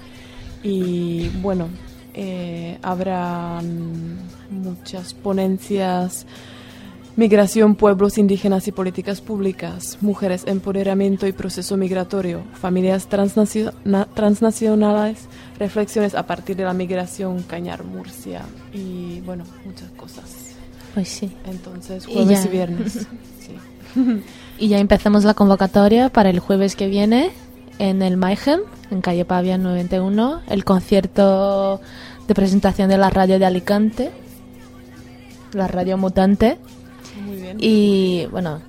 Y 0.62 1.28
bueno 1.40 1.68
eh, 2.14 2.78
habrá 2.82 3.60
muchas 4.50 5.14
ponencias 5.14 6.26
Migración, 7.18 7.74
pueblos 7.74 8.16
indígenas 8.16 8.68
y 8.68 8.72
políticas 8.72 9.20
públicas, 9.20 9.98
mujeres, 10.00 10.44
empoderamiento 10.46 11.26
y 11.26 11.32
proceso 11.32 11.76
migratorio, 11.76 12.42
familias 12.54 13.08
transnacio- 13.08 13.72
na- 13.84 14.04
transnacionales, 14.14 15.26
reflexiones 15.58 16.14
a 16.14 16.26
partir 16.28 16.54
de 16.54 16.62
la 16.62 16.72
migración, 16.74 17.42
Cañar, 17.42 17.82
Murcia 17.82 18.42
y 18.72 19.20
bueno, 19.22 19.42
muchas 19.64 19.90
cosas. 19.96 20.54
Pues 20.94 21.08
sí. 21.08 21.32
Entonces, 21.44 22.06
Y 22.08 22.12
jueves 22.14 22.40
y, 22.40 22.44
ya. 22.44 22.50
viernes. 22.50 23.06
Sí. 23.40 24.22
Y 24.60 24.68
ya 24.68 24.78
empezamos 24.78 25.24
la 25.24 25.34
convocatoria 25.34 26.10
para 26.10 26.30
el 26.30 26.38
jueves 26.38 26.76
que 26.76 26.86
viene 26.86 27.30
en 27.80 28.00
el 28.02 28.16
Mayhem, 28.16 28.60
en 28.92 29.00
calle 29.00 29.24
Pavia 29.24 29.58
91, 29.58 30.42
el 30.48 30.64
concierto 30.64 31.80
de 32.28 32.34
presentación 32.34 32.88
de 32.90 32.98
la 32.98 33.10
radio 33.10 33.40
de 33.40 33.46
Alicante, 33.46 34.12
la 35.52 35.66
radio 35.66 35.96
mutante. 35.98 36.58
Bien. 37.56 37.58
Y 37.60 38.26
bueno, 38.30 38.60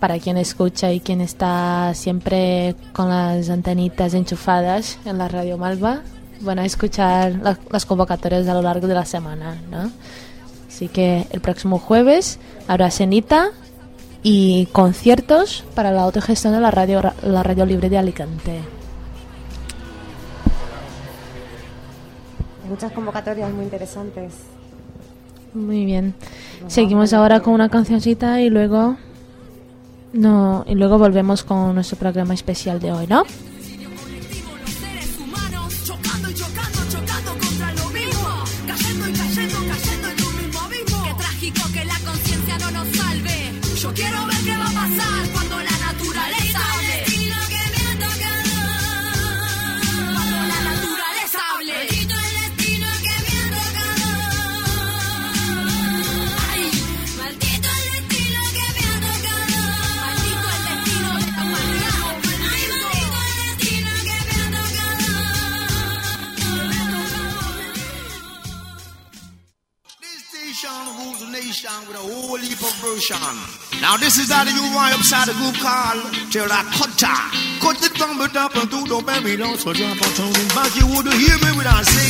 para 0.00 0.18
quien 0.18 0.36
escucha 0.36 0.92
y 0.92 1.00
quien 1.00 1.20
está 1.20 1.92
siempre 1.94 2.74
con 2.92 3.08
las 3.08 3.48
antenitas 3.50 4.14
enchufadas 4.14 4.98
en 5.04 5.18
la 5.18 5.28
radio 5.28 5.58
Malva, 5.58 6.02
van 6.40 6.58
a 6.58 6.64
escuchar 6.64 7.32
la- 7.42 7.58
las 7.70 7.86
convocatorias 7.86 8.46
a 8.48 8.54
lo 8.54 8.62
largo 8.62 8.86
de 8.86 8.94
la 8.94 9.04
semana, 9.04 9.56
¿no? 9.70 9.90
Así 10.68 10.88
que 10.88 11.26
el 11.30 11.40
próximo 11.40 11.78
jueves 11.78 12.38
habrá 12.68 12.90
cenita 12.90 13.50
y 14.22 14.66
conciertos 14.72 15.64
para 15.74 15.92
la 15.92 16.02
autogestión 16.02 16.52
de 16.52 16.60
la 16.60 16.70
radio, 16.70 17.00
la 17.22 17.42
radio 17.42 17.64
libre 17.64 17.88
de 17.88 17.98
Alicante. 17.98 18.60
Muchas 22.68 22.90
convocatorias 22.92 23.52
muy 23.52 23.64
interesantes. 23.64 24.32
Muy 25.54 25.84
bien. 25.84 26.14
Seguimos 26.66 27.12
ahora 27.12 27.40
con 27.40 27.54
una 27.54 27.68
cancioncita 27.68 28.40
y 28.40 28.50
luego 28.50 28.96
no 30.12 30.64
y 30.68 30.74
luego 30.74 30.98
volvemos 30.98 31.44
con 31.44 31.74
nuestro 31.74 31.96
programa 31.96 32.34
especial 32.34 32.80
de 32.80 32.92
hoy, 32.92 33.06
¿no? 33.06 33.24
Nation 71.44 71.76
with 71.86 71.96
a 71.96 72.00
whole 72.00 72.40
heap 72.40 72.56
of 72.56 72.72
version. 72.80 73.20
Now 73.84 73.96
this 74.00 74.16
is 74.16 74.32
how 74.32 74.44
the 74.44 74.52
you 74.52 74.64
want 74.72 74.96
upside 74.96 75.28
the 75.28 75.36
group 75.36 75.56
called 75.60 76.00
Terracotta. 76.32 77.14
Cut 77.60 77.76
the 77.84 77.90
trumpet 77.92 78.32
up 78.36 78.56
and 78.56 78.68
do 78.72 78.80
the 78.88 78.98
baby 79.04 79.36
don't 79.36 79.60
so 79.60 79.76
drop 79.76 80.00
a 80.00 80.08
tone 80.16 80.48
back. 80.56 80.72
You 80.72 80.88
would 80.88 81.04
hear 81.12 81.36
me 81.44 81.50
when 81.60 81.68
I 81.68 81.84
say 81.84 82.08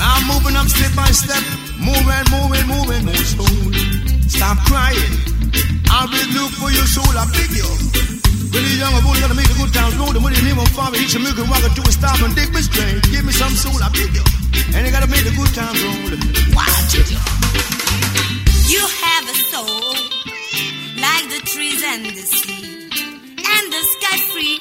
I'm 0.00 0.24
moving 0.24 0.56
up 0.56 0.68
step 0.72 0.92
by 0.96 1.10
step, 1.12 1.44
moving, 1.76 2.24
moving, 2.32 2.64
moving, 2.64 3.02
more 3.04 3.24
slowly. 3.28 3.84
Stop 4.24 4.56
crying. 4.64 5.14
I'll 5.92 6.08
be 6.08 6.20
look 6.32 6.52
for 6.56 6.72
your 6.72 6.88
soul, 6.88 7.12
I 7.12 7.28
beg 7.28 7.52
you. 7.52 7.68
Really 8.56 8.80
young, 8.80 8.94
I'm 8.94 9.04
only 9.04 9.20
gonna 9.20 9.36
make 9.36 9.52
the 9.52 9.58
good 9.60 9.72
times 9.74 9.96
roll. 10.00 10.12
The 10.16 10.20
money 10.20 10.40
name 10.40 10.58
on 10.58 10.70
fire, 10.72 10.96
each 10.96 11.12
milk 11.20 11.36
and 11.36 11.48
rock 11.50 11.66
to 11.66 11.82
a 11.84 11.92
stop 11.92 12.18
and 12.24 12.32
dig 12.32 12.48
me 12.56 12.64
straight. 12.64 13.04
Give 13.12 13.24
me 13.24 13.32
some 13.36 13.52
soul, 13.52 13.76
I 13.84 13.92
beg 13.92 14.16
you. 14.16 14.24
And 14.72 14.86
you 14.86 14.92
gotta 14.92 15.10
make 15.12 15.28
the 15.28 15.34
good 15.36 15.52
times 15.52 15.76
roll. 15.84 16.16
Watch 16.56 16.96
it. 16.96 17.73
You 18.66 18.80
have 18.80 19.24
a 19.28 19.36
soul 19.52 19.94
like 20.96 21.26
the 21.28 21.40
trees 21.52 21.82
and 21.84 22.06
the 22.06 22.22
sea 22.22 22.64
and 23.52 23.64
the 23.74 23.82
sky 23.92 24.16
free. 24.32 24.56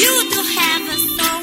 You 0.00 0.12
do 0.30 0.40
have 0.58 0.84
a 0.86 0.98
soul 1.16 1.42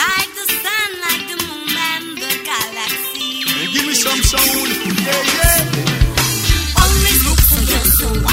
like 0.00 0.30
the 0.38 0.46
sun, 0.62 0.88
like 1.06 1.24
the 1.30 1.36
moon 1.44 1.68
and 1.92 2.06
the 2.16 2.32
galaxy. 2.48 3.44
And 3.60 3.68
give 3.72 3.86
me 3.86 3.94
some 3.94 4.22
soul. 4.32 4.66
Yeah, 5.06 5.22
yeah. 5.36 5.60
Always 6.80 7.20
look 7.28 7.40
for 7.50 7.62
your 7.72 7.86
soul 7.98 8.24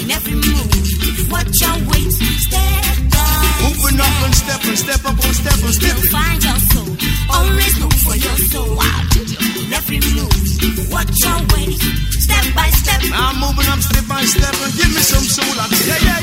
in 0.00 0.10
every 0.10 0.36
move. 0.46 1.30
Watch 1.32 1.60
your 1.60 1.76
ways, 1.90 2.16
step 2.46 2.96
down. 3.10 3.62
Moving 3.66 4.00
up 4.00 4.16
and 4.24 4.34
step 4.34 4.62
and 4.64 4.78
step 4.78 5.04
up 5.04 5.18
and 5.24 5.34
step 5.34 5.58
and 5.58 5.74
step. 5.74 5.96
You'll 5.96 6.10
find 6.10 6.42
your 6.44 6.58
soul. 6.70 7.09
Always 7.40 7.74
look 7.80 7.94
for 8.04 8.16
your 8.16 8.36
soul 8.52 8.76
in 9.64 9.72
every 9.72 10.00
move. 10.16 10.92
Watch 10.92 11.14
your 11.24 11.40
ways, 11.52 11.80
step 12.24 12.44
by 12.54 12.68
step. 12.70 13.00
I'm 13.14 13.40
moving 13.40 13.68
up 13.72 13.80
step 13.80 14.06
by 14.08 14.22
step 14.24 14.54
and 14.64 14.72
give 14.76 14.92
me 14.92 15.02
some 15.12 15.24
soul. 15.36 15.56
I 15.56 15.64
mean, 15.72 15.84
yeah, 15.88 16.08
yeah. 16.08 16.22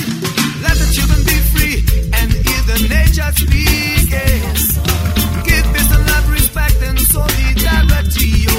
Let 0.66 0.76
the 0.78 0.88
children 0.96 1.22
be 1.26 1.38
free 1.54 1.78
and 2.18 2.30
hear 2.46 2.62
the 2.70 2.78
nature 2.94 3.32
speak. 3.34 4.14
Give 5.48 5.66
peace 5.74 5.92
and 5.96 6.06
love, 6.12 6.28
respect 6.38 6.78
and 6.88 7.00
solidarity. 7.00 8.30
Yo. 8.46 8.58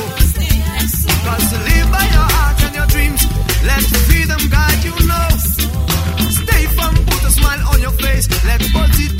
Cause 1.26 1.52
live 1.68 1.88
by 1.94 2.04
your 2.16 2.28
heart 2.34 2.58
and 2.66 2.74
your 2.74 2.88
dreams, 2.94 3.22
let 3.70 3.82
freedom 4.08 4.42
guide 4.50 4.82
you. 4.82 4.94
Know. 5.06 5.28
Stay 6.42 6.64
firm, 6.76 6.94
put 7.06 7.22
a 7.22 7.30
smile 7.38 7.62
on 7.72 7.78
your 7.80 7.94
face. 8.02 8.26
Let 8.44 8.60
positivity 8.72 9.17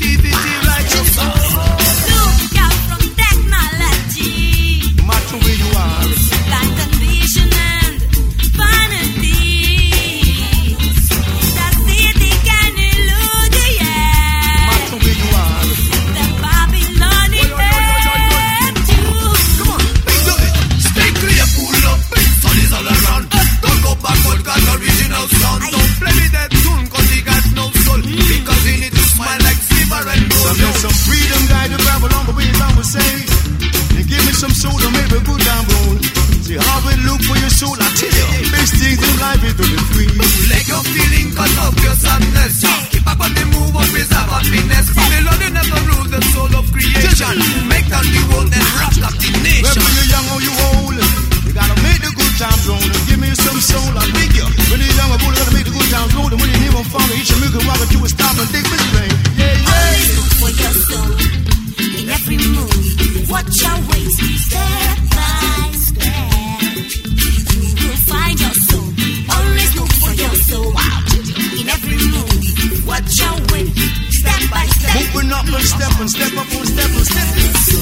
up 75.31 75.45
and 75.45 75.63
step 75.63 75.99
and 75.99 76.09
step 76.09 76.33
up 76.37 76.51
and 76.51 76.67
step 76.67 76.89
stepping, 76.89 77.53
step. 77.53 77.78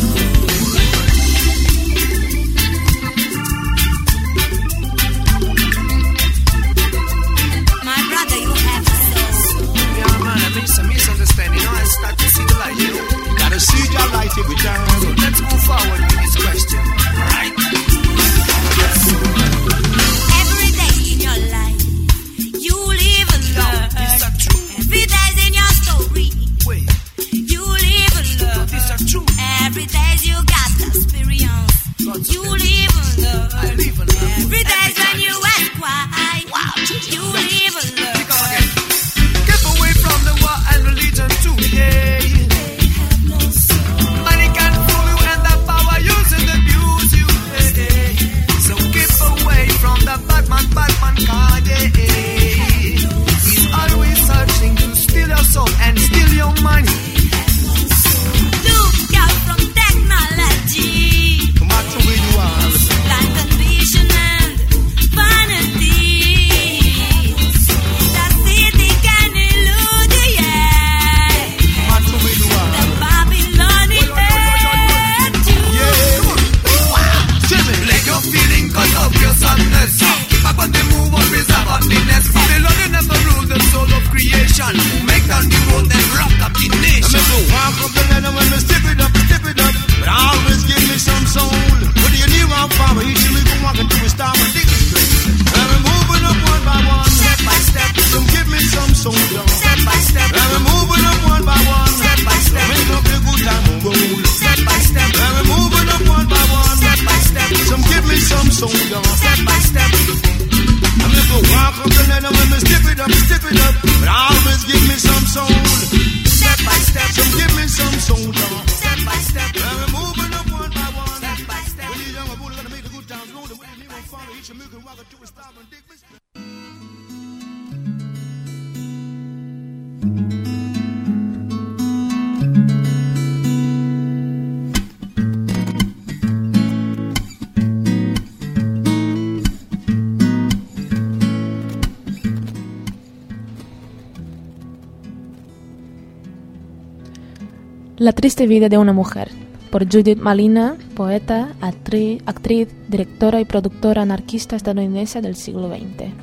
La 148.07 148.13
triste 148.13 148.47
vida 148.47 148.69
de 148.69 148.77
una 148.77 148.93
mujer, 148.93 149.31
por 149.69 149.83
Judith 149.83 150.17
Malina, 150.17 150.77
poeta, 150.95 151.49
actriz, 151.59 152.69
directora 152.87 153.41
y 153.41 153.43
productora 153.43 154.03
anarquista 154.03 154.55
estadounidense 154.55 155.19
del 155.19 155.35
siglo 155.35 155.67
XX. 155.67 156.13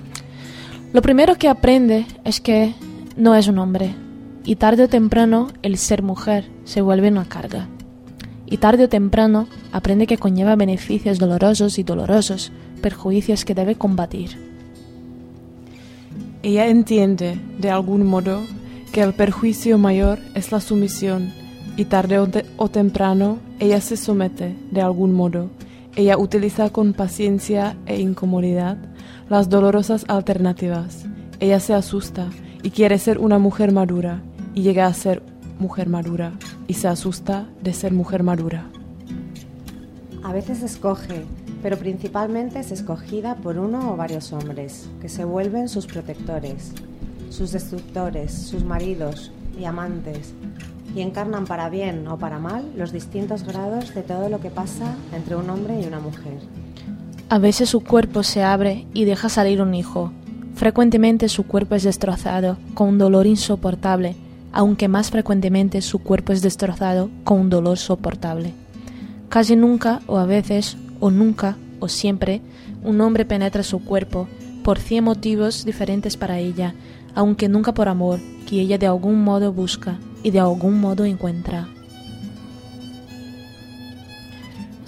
Lo 0.94 1.02
primero 1.02 1.34
que 1.34 1.50
aprende 1.50 2.06
es 2.24 2.40
que 2.40 2.72
no 3.18 3.34
es 3.34 3.48
un 3.48 3.58
hombre, 3.58 3.94
y 4.46 4.56
tarde 4.56 4.84
o 4.84 4.88
temprano 4.88 5.48
el 5.60 5.76
ser 5.76 6.02
mujer 6.02 6.48
se 6.64 6.80
vuelve 6.80 7.08
una 7.08 7.26
carga. 7.26 7.68
Y 8.46 8.56
tarde 8.56 8.84
o 8.84 8.88
temprano 8.88 9.46
aprende 9.70 10.06
que 10.06 10.16
conlleva 10.16 10.56
beneficios 10.56 11.18
dolorosos 11.18 11.78
y 11.78 11.82
dolorosos, 11.82 12.50
perjuicios 12.80 13.44
que 13.44 13.54
debe 13.54 13.74
combatir. 13.74 14.38
Ella 16.42 16.66
entiende, 16.66 17.38
de 17.58 17.70
algún 17.70 18.06
modo, 18.06 18.40
que 18.90 19.02
el 19.02 19.12
perjuicio 19.12 19.76
mayor 19.76 20.18
es 20.34 20.50
la 20.50 20.62
sumisión 20.62 21.43
y 21.76 21.86
tarde 21.86 22.18
o, 22.18 22.26
te- 22.26 22.46
o 22.56 22.68
temprano 22.68 23.38
ella 23.58 23.80
se 23.80 23.96
somete, 23.96 24.54
de 24.70 24.80
algún 24.80 25.12
modo. 25.12 25.50
Ella 25.96 26.18
utiliza 26.18 26.70
con 26.70 26.92
paciencia 26.92 27.76
e 27.86 28.00
incomodidad 28.00 28.76
las 29.28 29.48
dolorosas 29.48 30.04
alternativas. 30.08 31.04
Ella 31.40 31.60
se 31.60 31.74
asusta 31.74 32.28
y 32.62 32.70
quiere 32.70 32.98
ser 32.98 33.18
una 33.18 33.38
mujer 33.38 33.72
madura 33.72 34.22
y 34.54 34.62
llega 34.62 34.86
a 34.86 34.94
ser 34.94 35.22
mujer 35.58 35.88
madura 35.88 36.32
y 36.66 36.74
se 36.74 36.88
asusta 36.88 37.46
de 37.62 37.72
ser 37.72 37.92
mujer 37.92 38.22
madura. 38.22 38.66
A 40.22 40.32
veces 40.32 40.62
escoge, 40.62 41.22
pero 41.62 41.76
principalmente 41.76 42.58
es 42.60 42.72
escogida 42.72 43.36
por 43.36 43.58
uno 43.58 43.92
o 43.92 43.96
varios 43.96 44.32
hombres, 44.32 44.88
que 45.00 45.08
se 45.08 45.24
vuelven 45.24 45.68
sus 45.68 45.86
protectores, 45.86 46.72
sus 47.30 47.52
destructores, 47.52 48.32
sus 48.32 48.64
maridos 48.64 49.32
y 49.58 49.64
amantes, 49.64 50.32
y 50.94 51.00
encarnan 51.00 51.46
para 51.46 51.68
bien 51.68 52.06
o 52.08 52.18
para 52.18 52.38
mal 52.38 52.64
los 52.76 52.92
distintos 52.92 53.42
grados 53.42 53.94
de 53.94 54.02
todo 54.02 54.28
lo 54.28 54.40
que 54.40 54.50
pasa 54.50 54.96
entre 55.12 55.36
un 55.36 55.50
hombre 55.50 55.80
y 55.80 55.86
una 55.86 56.00
mujer. 56.00 56.38
A 57.28 57.38
veces 57.38 57.68
su 57.68 57.80
cuerpo 57.82 58.22
se 58.22 58.42
abre 58.42 58.86
y 58.94 59.04
deja 59.04 59.28
salir 59.28 59.60
un 59.60 59.74
hijo. 59.74 60.12
Frecuentemente 60.54 61.28
su 61.28 61.44
cuerpo 61.46 61.74
es 61.74 61.82
destrozado 61.82 62.58
con 62.74 62.88
un 62.90 62.98
dolor 62.98 63.26
insoportable, 63.26 64.14
aunque 64.52 64.86
más 64.86 65.10
frecuentemente 65.10 65.82
su 65.82 65.98
cuerpo 65.98 66.32
es 66.32 66.42
destrozado 66.42 67.10
con 67.24 67.40
un 67.40 67.50
dolor 67.50 67.76
soportable. 67.78 68.54
Casi 69.28 69.56
nunca, 69.56 70.00
o 70.06 70.18
a 70.18 70.26
veces, 70.26 70.76
o 71.00 71.10
nunca, 71.10 71.56
o 71.80 71.88
siempre, 71.88 72.40
un 72.84 73.00
hombre 73.00 73.24
penetra 73.24 73.64
su 73.64 73.84
cuerpo 73.84 74.28
por 74.62 74.78
cien 74.78 75.02
motivos 75.02 75.64
diferentes 75.64 76.16
para 76.16 76.38
ella, 76.38 76.74
aunque 77.16 77.48
nunca 77.48 77.74
por 77.74 77.88
amor, 77.88 78.20
que 78.46 78.60
ella 78.60 78.78
de 78.78 78.86
algún 78.86 79.24
modo 79.24 79.52
busca 79.52 79.98
y 80.24 80.32
de 80.32 80.40
algún 80.40 80.80
modo 80.80 81.04
encuentra. 81.04 81.68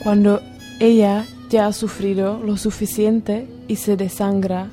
Cuando 0.02 0.40
ella 0.80 1.24
ya 1.50 1.66
ha 1.66 1.72
sufrido 1.72 2.42
lo 2.42 2.56
suficiente 2.56 3.46
y 3.68 3.76
se 3.76 3.96
desangra 3.96 4.68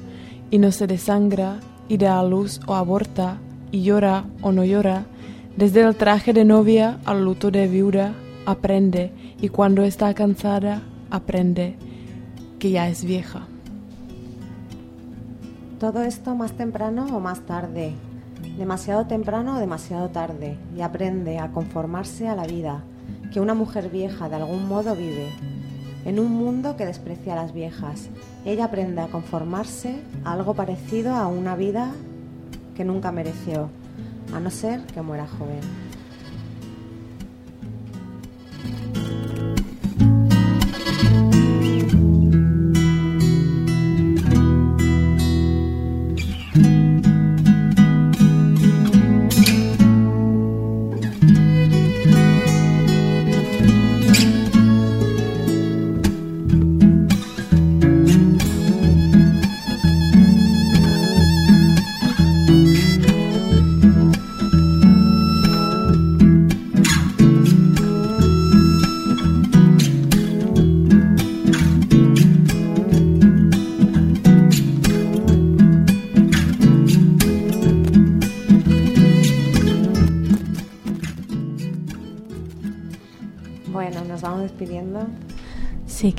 y 0.50 0.58
no 0.58 0.72
se 0.72 0.88
desangra 0.88 1.60
y 1.88 1.98
da 1.98 2.20
a 2.20 2.24
luz 2.24 2.60
o 2.66 2.74
aborta 2.74 3.38
y 3.72 3.84
llora 3.84 4.26
o 4.42 4.52
no 4.52 4.64
llora, 4.64 5.06
desde 5.58 5.82
el 5.82 5.96
traje 5.96 6.34
de 6.34 6.46
novia 6.46 7.00
al 7.06 7.24
luto 7.24 7.52
de 7.52 7.68
viuda, 7.68 8.14
aprende 8.46 9.12
y 9.42 9.50
cuando 9.50 9.84
está 9.84 10.14
cansada, 10.14 10.82
aprende 11.12 11.76
que 12.58 12.72
ya 12.72 12.88
es 12.88 13.04
vieja. 13.04 13.48
Todo 15.80 16.04
esto 16.04 16.34
más 16.36 16.54
temprano 16.54 17.06
o 17.12 17.20
más 17.20 17.42
tarde, 17.42 17.94
demasiado 18.58 19.08
temprano 19.08 19.56
o 19.56 19.60
demasiado 19.60 20.10
tarde, 20.10 20.58
y 20.76 20.82
aprende 20.82 21.40
a 21.40 21.52
conformarse 21.52 22.28
a 22.28 22.36
la 22.36 22.46
vida 22.46 22.84
que 23.32 23.40
una 23.40 23.54
mujer 23.54 23.90
vieja 23.90 24.30
de 24.30 24.36
algún 24.36 24.68
modo 24.68 24.96
vive. 24.96 25.30
En 26.06 26.20
un 26.20 26.32
mundo 26.32 26.76
que 26.76 26.86
desprecia 26.86 27.34
a 27.34 27.38
las 27.38 27.54
viejas, 27.54 28.10
ella 28.46 28.66
aprende 28.66 29.02
a 29.02 29.08
conformarse 29.08 30.02
a 30.24 30.34
algo 30.34 30.54
parecido 30.54 31.16
a 31.16 31.28
una 31.28 31.56
vida 31.56 31.92
que 32.76 32.84
nunca 32.84 33.12
mereció, 33.12 33.70
a 34.34 34.40
no 34.40 34.52
ser 34.52 34.86
que 34.86 35.02
muera 35.02 35.28
joven. 35.28 35.83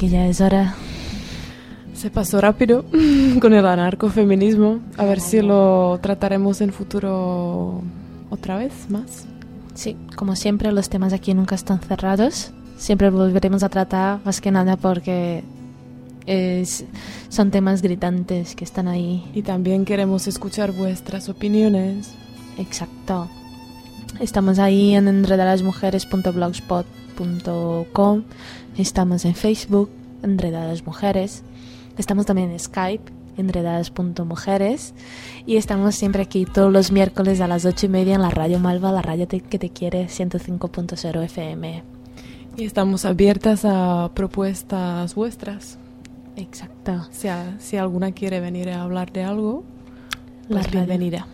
Que 0.05 0.11
ya 0.11 0.26
es 0.26 0.40
hora. 0.42 0.74
Se 1.94 2.11
pasó 2.11 2.40
rápido 2.40 2.84
con 3.40 3.55
el 3.55 3.64
anarcofeminismo. 3.66 4.80
A 4.98 5.05
ver 5.05 5.20
si 5.20 5.40
lo 5.40 5.98
trataremos 6.02 6.61
en 6.61 6.72
futuro 6.72 7.80
otra 8.30 8.57
vez 8.59 8.72
más. 8.90 9.26
Sí, 9.74 9.96
como 10.16 10.36
siempre, 10.36 10.70
los 10.72 10.88
temas 10.90 11.12
aquí 11.14 11.32
nunca 11.34 11.55
están 11.55 11.80
cerrados. 11.80 12.52
Siempre 12.76 13.09
volveremos 13.11 13.62
a 13.62 13.68
tratar, 13.70 14.20
más 14.24 14.40
que 14.40 14.50
nada 14.50 14.76
porque 14.76 15.42
es- 16.26 16.84
son 17.30 17.50
temas 17.50 17.80
gritantes 17.80 18.55
que 18.57 18.64
están 18.64 18.88
ahí. 18.88 19.24
Y 19.34 19.42
también 19.42 19.84
queremos 19.86 20.26
escuchar 20.26 20.72
vuestras 20.72 21.28
opiniones. 21.30 22.11
Exacto. 22.59 23.28
Estamos 24.20 24.59
ahí 24.59 24.94
en 24.94 25.09
enredalasmujeres.blogspot.com. 25.09 27.03
Estamos 28.76 29.24
en 29.24 29.34
Facebook, 29.34 29.90
Enredadas 30.22 30.84
Mujeres. 30.86 31.42
Estamos 31.96 32.26
también 32.26 32.50
en 32.50 32.58
Skype, 32.58 33.12
enredadas.mujeres. 33.36 34.94
Y 35.46 35.56
estamos 35.56 35.94
siempre 35.94 36.22
aquí 36.22 36.44
todos 36.44 36.72
los 36.72 36.90
miércoles 36.92 37.40
a 37.40 37.46
las 37.48 37.64
ocho 37.64 37.86
y 37.86 37.88
media 37.88 38.14
en 38.14 38.22
la 38.22 38.30
Radio 38.30 38.58
Malva, 38.58 38.92
la 38.92 39.02
radio 39.02 39.26
te- 39.28 39.40
que 39.40 39.58
te 39.58 39.70
quiere, 39.70 40.08
105.0 40.08 41.22
FM. 41.22 41.82
Y 42.56 42.64
estamos 42.64 43.04
abiertas 43.04 43.64
a 43.64 44.10
propuestas 44.14 45.14
vuestras. 45.14 45.78
Exacto. 46.36 47.06
Si, 47.10 47.28
a- 47.28 47.56
si 47.60 47.76
alguna 47.76 48.12
quiere 48.12 48.40
venir 48.40 48.70
a 48.70 48.82
hablar 48.82 49.12
de 49.12 49.24
algo, 49.24 49.64
La 50.48 50.60
pues 50.60 50.72
bienvenida. 50.72 51.26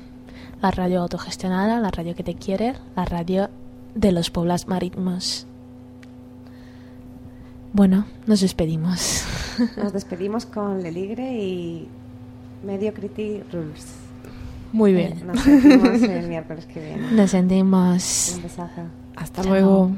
La 0.62 0.70
radio 0.70 1.00
autogestionada, 1.02 1.80
la 1.80 1.90
radio 1.90 2.14
que 2.14 2.22
te 2.22 2.34
quiere, 2.34 2.74
la 2.96 3.04
radio 3.06 3.48
de 3.94 4.12
los 4.12 4.30
pueblos 4.30 4.68
marítimos. 4.68 5.46
Bueno, 7.72 8.04
nos 8.26 8.40
despedimos. 8.40 9.24
Nos 9.76 9.92
despedimos 9.92 10.46
con 10.46 10.82
Leligre 10.82 11.34
y 11.34 11.86
Mediocrity 12.64 13.42
Rules. 13.52 13.94
Muy 14.72 14.92
bien. 14.92 15.26
Nos 15.26 15.40
sentimos 15.40 16.02
el 16.02 16.28
miércoles 16.28 16.66
que 16.66 16.80
viene. 16.80 17.12
Nos 17.12 17.30
sentimos. 17.30 18.32
Un 18.36 18.42
besazo. 18.42 18.82
Hasta 19.16 19.42
Chao. 19.42 19.50
luego. 19.52 19.90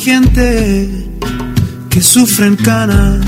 Gente 0.00 0.88
que 1.90 2.00
sufre 2.00 2.46
en 2.46 2.56
canas 2.56 3.20